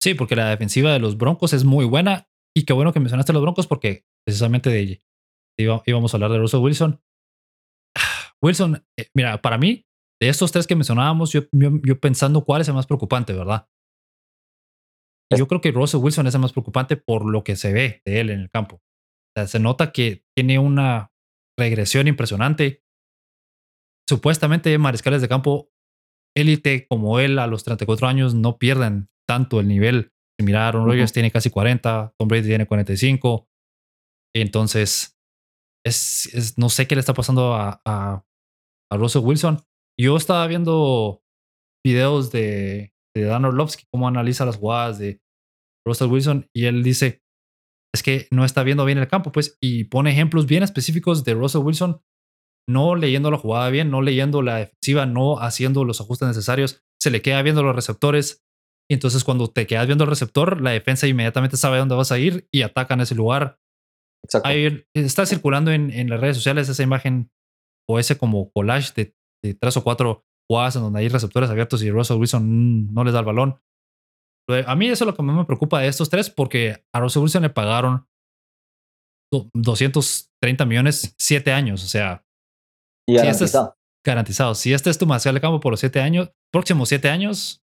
[0.02, 2.27] Sí, porque la defensiva de los Broncos es muy buena.
[2.56, 5.02] Y qué bueno que mencionaste los Broncos porque precisamente de
[5.57, 7.02] íbamos a hablar de Russell Wilson.
[8.41, 9.85] Wilson, eh, mira, para mí,
[10.22, 13.68] de estos tres que mencionábamos, yo, yo, pensando cuál es el más preocupante, ¿verdad?
[15.31, 18.02] Y yo creo que Russell Wilson es el más preocupante por lo que se ve
[18.06, 18.76] de él en el campo.
[18.76, 21.11] O sea, se nota que tiene una
[21.57, 22.84] regresión impresionante.
[24.07, 25.72] Supuestamente mariscales de campo
[26.35, 30.11] élite como él a los 34 años no pierden tanto el nivel.
[30.39, 33.48] Mira, Aaron Rodgers tiene casi 40, Tom Brady tiene 45.
[34.35, 35.18] Entonces,
[35.85, 38.23] es, no sé qué le está pasando a, a,
[38.91, 39.64] Russell Wilson.
[39.99, 41.22] Yo estaba viendo
[41.85, 45.22] videos de, de Dan Orlovsky, cómo analiza las jugadas de
[45.85, 47.22] Russell Wilson, y él dice,
[47.93, 51.34] es que no está viendo bien el campo, pues, y pone ejemplos bien específicos de
[51.34, 52.01] Russell Wilson,
[52.69, 57.11] no leyendo la jugada bien, no leyendo la defensiva, no haciendo los ajustes necesarios, se
[57.11, 58.43] le queda viendo los receptores,
[58.89, 62.19] y entonces cuando te quedas viendo el receptor, la defensa inmediatamente sabe dónde vas a
[62.19, 63.57] ir y ataca en ese lugar.
[64.23, 64.49] Exacto.
[64.93, 67.31] está circulando en, en, las redes sociales esa imagen
[67.89, 69.15] o ese como collage de,
[69.59, 73.19] tres o cuatro jugadas en donde hay receptores abiertos y Russell Wilson no les da
[73.19, 73.59] el balón.
[74.65, 77.22] A mí eso es lo que más me preocupa de estos tres porque a Russell
[77.22, 78.07] Wilson le pagaron
[79.53, 81.84] 230 millones siete años.
[81.84, 82.26] O sea,
[83.07, 83.68] y garantizado.
[83.68, 84.55] Si este garantizado.
[84.55, 87.63] Si este es tu marcial de campo por los siete años, próximos siete años,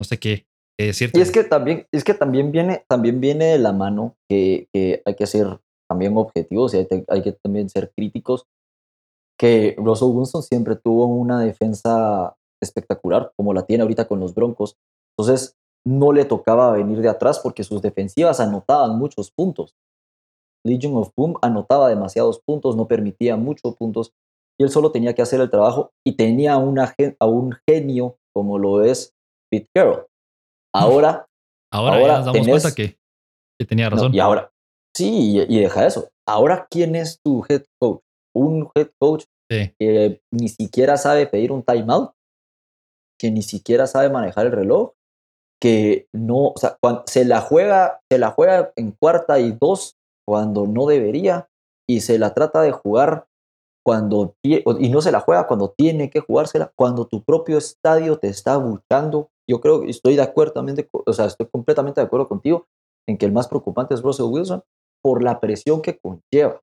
[0.00, 0.46] no sé qué,
[0.78, 1.18] decirte.
[1.18, 4.68] Y es que también, es que también viene, también viene de la mano que,
[5.04, 8.46] hay que ser también objetivos y hay, que también ser críticos.
[9.42, 14.76] Que Russell Wilson siempre tuvo una defensa espectacular, como la tiene ahorita con los Broncos.
[15.18, 19.74] Entonces, no le tocaba venir de atrás porque sus defensivas anotaban muchos puntos.
[20.64, 24.12] Legion of Boom anotaba demasiados puntos, no permitía muchos puntos
[24.60, 28.58] y él solo tenía que hacer el trabajo y tenía una, a un genio como
[28.58, 29.12] lo es
[29.50, 30.06] Pete Carroll.
[30.72, 31.26] Ahora,
[31.72, 32.96] ahora, ahora nos damos cuenta que,
[33.66, 34.14] tenía razón.
[34.14, 34.52] y ahora,
[34.96, 36.08] sí, y, deja eso.
[36.28, 38.02] Ahora, ¿quién es tu head coach?
[38.34, 42.12] Un head coach que ni siquiera sabe pedir un timeout,
[43.20, 44.92] que ni siquiera sabe manejar el reloj,
[45.60, 49.96] que no, o sea, se la juega, se la juega en cuarta y dos
[50.26, 51.48] cuando no debería
[51.88, 53.26] y se la trata de jugar
[53.84, 58.28] cuando y no se la juega cuando tiene que jugársela, cuando tu propio estadio te
[58.28, 59.30] está buscando.
[59.48, 62.66] Yo creo que estoy de acuerdo también, o sea, estoy completamente de acuerdo contigo
[63.08, 64.62] en que el más preocupante es Russell Wilson
[65.02, 66.60] por la presión que conlleva,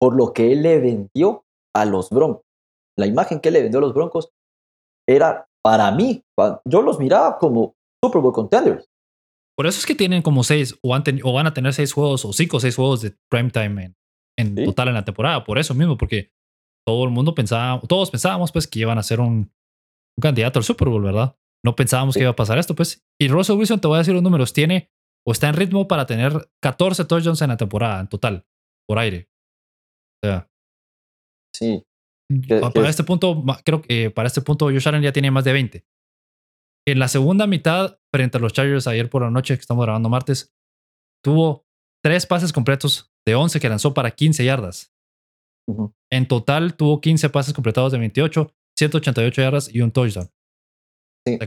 [0.00, 1.44] por lo que él le vendió
[1.74, 2.42] a los Broncos.
[2.98, 4.30] La imagen que él le vendió a los Broncos
[5.08, 6.22] era para mí,
[6.64, 8.88] yo los miraba como Super Bowl contenders.
[9.56, 12.32] Por eso es que tienen como seis o, o van a tener seis juegos o
[12.32, 15.44] cinco o seis juegos de primetime en, en total en la temporada.
[15.44, 16.30] Por eso mismo, porque
[16.86, 19.50] todo el mundo pensaba, todos pensábamos pues que iban a ser un,
[20.16, 21.36] un candidato al Super Bowl, ¿verdad?
[21.64, 23.04] No pensábamos que iba a pasar esto, pues.
[23.18, 24.90] Y Russell Wilson, te voy a decir los números, tiene
[25.26, 28.46] o está en ritmo para tener 14 touchdowns en la temporada, en total,
[28.86, 29.28] por aire.
[30.22, 30.48] O sea.
[31.54, 31.82] Sí.
[32.74, 35.84] para este punto, creo que para este punto Josh Allen ya tiene más de 20.
[36.88, 40.08] En la segunda mitad, frente a los Chargers ayer por la noche, que estamos grabando
[40.08, 40.54] martes,
[41.24, 41.64] tuvo
[42.04, 44.92] tres pases completos de 11 que lanzó para 15 yardas.
[46.12, 50.28] En total tuvo 15 pases completados de 28, 188 yardas y un touchdown.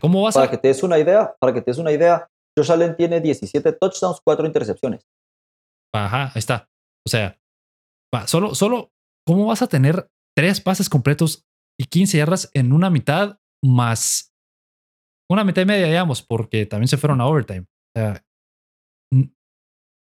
[0.02, 2.28] ¿Cómo vas para que te des una idea, para que te des una idea,
[2.58, 5.08] Josh Allen tiene 17 touchdowns, 4 intercepciones.
[5.94, 6.70] Ajá, ahí está.
[7.08, 7.39] O sea,
[8.26, 8.92] solo, solo,
[9.26, 11.46] ¿cómo vas a tener tres pases completos
[11.80, 14.34] y 15 yardas en una mitad más
[15.32, 17.62] una mitad y media, digamos, porque también se fueron a overtime?
[17.62, 18.24] O sea,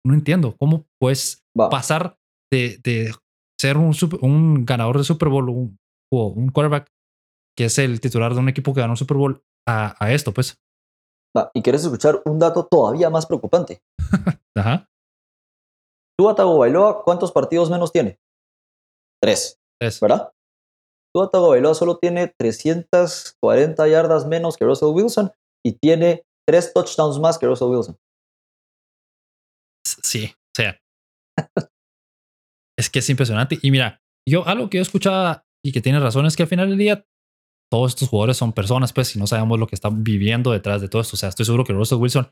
[0.05, 2.17] no entiendo cómo puedes pasar
[2.51, 3.15] de, de
[3.61, 5.79] ser un, un, ganador de Super Bowl un,
[6.13, 6.91] o un quarterback
[7.57, 10.59] que es el titular de un equipo que ganó Super Bowl a, a esto, pues.
[11.37, 13.83] Va, y quieres escuchar un dato todavía más preocupante.
[14.57, 14.89] Ajá.
[16.21, 18.21] Tua Tagovailoa, ¿cuántos partidos menos tiene?
[19.23, 19.59] Tres.
[19.81, 19.99] Tres.
[20.01, 20.31] ¿Verdad?
[21.15, 25.33] Tua Tagovailoa solo tiene 340 yardas menos que Russell Wilson
[25.65, 27.97] y tiene tres touchdowns más que Russell Wilson.
[29.83, 30.79] Sí, o sea.
[32.79, 33.59] es que es impresionante.
[33.63, 36.69] Y mira, yo algo que yo escuchaba y que tiene razón es que al final
[36.69, 37.07] del día
[37.73, 40.91] todos estos jugadores son personas, pues, y no sabemos lo que están viviendo detrás de
[40.91, 41.17] todo esto.
[41.17, 42.31] O sea, estoy seguro que Russell Wilson,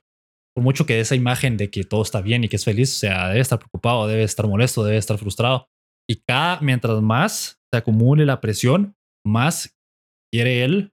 [0.59, 2.99] por mucho que esa imagen de que todo está bien y que es feliz, o
[2.99, 5.69] sea, debe estar preocupado, debe estar molesto, debe estar frustrado.
[6.11, 9.77] Y cada, mientras más se acumule la presión, más
[10.33, 10.93] quiere él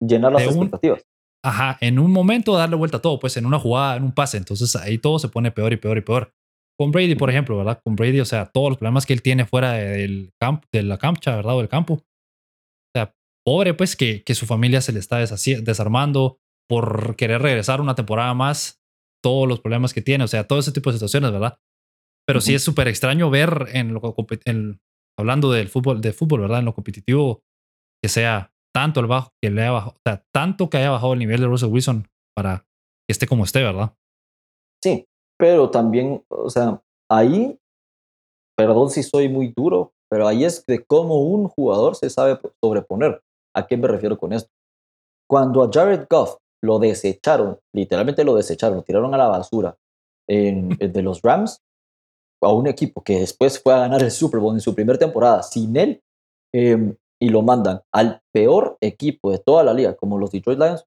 [0.00, 1.02] llenar las expectativas
[1.44, 4.36] ajá, en un momento darle vuelta a todo, pues en una jugada, en un pase.
[4.36, 6.32] Entonces ahí todo se pone peor y peor y peor.
[6.78, 7.80] Con Brady, por ejemplo, ¿verdad?
[7.84, 10.98] Con Brady, o sea, todos los problemas que él tiene fuera del campo, de la
[10.98, 11.56] cancha, ¿verdad?
[11.56, 11.94] O del campo.
[11.94, 12.02] O
[12.96, 13.14] sea,
[13.44, 16.38] pobre, pues, que, que su familia se le está desarmando
[16.72, 18.80] por querer regresar una temporada más,
[19.22, 21.58] todos los problemas que tiene, o sea, todo ese tipo de situaciones, ¿verdad?
[22.26, 24.00] Pero sí es súper extraño ver en lo
[24.46, 24.80] en,
[25.18, 26.60] hablando del fútbol, de fútbol, ¿verdad?
[26.60, 27.42] En lo competitivo,
[28.02, 31.12] que sea tanto el bajo, que le haya bajado, o sea, tanto que haya bajado
[31.12, 32.60] el nivel de Russell Wilson para
[33.06, 33.94] que esté como esté, ¿verdad?
[34.82, 35.04] Sí,
[35.38, 37.54] pero también, o sea, ahí,
[38.56, 43.22] perdón si soy muy duro, pero ahí es de cómo un jugador se sabe sobreponer.
[43.54, 44.50] ¿A qué me refiero con esto?
[45.28, 49.76] Cuando a Jared Goff lo desecharon, literalmente lo desecharon, lo tiraron a la basura
[50.28, 51.60] en, de los Rams,
[52.42, 55.42] a un equipo que después fue a ganar el Super Bowl en su primera temporada
[55.42, 56.02] sin él,
[56.52, 60.84] em, y lo mandan al peor equipo de toda la liga, como los Detroit Lions.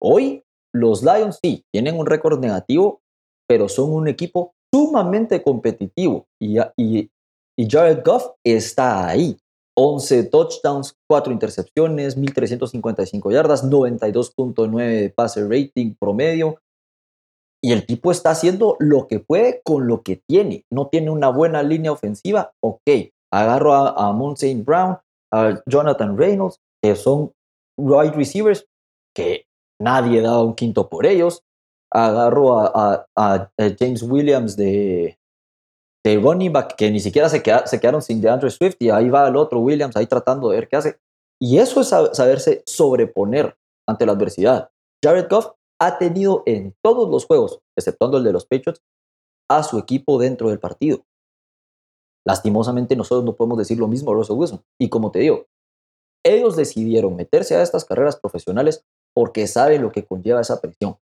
[0.00, 3.02] Hoy, los Lions sí, tienen un récord negativo,
[3.46, 7.10] pero son un equipo sumamente competitivo y, y,
[7.58, 9.36] y Jared Goff está ahí.
[9.78, 16.60] 11 touchdowns, 4 intercepciones, 1355 yardas, 92.9 pase rating promedio.
[17.62, 20.64] Y el tipo está haciendo lo que puede con lo que tiene.
[20.70, 22.52] No tiene una buena línea ofensiva.
[22.60, 22.88] Ok,
[23.32, 24.98] agarro a, a Brown,
[25.32, 27.32] a Jonathan Reynolds, que son
[27.76, 28.66] wide receivers
[29.14, 29.46] que
[29.80, 31.44] nadie da un quinto por ellos.
[31.92, 33.06] Agarro a,
[33.78, 35.18] James Williams de,
[36.08, 39.28] de running back, que ni siquiera se, se quedaron sin DeAndre Swift, y ahí va
[39.28, 41.00] el otro Williams ahí tratando de ver qué hace.
[41.40, 43.56] Y eso es saberse sobreponer
[43.86, 44.70] ante la adversidad.
[45.04, 48.82] Jared Goff ha tenido en todos los juegos, exceptuando el de los Patriots,
[49.48, 51.04] a su equipo dentro del partido.
[52.26, 54.62] Lastimosamente nosotros no podemos decir lo mismo a Russell Wilson.
[54.78, 55.46] Y como te digo,
[56.24, 60.96] ellos decidieron meterse a estas carreras profesionales porque saben lo que conlleva esa presión.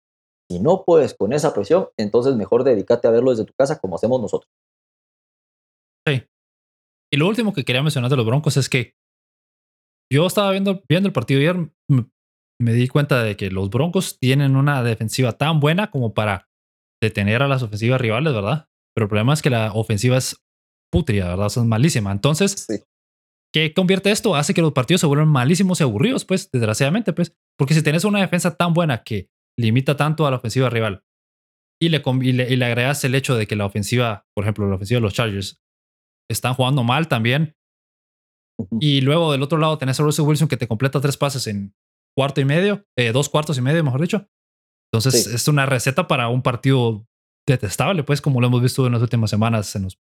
[0.49, 3.95] Si no puedes con esa presión, entonces mejor dedícate a verlo desde tu casa como
[3.95, 4.51] hacemos nosotros.
[6.07, 6.23] Sí.
[7.13, 8.95] Y lo último que quería mencionar de los Broncos es que
[10.11, 11.71] yo estaba viendo, viendo el partido ayer,
[12.61, 16.47] me di cuenta de que los Broncos tienen una defensiva tan buena como para
[17.01, 18.67] detener a las ofensivas rivales, ¿verdad?
[18.95, 20.37] Pero el problema es que la ofensiva es
[20.91, 21.47] putria, ¿verdad?
[21.47, 22.11] es malísima.
[22.11, 22.67] Entonces,
[23.53, 24.35] ¿qué convierte esto?
[24.35, 27.35] Hace que los partidos se vuelvan malísimos y aburridos, pues, desgraciadamente, pues.
[27.57, 29.29] Porque si tienes una defensa tan buena que
[29.59, 31.03] limita tanto a la ofensiva rival
[31.81, 34.97] y le, y le, agregas el hecho de que la ofensiva, por ejemplo, la ofensiva
[34.97, 35.61] de los Chargers,
[36.29, 37.55] están jugando mal también.
[38.79, 41.75] Y luego del otro lado tenés a Russell Wilson que te completa tres pases en
[42.15, 44.27] cuarto y medio, eh, dos cuartos y medio, mejor dicho.
[44.91, 47.05] Entonces es una receta para un partido
[47.47, 49.99] detestable, pues como lo hemos visto en las últimas semanas en los,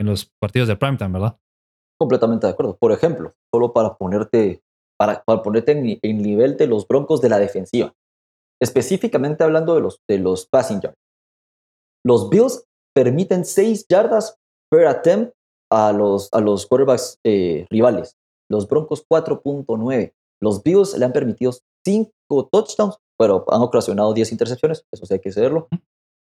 [0.00, 1.38] en los partidos de primetime, ¿verdad?
[1.98, 2.76] Completamente de acuerdo.
[2.76, 4.62] Por ejemplo, solo para ponerte,
[4.98, 7.94] para, para ponerte en, en, nivel de los broncos de la defensiva,
[8.60, 10.98] específicamente hablando de los, de los passing yards.
[12.04, 12.64] Los Bills
[12.94, 14.36] permiten 6 yardas
[14.70, 15.35] per attempt
[15.76, 18.16] a los, a los quarterbacks eh, rivales.
[18.50, 20.12] Los Broncos 4.9.
[20.40, 21.52] Los Bills le han permitido
[21.84, 25.68] 5 touchdowns, pero han ocasionado 10 intercepciones, eso sí hay que saberlo.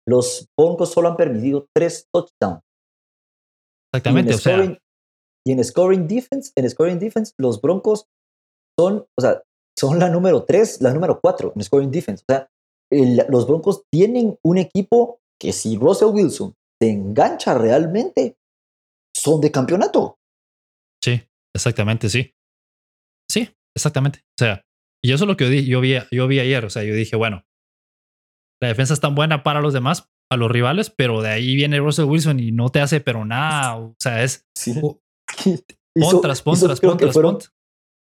[0.07, 2.63] Los Broncos solo han permitido 3 touchdowns.
[3.93, 4.79] Exactamente, y en, scoring,
[5.47, 8.07] y en scoring defense, en scoring defense, los Broncos
[8.79, 9.43] son, o sea,
[9.79, 12.25] son la número 3, la número 4 en scoring defense.
[12.29, 12.51] O sea,
[13.29, 18.37] los Broncos tienen un equipo que si Russell Wilson se engancha realmente,
[19.25, 20.19] son de campeonato.
[21.03, 21.23] Sí,
[21.55, 22.33] exactamente, sí.
[23.31, 24.21] Sí, exactamente.
[24.21, 24.63] O sea,
[25.03, 26.65] y eso es lo que yo vi, yo vi, ayer.
[26.65, 27.45] O sea, yo dije, bueno,
[28.63, 31.79] la defensa es tan buena para los demás, a los rivales, pero de ahí viene
[31.79, 33.79] Russell Wilson y no te hace, pero nada.
[33.79, 34.47] O sea, es.
[34.57, 34.81] Sí.
[36.01, 37.53] Contras, contras, contras,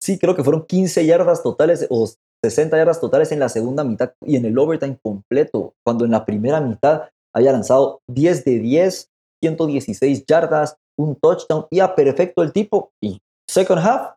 [0.02, 2.10] Sí, creo que fueron 15 yardas totales o
[2.44, 6.26] 60 yardas totales en la segunda mitad y en el overtime completo, cuando en la
[6.26, 9.10] primera mitad había lanzado 10 de 10,
[9.44, 12.92] 116 yardas, un touchdown, y a perfecto el tipo.
[13.02, 14.16] Y second half,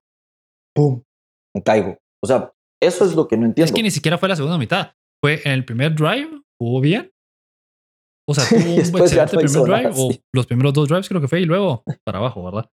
[0.74, 1.02] ¡pum!
[1.54, 1.96] Me caigo.
[2.22, 2.52] O sea,
[2.82, 3.66] eso es lo que no entiendo.
[3.66, 4.94] Es que ni siquiera fue la segunda mitad.
[5.22, 7.12] Fue en el primer drive, jugó bien.
[8.28, 11.40] O sea, tuvo un excelente primer drive, o los primeros dos drives creo que fue,
[11.40, 12.68] y luego para abajo, ¿verdad?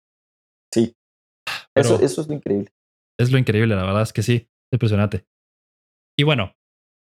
[0.73, 0.95] Sí.
[1.77, 2.71] eso, eso es lo increíble.
[3.19, 5.27] Es lo increíble, la verdad es que sí, impresionante.
[6.19, 6.55] Y bueno,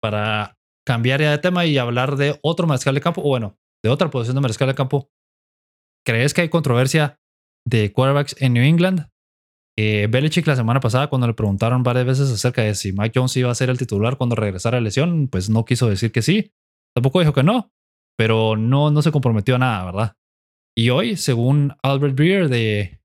[0.02, 0.56] para
[0.86, 4.10] cambiar ya de tema y hablar de otro mariscal de campo, o bueno, de otra
[4.10, 5.10] posición de mariscal de campo,
[6.10, 7.20] ¿crees que hay controversia
[7.64, 9.08] de quarterbacks en New England?
[9.78, 13.36] Eh, Belichick la semana pasada, cuando le preguntaron varias veces acerca de si Mike Jones
[13.36, 16.52] iba a ser el titular cuando regresara a lesión, pues no quiso decir que sí.
[16.94, 17.72] Tampoco dijo que no,
[18.18, 20.16] pero no, no se comprometió a nada, ¿verdad?
[20.76, 23.00] Y hoy, según Albert Breer,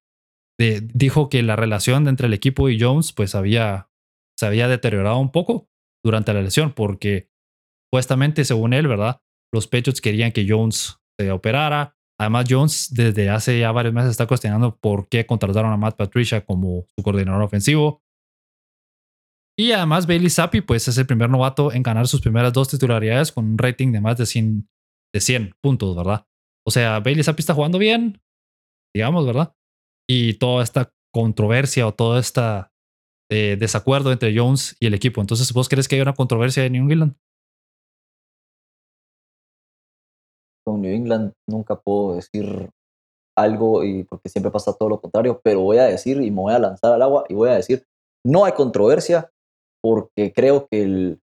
[0.57, 3.91] dijo que la relación entre el equipo y Jones pues había,
[4.35, 5.69] se había deteriorado un poco
[6.03, 7.29] durante la lesión porque
[7.87, 9.21] supuestamente, según él, ¿verdad?
[9.53, 11.94] Los Patriots querían que Jones se operara.
[12.19, 16.45] Además, Jones desde hace ya varios meses está cuestionando por qué contrataron a Matt Patricia
[16.45, 18.01] como su coordinador ofensivo.
[19.57, 23.31] Y además Bailey Zappi pues es el primer novato en ganar sus primeras dos titularidades
[23.31, 24.67] con un rating de más de 100,
[25.13, 26.25] de 100 puntos, ¿verdad?
[26.67, 28.21] O sea, Bailey Zappi está jugando bien,
[28.93, 29.53] digamos, ¿verdad?
[30.09, 32.41] Y toda esta controversia o todo este
[33.29, 35.21] desacuerdo entre Jones y el equipo.
[35.21, 37.15] Entonces, ¿vos crees que hay una controversia en New England?
[40.65, 42.69] Con New England nunca puedo decir
[43.37, 46.53] algo y porque siempre pasa todo lo contrario, pero voy a decir y me voy
[46.53, 47.85] a lanzar al agua y voy a decir,
[48.25, 49.29] no hay controversia
[49.83, 51.19] porque creo que el,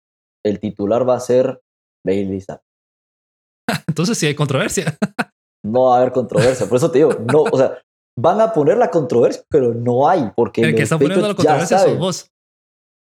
[0.45, 1.61] el titular va a ser
[2.05, 2.43] Bailey.
[3.87, 4.97] Entonces sí hay controversia.
[5.65, 7.79] no va a haber controversia, por eso te digo, no, o sea,
[8.17, 11.79] van a poner la controversia, pero no hay, porque el que está poniendo la controversia
[11.79, 12.31] son vos.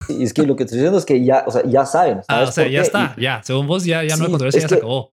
[0.10, 2.22] Y es que lo que estoy diciendo es que ya, o sea, ya saben.
[2.28, 4.76] Ah, o sea, ya está, ya, según vos ya, ya no hay controversia, ya se
[4.76, 5.12] acabó.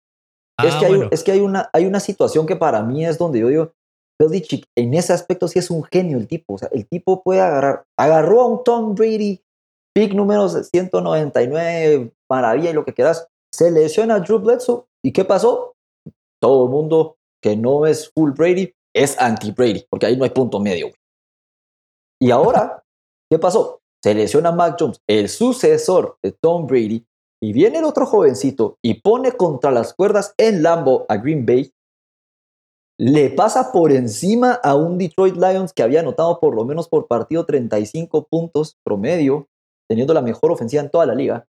[0.61, 3.17] Es, ah, que hay, es que hay una, hay una situación que para mí es
[3.17, 3.71] donde yo digo,
[4.19, 6.55] Belichick en ese aspecto sí es un genio el tipo.
[6.55, 9.41] O sea, el tipo puede agarrar, agarró a un Tom Brady,
[9.95, 13.27] pick número 199, maravilla y lo que quieras.
[13.53, 14.85] Se lesiona a Drew Bledsoe.
[15.05, 15.73] ¿Y qué pasó?
[16.41, 20.59] Todo el mundo que no es full Brady es anti-Brady, porque ahí no hay punto
[20.59, 20.91] medio.
[22.21, 22.83] Y ahora,
[23.31, 23.81] ¿qué pasó?
[24.03, 27.05] Se lesiona a Mac Jones, el sucesor de Tom Brady,
[27.43, 31.73] y viene el otro jovencito y pone contra las cuerdas en Lambo a Green Bay
[32.97, 37.07] le pasa por encima a un Detroit Lions que había anotado por lo menos por
[37.07, 39.49] partido 35 puntos promedio,
[39.89, 41.45] teniendo la mejor ofensiva en toda la liga.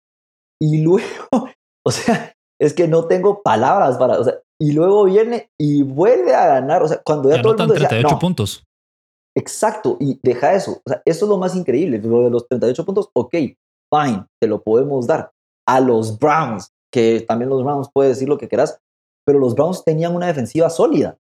[0.60, 1.06] Y luego,
[1.86, 6.34] o sea, es que no tengo palabras para, o sea, y luego viene y vuelve
[6.34, 8.64] a ganar, o sea, cuando ya, todo el mundo 38 puntos.
[9.36, 12.84] Exacto, y deja eso, o sea, eso es lo más increíble, lo de los 38
[12.84, 15.33] puntos, ok, fine, te lo podemos dar.
[15.66, 18.78] A los Browns, que también los Browns puedes decir lo que quieras,
[19.26, 21.18] pero los Browns tenían una defensiva sólida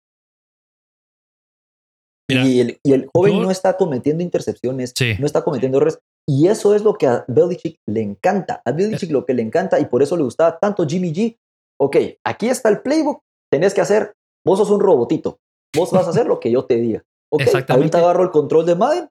[2.30, 5.98] y, el, y, el, joven no está cometiendo intercepciones, no está cometiendo errores.
[6.28, 8.62] Y eso es lo que a Belichick le encanta.
[8.64, 11.36] A Belichick lo que le encanta y por eso le gustaba tanto Jimmy G.
[11.78, 14.14] Ok, aquí está el playbook, tenés que hacer,
[14.44, 15.38] vos sos un robotito,
[15.74, 17.02] vos vas a hacer lo que yo te diga.
[17.32, 19.08] Ok, ahorita agarro el control de Madden,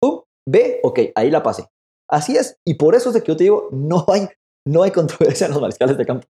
[0.00, 1.66] pum, ve, ok, ahí la pasé.
[2.10, 4.28] Así es, y por eso es de que yo te digo, no hay,
[4.66, 6.26] no hay controversia en los mariscales de campo.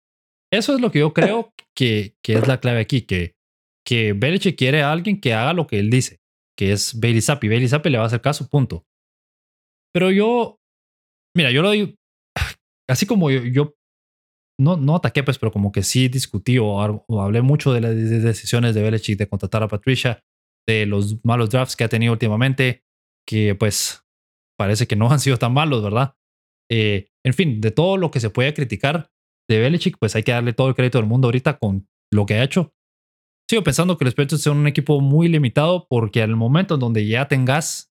[0.51, 3.35] Eso es lo que yo creo que, que es la clave aquí, que,
[3.85, 6.19] que Belichick quiere a alguien que haga lo que él dice
[6.59, 7.47] que es Bailey Zappi.
[7.47, 8.85] Bailey Zappi le va a hacer caso, punto.
[9.93, 10.59] Pero yo,
[11.33, 11.93] mira, yo lo digo,
[12.89, 13.75] así como yo,
[14.59, 16.81] no, no ataqué, pues, pero como que sí discutí o,
[17.21, 20.19] hablé mucho de las decisiones de Belichick de contratar a Patricia,
[20.67, 22.83] de los malos drafts que ha tenido últimamente,
[23.25, 24.03] que pues
[24.59, 26.15] parece que no han sido tan malos, ¿verdad?
[26.69, 29.09] Eh, en fin, de todo lo que se puede criticar
[29.49, 32.35] de Belichick, pues hay que darle todo el crédito del mundo ahorita con lo que
[32.35, 32.73] ha hecho
[33.49, 37.07] sigo pensando que los Patriots son un equipo muy limitado porque al momento en donde
[37.07, 37.91] ya tengas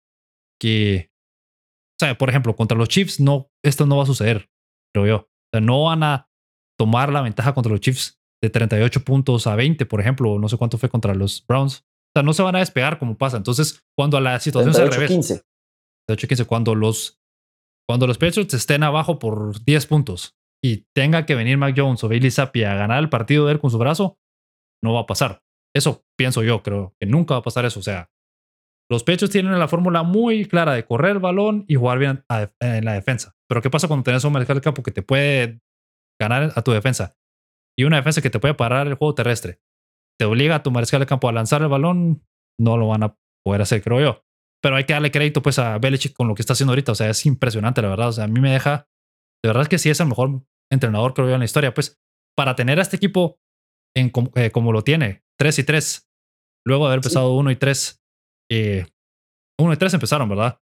[0.61, 1.09] que,
[1.99, 4.51] o sea, por ejemplo, contra los Chiefs, no, esto no va a suceder,
[4.93, 5.15] creo yo.
[5.17, 6.29] O sea, no van a
[6.77, 10.57] tomar la ventaja contra los Chiefs de 38 puntos a 20, por ejemplo, no sé
[10.57, 11.79] cuánto fue contra los Browns.
[11.79, 13.37] O sea, no se van a despegar como pasa.
[13.37, 15.41] Entonces, cuando la situación se revés, 15.
[16.07, 17.19] 15, cuando los
[17.87, 22.09] cuando los Patriots estén abajo por 10 puntos y tenga que venir Mac Jones o
[22.09, 24.17] Bailey Zappi a ganar el partido de él con su brazo,
[24.83, 25.41] no va a pasar.
[25.75, 27.79] Eso pienso yo, creo que nunca va a pasar eso.
[27.79, 28.09] O sea,
[28.89, 32.23] los pechos tienen la fórmula muy clara de correr el balón y jugar bien
[32.59, 33.35] en la defensa.
[33.47, 35.61] Pero ¿qué pasa cuando tienes un mariscal de campo que te puede
[36.19, 37.15] ganar a tu defensa?
[37.77, 39.61] Y una defensa que te puede parar el juego terrestre.
[40.19, 42.25] Te obliga a tu mariscal de campo a lanzar el balón,
[42.59, 44.26] no lo van a poder hacer, creo yo.
[44.61, 46.91] Pero hay que darle crédito pues a Belichick con lo que está haciendo ahorita.
[46.91, 48.09] O sea, es impresionante, la verdad.
[48.09, 48.87] O sea, a mí me deja.
[49.43, 51.73] De verdad es que sí es el mejor entrenador, creo yo, en la historia.
[51.73, 51.99] Pues
[52.35, 53.39] para tener a este equipo
[53.95, 56.09] en, eh, como lo tiene, 3 y 3.
[56.65, 58.01] Luego de haber empezado 1 y 3.
[58.49, 58.85] 1 eh,
[59.59, 60.59] y 3 empezaron, ¿verdad?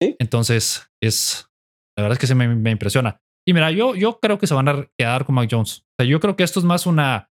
[0.00, 0.16] Sí.
[0.18, 1.48] Entonces, es.
[1.96, 3.20] La verdad es que se me, me, impresiona.
[3.46, 5.80] Y mira, yo, yo creo que se van a quedar con Mac Jones.
[5.80, 7.30] O sea, yo creo que esto es más una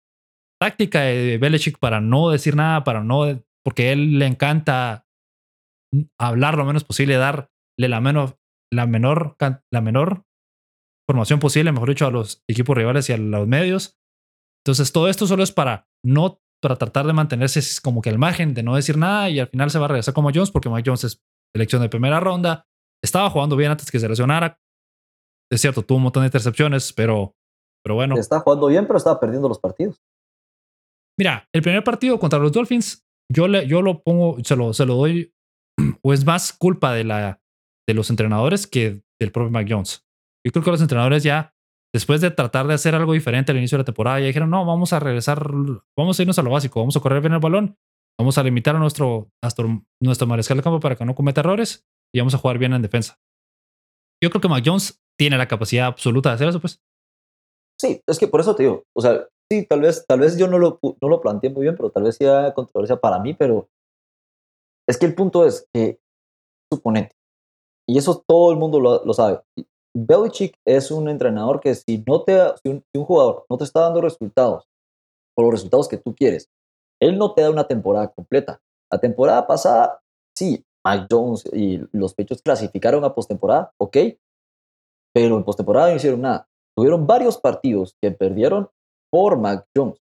[0.61, 3.43] táctica de Belichick para no decir nada, para no.
[3.63, 5.07] Porque él le encanta
[6.19, 8.35] hablar lo menos posible, darle la, menos,
[8.71, 9.35] la, menor,
[9.71, 10.23] la menor
[11.07, 13.97] formación posible, mejor dicho, a los equipos rivales y a los medios.
[14.63, 18.53] Entonces, todo esto solo es para no para tratar de mantenerse como que al margen,
[18.53, 20.89] de no decir nada y al final se va a regresar como Jones porque Mike
[20.89, 21.23] Jones es
[21.55, 22.67] elección de primera ronda.
[23.03, 24.59] Estaba jugando bien antes que se lesionara.
[25.51, 27.35] Es cierto, tuvo un montón de intercepciones, pero,
[27.83, 28.15] pero bueno.
[28.15, 29.97] Está jugando bien, pero estaba perdiendo los partidos.
[31.17, 34.85] Mira, el primer partido contra los Dolphins, yo, le, yo lo pongo, se lo, se
[34.85, 35.33] lo doy,
[36.01, 37.41] o es más culpa de, la,
[37.87, 40.05] de los entrenadores que del propio Mike Jones.
[40.45, 41.53] Yo creo que los entrenadores ya
[41.93, 44.65] después de tratar de hacer algo diferente al inicio de la temporada, ya dijeron, no,
[44.65, 45.45] vamos a regresar,
[45.97, 47.77] vamos a irnos a lo básico, vamos a correr bien el balón,
[48.19, 49.29] vamos a limitar a nuestro,
[50.01, 52.81] nuestro mariscal de campo para que no cometa errores y vamos a jugar bien en
[52.81, 53.19] defensa.
[54.23, 56.81] yo creo que Mac Jones tiene la capacidad absoluta de hacer eso, pues.
[57.79, 60.47] Sí, es que por eso te digo, o sea, sí, tal vez, tal vez yo
[60.47, 63.67] no lo, no lo planteé muy bien, pero tal vez sea controversia para mí, pero
[64.87, 65.99] es que el punto es que
[66.71, 67.15] suponente,
[67.87, 69.41] y eso todo el mundo lo, sabe,
[69.93, 73.65] Belichick es un entrenador que si, no te, si un, si un jugador no te
[73.65, 74.65] está dando resultados,
[75.37, 76.49] o los resultados que tú quieres,
[77.01, 78.61] él no te da una temporada completa.
[78.91, 80.01] La temporada pasada,
[80.37, 83.97] sí, Mike Jones y los Pechos clasificaron a postemporada, ok,
[85.13, 86.47] pero en postemporada no hicieron nada.
[86.75, 88.69] Tuvieron varios partidos que perdieron
[89.11, 89.99] por Mac Jones.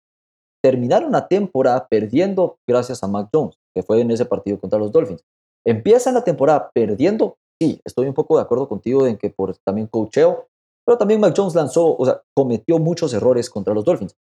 [0.62, 4.92] Terminaron la temporada perdiendo gracias a Mac Jones, que fue en ese partido contra los
[4.92, 5.24] Dolphins.
[5.64, 7.36] Empiezan la temporada perdiendo.
[7.60, 10.48] Sí, estoy un poco de acuerdo contigo en que por también coacheo,
[10.86, 14.16] pero también Mac Jones lanzó, o sea, cometió muchos errores contra los Dolphins.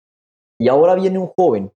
[0.59, 1.72] Y ahora viene un joven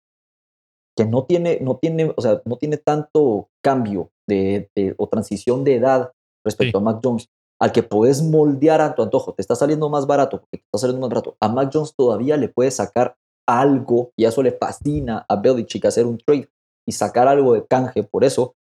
[0.95, 5.75] que no tiene, no tiene, o sea, no tiene tanto cambio de, o transición de
[5.75, 6.11] edad
[6.45, 7.27] respecto a Mac Jones,
[7.59, 9.33] al que puedes moldear a tu antojo.
[9.33, 11.35] Te está saliendo más barato, porque te está saliendo más barato.
[11.39, 13.15] A Mac Jones todavía le puedes sacar
[13.47, 16.49] algo, y eso le fascina a Belichick hacer un trade
[16.87, 18.03] y sacar algo de canje.
[18.03, 18.55] Por eso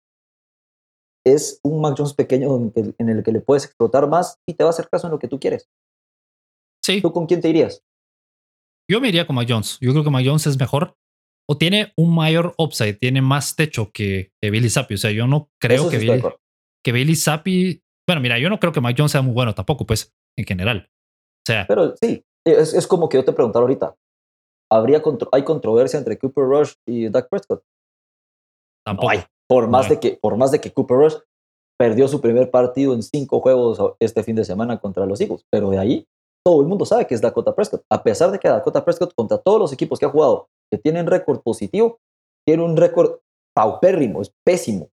[1.26, 4.70] es un Mac Jones pequeño en el, que, le puedes explotar más y te va
[4.70, 5.68] a hacer caso en lo que tú quieres.
[6.82, 7.00] Sí.
[7.00, 7.82] ¿Tú con quién te irías?
[8.90, 9.78] Yo me iría con Mac Jones.
[9.80, 10.96] Yo creo que Mac Jones es mejor
[11.48, 14.94] o tiene un mayor upside, tiene más techo que, que Billy Zappi.
[14.94, 16.22] O sea, yo no creo que, Billy,
[16.84, 17.82] que Billy Zappi.
[18.06, 20.88] Bueno, mira, yo no creo que Mac Jones sea muy bueno tampoco, pues, en general.
[20.90, 21.66] O sea.
[21.68, 23.96] Pero sí, es, es como que yo te preguntara ahorita.
[24.70, 27.62] ¿Habría ¿Hay controversia entre Cooper Rush y Doug Prescott?
[28.84, 29.10] Tampoco.
[29.10, 29.20] hay.
[29.48, 31.14] Por más, de que, por más de que Cooper Rush
[31.78, 35.44] perdió su primer partido en cinco juegos este fin de semana contra los Eagles.
[35.50, 36.06] Pero de ahí,
[36.44, 37.84] todo el mundo sabe que es Dakota Prescott.
[37.90, 41.06] A pesar de que Dakota Prescott, contra todos los equipos que ha jugado, que tienen
[41.06, 41.98] récord positivo,
[42.46, 43.18] tiene un récord
[43.54, 44.90] paupérrimo, es pésimo.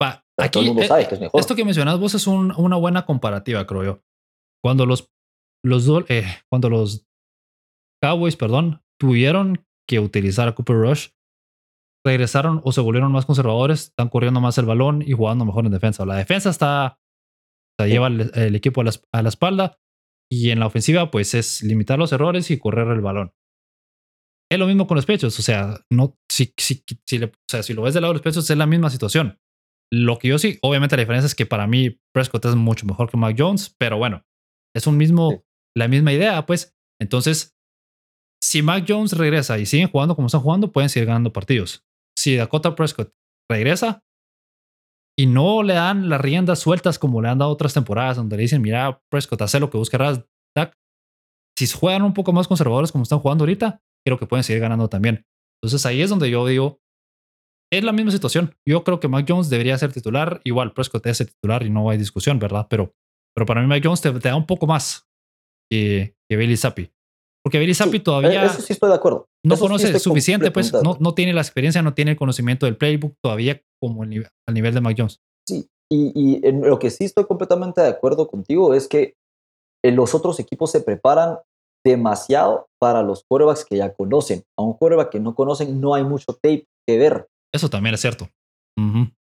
[0.00, 1.40] aquí, todo el mundo eh, sabe que es mejor.
[1.40, 3.98] Esto que mencionas vos es una buena comparativa, creo yo.
[4.62, 5.10] Cuando los,
[5.64, 7.06] los, eh, cuando los
[8.00, 11.08] Cowboys, perdón, tuvieron que utilizar a Cooper Rush,
[12.06, 15.72] regresaron o se volvieron más conservadores, están corriendo más el balón y jugando mejor en
[15.72, 16.06] defensa.
[16.06, 16.98] La defensa está,
[17.80, 19.78] o lleva el, equipo a la, a la, espalda
[20.30, 23.32] y en la ofensiva pues es limitar los errores y correr el balón.
[24.50, 27.74] Es lo mismo con los pechos, o sea, no, si, si, si, o sea, si
[27.74, 29.38] lo ves del lado de los pechos es la misma situación.
[29.92, 33.10] Lo que yo sí, obviamente la diferencia es que para mí Prescott es mucho mejor
[33.10, 34.24] que Mac Jones, pero bueno,
[34.74, 35.44] es un mismo,
[35.76, 36.74] la misma idea, pues.
[37.00, 37.56] Entonces,
[38.42, 41.84] si Mac Jones regresa y siguen jugando como están jugando, pueden seguir ganando partidos.
[42.18, 43.14] Si Dakota Prescott
[43.48, 44.02] regresa
[45.16, 48.42] y no le dan las riendas sueltas como le han dado otras temporadas, donde le
[48.42, 50.24] dicen, mira, Prescott, haz lo que buscarás,
[50.56, 50.74] Dak.
[51.56, 54.88] Si juegan un poco más conservadores como están jugando ahorita, creo que pueden seguir ganando
[54.88, 55.24] también.
[55.62, 56.80] Entonces ahí es donde yo digo,
[57.72, 58.56] es la misma situación.
[58.66, 61.98] Yo creo que Mac Jones debería ser titular, igual Prescott es titular y no hay
[61.98, 62.66] discusión, ¿verdad?
[62.68, 62.96] Pero,
[63.32, 65.08] pero para mí Mac Jones te, da un poco más
[65.70, 66.90] que, que Bailey Zappi.
[67.44, 68.44] Porque Bailey Zappi todavía...
[68.44, 69.27] Eso sí estoy de acuerdo.
[69.44, 73.14] No conoce suficiente, pues no, no tiene la experiencia, no tiene el conocimiento del playbook
[73.22, 75.20] todavía como al nivel, al nivel de Mac Jones.
[75.48, 79.14] Sí, y, y en lo que sí estoy completamente de acuerdo contigo es que
[79.84, 81.38] eh, los otros equipos se preparan
[81.86, 84.42] demasiado para los quarterbacks que ya conocen.
[84.58, 87.28] A un quarterback que no conocen no hay mucho tape que ver.
[87.52, 88.28] Eso también es cierto.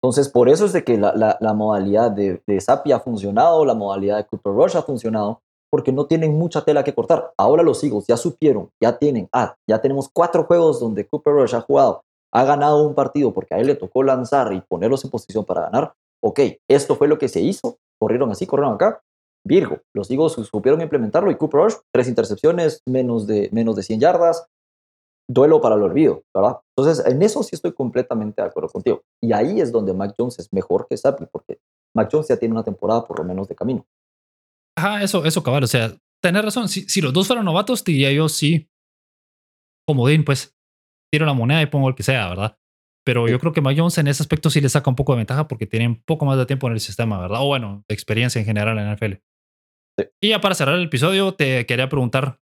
[0.03, 3.75] Entonces, por eso es de que la, la, modalidad de, de Zappi ha funcionado, la
[3.75, 7.33] modalidad de Cooper Rush ha funcionado, porque no tienen mucha tela que cortar.
[7.37, 11.55] Ahora los Eagles ya supieron, ya tienen, ah, ya tenemos cuatro juegos donde Cooper Rush
[11.55, 12.03] ha jugado,
[12.33, 15.63] ha ganado un partido porque a él le tocó lanzar y ponerlos en posición para
[15.63, 15.95] ganar.
[16.23, 19.01] Ok, esto fue lo que se hizo, corrieron así, corrieron acá,
[19.47, 19.79] Virgo.
[19.95, 24.47] Los Eagles supieron implementarlo y Cooper Rush, tres intercepciones, menos de, menos de 100 yardas,
[25.31, 26.59] duelo para el olvido, ¿verdad?
[26.77, 29.03] Entonces, en eso sí estoy completamente de acuerdo contigo.
[29.23, 31.59] Y ahí es donde Mac Jones es mejor que Sappi, porque
[31.95, 33.87] Mac Jones ya tiene una temporada por lo menos de camino.
[34.81, 35.65] Ajá, eso, eso, cabal.
[35.65, 36.69] O sea, tener razón.
[36.69, 38.71] Si, si los dos fueran novatos, diría yo sí.
[39.87, 40.57] Comodín, pues
[41.13, 42.57] tiro la moneda y pongo el que sea, ¿verdad?
[43.05, 45.19] Pero yo creo que Mac Jones en ese aspecto sí le saca un poco de
[45.19, 47.41] ventaja porque tiene un poco más de tiempo en el sistema, ¿verdad?
[47.43, 49.23] O bueno, experiencia en general en NFL.
[50.23, 52.41] Y ya para cerrar el episodio, te quería preguntar,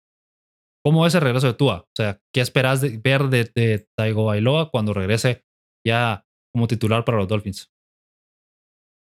[0.84, 1.82] ¿cómo es el regreso de Tua?
[1.82, 5.44] O sea, ¿qué esperas de ver de, de Taigo Bailoa cuando regrese
[5.86, 7.72] ya como titular para los Dolphins?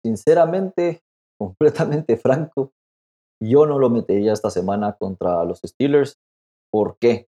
[0.05, 1.03] Sinceramente,
[1.41, 2.73] completamente franco,
[3.41, 6.19] yo no lo metería esta semana contra los Steelers.
[6.73, 7.29] ¿Por qué?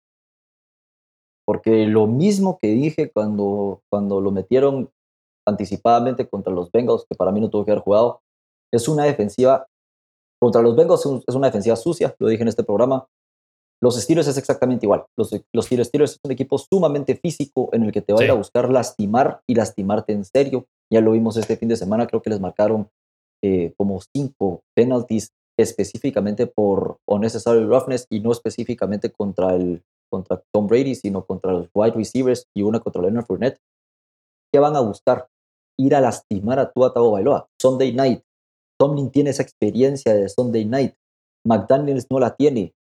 [1.46, 4.90] Porque lo mismo que dije cuando, cuando lo metieron
[5.46, 8.20] anticipadamente contra los Bengals, que para mí no tuvo que haber jugado,
[8.72, 9.66] es una defensiva
[10.42, 13.06] contra los Bengals es una defensiva sucia, lo dije en este programa.
[13.80, 15.04] Los Steelers es exactamente igual.
[15.16, 18.30] Los, los Steelers es un equipo sumamente físico en el que te va a ir
[18.32, 20.66] a buscar lastimar y lastimarte en serio.
[20.92, 22.88] Ya lo vimos este fin de semana, creo que les marcaron
[23.44, 30.66] eh, como cinco penalties específicamente por unnecessary roughness y no específicamente contra, el, contra Tom
[30.66, 33.60] Brady, sino contra los wide receivers y una contra Leonard Fournette,
[34.52, 35.28] ¿qué van a buscar?
[35.78, 37.48] Ir a lastimar a Tua Tagovailoa.
[37.60, 38.22] Sunday Night.
[38.78, 40.94] Tomlin tiene esa experiencia de Sunday Night.
[41.46, 42.74] McDaniels no la tiene.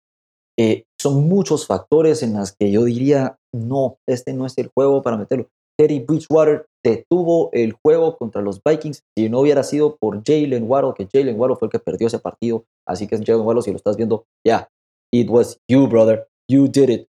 [0.59, 5.03] Eh, son muchos factores en los que yo diría, no, este no es el juego
[5.03, 5.49] para meterlo.
[5.79, 10.95] Terry Bridgewater detuvo el juego contra los Vikings si no hubiera sido por Jalen Waddle,
[10.97, 12.65] que Jalen Waddle fue el que perdió ese partido.
[12.87, 14.69] Así que Jalen Waddle, si lo estás viendo, ya, yeah,
[15.13, 16.27] it was you, brother.
[16.51, 17.09] You did it.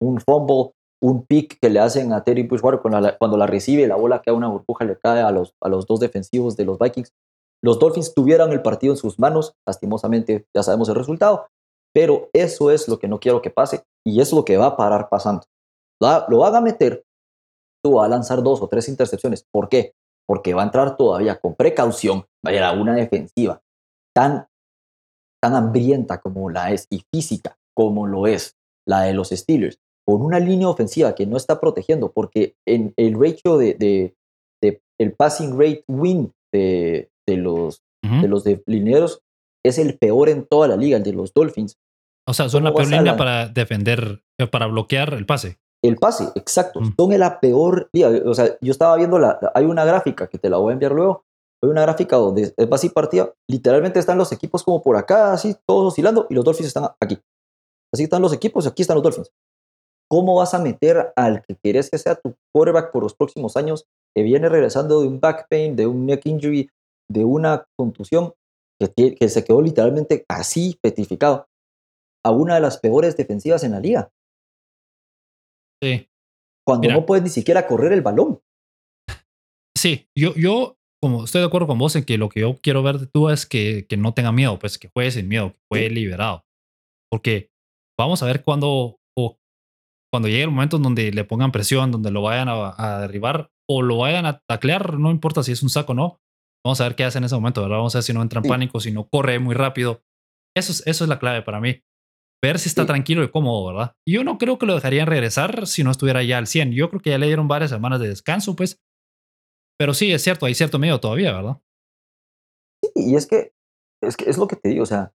[0.00, 0.72] Un fumble,
[1.02, 4.34] un pick que le hacen a Terry Bridgewater cuando la, la recibe, la bola queda
[4.34, 7.12] una burbuja, le cae a los, a los dos defensivos de los Vikings.
[7.62, 11.48] Los Dolphins tuvieron el partido en sus manos, lastimosamente ya sabemos el resultado,
[11.92, 14.76] pero eso es lo que no quiero que pase y es lo que va a
[14.76, 15.42] parar pasando.
[16.00, 17.04] lo van a meter,
[17.82, 19.44] tú vas a lanzar dos o tres intercepciones.
[19.50, 19.94] ¿Por qué?
[20.26, 23.62] Porque va a entrar todavía con precaución, vaya a una defensiva
[24.14, 24.46] tan,
[25.40, 28.56] tan hambrienta como la es y física como lo es
[28.88, 33.14] la de los Steelers, con una línea ofensiva que no está protegiendo, porque en el
[33.14, 34.14] ratio de, de,
[34.98, 39.20] el passing rate win de, de los, de los lineeros
[39.64, 41.76] es el peor en toda la liga, el de los Dolphins.
[42.26, 45.58] O sea, son la peor línea para defender, eh, para bloquear el pase.
[45.82, 46.80] El pase, exacto.
[46.80, 46.94] Mm.
[46.96, 48.10] Son la peor liga.
[48.26, 50.92] O sea, yo estaba viendo, la, hay una gráfica que te la voy a enviar
[50.92, 51.24] luego.
[51.62, 53.32] Hay una gráfica donde es y partida.
[53.48, 57.18] Literalmente están los equipos como por acá, así, todos oscilando, y los Dolphins están aquí.
[57.92, 59.30] Así están los equipos y aquí están los Dolphins.
[60.10, 63.86] ¿Cómo vas a meter al que quieres que sea tu quarterback por los próximos años,
[64.14, 66.70] que viene regresando de un back pain, de un neck injury,
[67.10, 68.32] de una contusión,
[68.78, 71.46] que, que se quedó literalmente así petrificado,
[72.24, 74.10] a una de las peores defensivas en la liga?
[75.82, 76.08] Sí.
[76.66, 78.40] Cuando no puedes ni siquiera correr el balón.
[79.76, 82.82] Sí, yo, yo como estoy de acuerdo con vos en que lo que yo quiero
[82.82, 85.60] ver de tú es que, que no tenga miedo, pues que juegue sin miedo, que
[85.70, 86.44] juegue liberado.
[87.10, 87.50] Porque
[87.98, 89.38] vamos a ver cuando, o
[90.12, 93.82] cuando llegue el momento en donde le pongan presión, donde lo vayan a, derribar o
[93.82, 96.20] lo vayan a taclear, no importa si es un saco o no.
[96.64, 97.76] Vamos a ver qué hace en ese momento, ¿verdad?
[97.76, 100.02] Vamos a ver si no entra en pánico, si no corre muy rápido.
[100.56, 101.82] Eso es, eso es la clave para mí.
[102.42, 103.92] Ver si está tranquilo y cómodo, ¿verdad?
[104.08, 106.72] Yo no creo que lo dejarían regresar si no estuviera ya al 100.
[106.72, 108.78] Yo creo que ya le dieron varias semanas de descanso, pues.
[109.78, 111.60] Pero sí, es cierto, hay cierto miedo todavía, ¿verdad?
[112.82, 113.52] Sí, y es que
[114.02, 115.12] es, que es lo que te digo, o sea,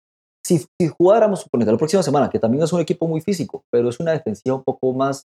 [0.44, 3.88] si, si jugáramos, suponete, la próxima semana, que también es un equipo muy físico, pero
[3.88, 5.26] es una defensiva un poco más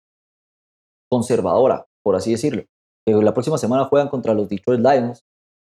[1.11, 2.64] conservadora, por así decirlo,
[3.06, 5.24] que la próxima semana juegan contra los Detroit Lions,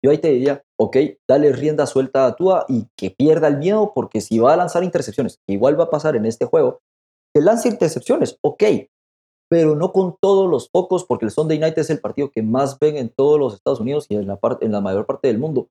[0.06, 3.92] yo ahí te diría, ok, dale rienda suelta a Tua y que pierda el miedo,
[3.94, 6.82] porque si va a lanzar intercepciones, igual va a pasar en este juego,
[7.34, 8.64] que lance intercepciones, ok,
[9.50, 12.80] pero no con todos los focos, porque el Sunday Night es el partido que más
[12.80, 15.38] ven en todos los Estados Unidos y en la, parte, en la mayor parte del
[15.38, 15.70] mundo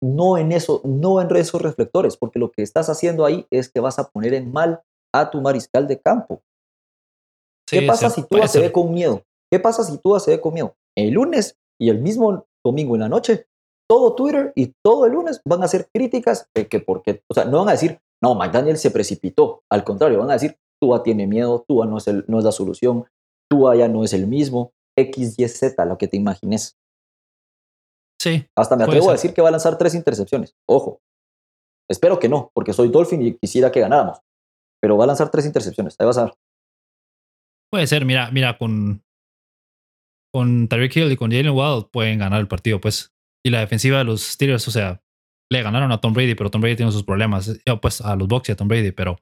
[0.00, 3.80] no en eso, no en esos reflectores, porque lo que estás haciendo ahí es que
[3.80, 4.82] vas a poner en mal
[5.12, 6.42] a tu mariscal de campo.
[7.68, 9.22] ¿Qué pasa si tú se ve con miedo?
[9.50, 10.74] ¿Qué pasa si tú se ve con miedo?
[10.96, 13.46] El lunes y el mismo domingo en la noche,
[13.88, 17.44] todo Twitter y todo el lunes van a hacer críticas de que porque, o sea,
[17.44, 21.26] no van a decir, no, McDaniel se precipitó, al contrario, van a decir, Tua tiene
[21.26, 23.06] miedo, Tua no es, el, no es la solución,
[23.50, 26.76] Tua ya no es el mismo, X, Y, Z, lo que te imagines.
[28.20, 28.44] Sí.
[28.56, 30.54] Hasta me atrevo a decir que va a lanzar tres intercepciones.
[30.68, 31.00] Ojo.
[31.88, 34.18] Espero que no, porque soy Dolphin y quisiera que ganáramos.
[34.80, 35.96] Pero va a lanzar tres intercepciones.
[35.98, 36.34] Ahí vas a ver.
[37.70, 39.02] Puede ser, mira, mira, con,
[40.32, 43.12] con Tyreek Hill y con Jalen Wild pueden ganar el partido, pues.
[43.44, 45.02] Y la defensiva de los Steelers, o sea,
[45.50, 47.58] le ganaron a Tom Brady, pero Tom Brady tiene sus problemas.
[47.80, 49.18] Pues a los Bucks y a Tom Brady, pero.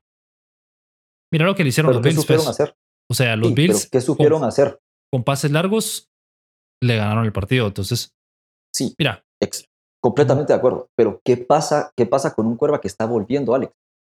[1.32, 2.24] Mira lo que le hicieron los Bills.
[2.24, 2.46] Pues.
[2.46, 2.76] hacer?
[3.10, 3.88] O sea, los Bills.
[3.90, 4.80] ¿Qué supieron hacer?
[5.12, 6.10] Con pases largos
[6.82, 7.66] le ganaron el partido.
[7.66, 8.16] Entonces,
[8.76, 8.94] Sí.
[8.98, 9.24] Mira.
[10.02, 10.90] completamente de acuerdo.
[10.94, 13.72] Pero ¿qué pasa, qué pasa con un cuerva que está volviendo, Alex?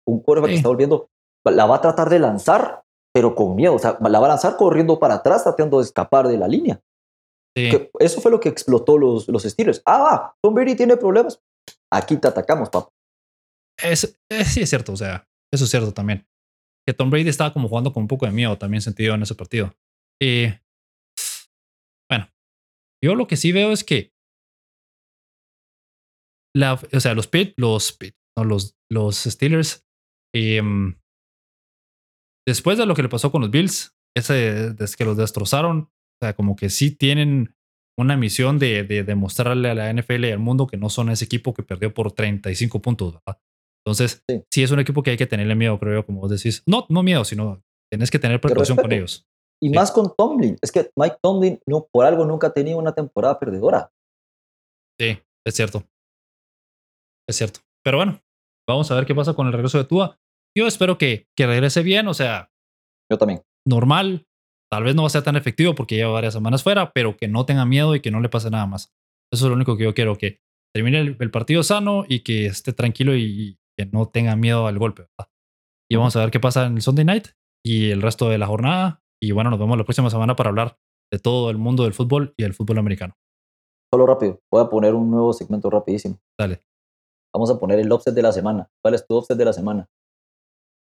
[0.06, 1.08] Un cuerva que está volviendo,
[1.44, 2.82] la va a tratar de lanzar,
[3.14, 3.74] pero con miedo.
[3.74, 6.80] O sea, la va a lanzar corriendo para atrás, tratando de escapar de la línea.
[7.98, 9.82] Eso fue lo que explotó los, los estilos.
[9.86, 11.40] Ah, Tom Brady tiene problemas.
[11.92, 12.90] Aquí te atacamos, papá.
[13.82, 14.92] Es, sí, es cierto.
[14.92, 16.26] O sea, eso es cierto también.
[16.86, 19.34] Que Tom Brady estaba como jugando con un poco de miedo también sentido en ese
[19.34, 19.74] partido.
[20.20, 20.46] Y
[22.10, 22.28] bueno,
[23.02, 24.12] yo lo que sí veo es que
[26.92, 29.86] o sea, los Pit, los Pit, no, los, los Steelers,
[30.34, 30.98] em,
[32.46, 36.26] después de lo que le pasó con los Bills, ese, desde que los destrozaron, o
[36.26, 37.54] sea, como que sí tienen
[37.98, 41.24] una misión de, de demostrarle a la NFL y al mundo que no son ese
[41.24, 43.40] equipo que perdió por 35 puntos, ¿verdad?
[43.84, 44.22] Entonces,
[44.52, 44.62] sí.
[44.62, 46.62] es un equipo que hay que tenerle miedo, creo yo, como vos decís.
[46.66, 49.26] No, no miedo, sino tienes que tener precaución con ellos.
[49.60, 50.56] Y más con Tomlin.
[50.62, 53.90] Es que Mike Tomlin no, por algo nunca ha tenido una temporada perdedora.
[55.00, 55.84] Sí, es cierto.
[57.28, 57.60] Es cierto.
[57.82, 58.20] Pero bueno,
[58.68, 60.20] vamos a ver qué pasa con el regreso de Tua.
[60.56, 62.52] Yo espero que, que regrese bien, o sea.
[63.10, 63.42] Yo también.
[63.66, 64.27] Normal.
[64.70, 67.28] Tal vez no va a ser tan efectivo porque lleva varias semanas fuera, pero que
[67.28, 68.94] no tenga miedo y que no le pase nada más.
[69.32, 70.40] Eso es lo único que yo quiero, que
[70.74, 75.06] termine el, partido sano y que esté tranquilo y, que no tenga miedo al golpe.
[75.90, 77.28] Y vamos a ver qué pasa en el Sunday Night
[77.64, 79.02] y el resto de la jornada.
[79.22, 80.78] Y bueno, nos vemos la próxima semana para hablar
[81.12, 83.14] de todo el mundo del fútbol y el fútbol americano.
[83.92, 86.20] Solo rápido, voy a poner un nuevo segmento rapidísimo.
[86.38, 86.60] Dale.
[87.32, 88.70] Vamos a poner el offset de la semana.
[88.82, 89.88] ¿Cuál es tu offset de la semana?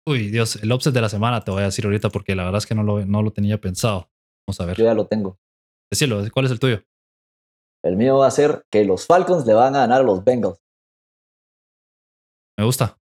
[0.06, 2.58] Uy, Dios, el offset de la semana te voy a decir ahorita porque la verdad
[2.58, 4.10] es que no lo, no lo tenía pensado.
[4.46, 4.76] Vamos a ver.
[4.76, 5.38] Yo ya lo tengo.
[5.90, 6.82] Decilo, ¿cuál es el tuyo?
[7.82, 10.58] El mío va a ser que los Falcons le van a ganar a los Bengals.
[12.58, 12.98] Me gusta.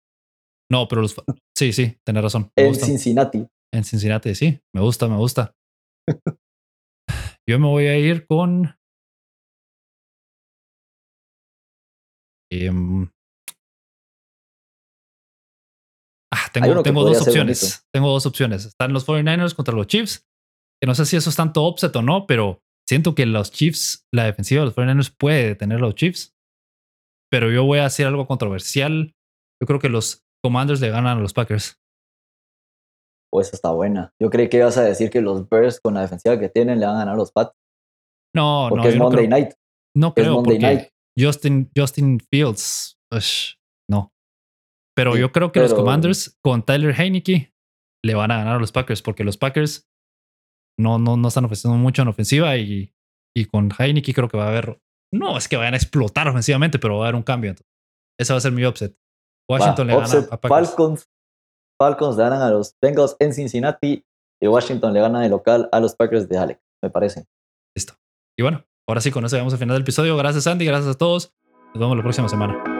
[0.70, 1.14] No, pero los.
[1.56, 2.50] Sí, sí, tenés razón.
[2.54, 3.46] en Cincinnati.
[3.72, 4.60] En Cincinnati, sí.
[4.74, 5.54] Me gusta, me gusta.
[7.48, 8.76] Yo me voy a ir con.
[12.52, 13.10] Em,
[16.60, 17.86] tengo, tengo dos opciones.
[17.92, 18.64] Tengo dos opciones.
[18.64, 20.26] Están los 49ers contra los Chiefs.
[20.80, 24.06] Que no sé si eso es tanto offset o no, pero siento que los Chiefs,
[24.12, 26.34] la defensiva de los 49ers puede detener a los Chiefs.
[27.30, 29.14] Pero yo voy a hacer algo controversial.
[29.60, 31.78] Yo creo que los Commanders le ganan a los Packers.
[33.32, 34.12] Pues está buena.
[34.20, 36.86] Yo creí que ibas a decir que los Bears con la defensiva que tienen le
[36.86, 37.52] van a ganar a los Pats.
[38.34, 38.90] No, porque no.
[38.90, 39.54] es Monday Night.
[39.96, 42.98] No creo porque Justin, Justin Fields.
[44.96, 47.52] Pero yo creo que los Commanders con Tyler Heineke
[48.04, 49.88] le van a ganar a los Packers porque los Packers
[50.78, 52.94] no, no, no están ofreciendo mucho en ofensiva y,
[53.36, 54.80] y con Heineke creo que va a haber.
[55.12, 57.50] No es que vayan a explotar ofensivamente, pero va a haber un cambio.
[57.50, 57.70] Entonces.
[58.18, 58.96] Ese va a ser mi upset.
[59.48, 60.68] Washington le gana a Packers.
[60.68, 61.08] Falcons,
[61.78, 64.04] Falcons le ganan a los Bengals en Cincinnati
[64.40, 67.26] y Washington le gana de local a los Packers de Alex, me parece.
[67.76, 67.94] Listo.
[68.38, 70.16] Y bueno, ahora sí, con eso llegamos al final del episodio.
[70.16, 70.64] Gracias, Andy.
[70.64, 71.34] Gracias a todos.
[71.74, 72.75] Nos vemos la próxima semana.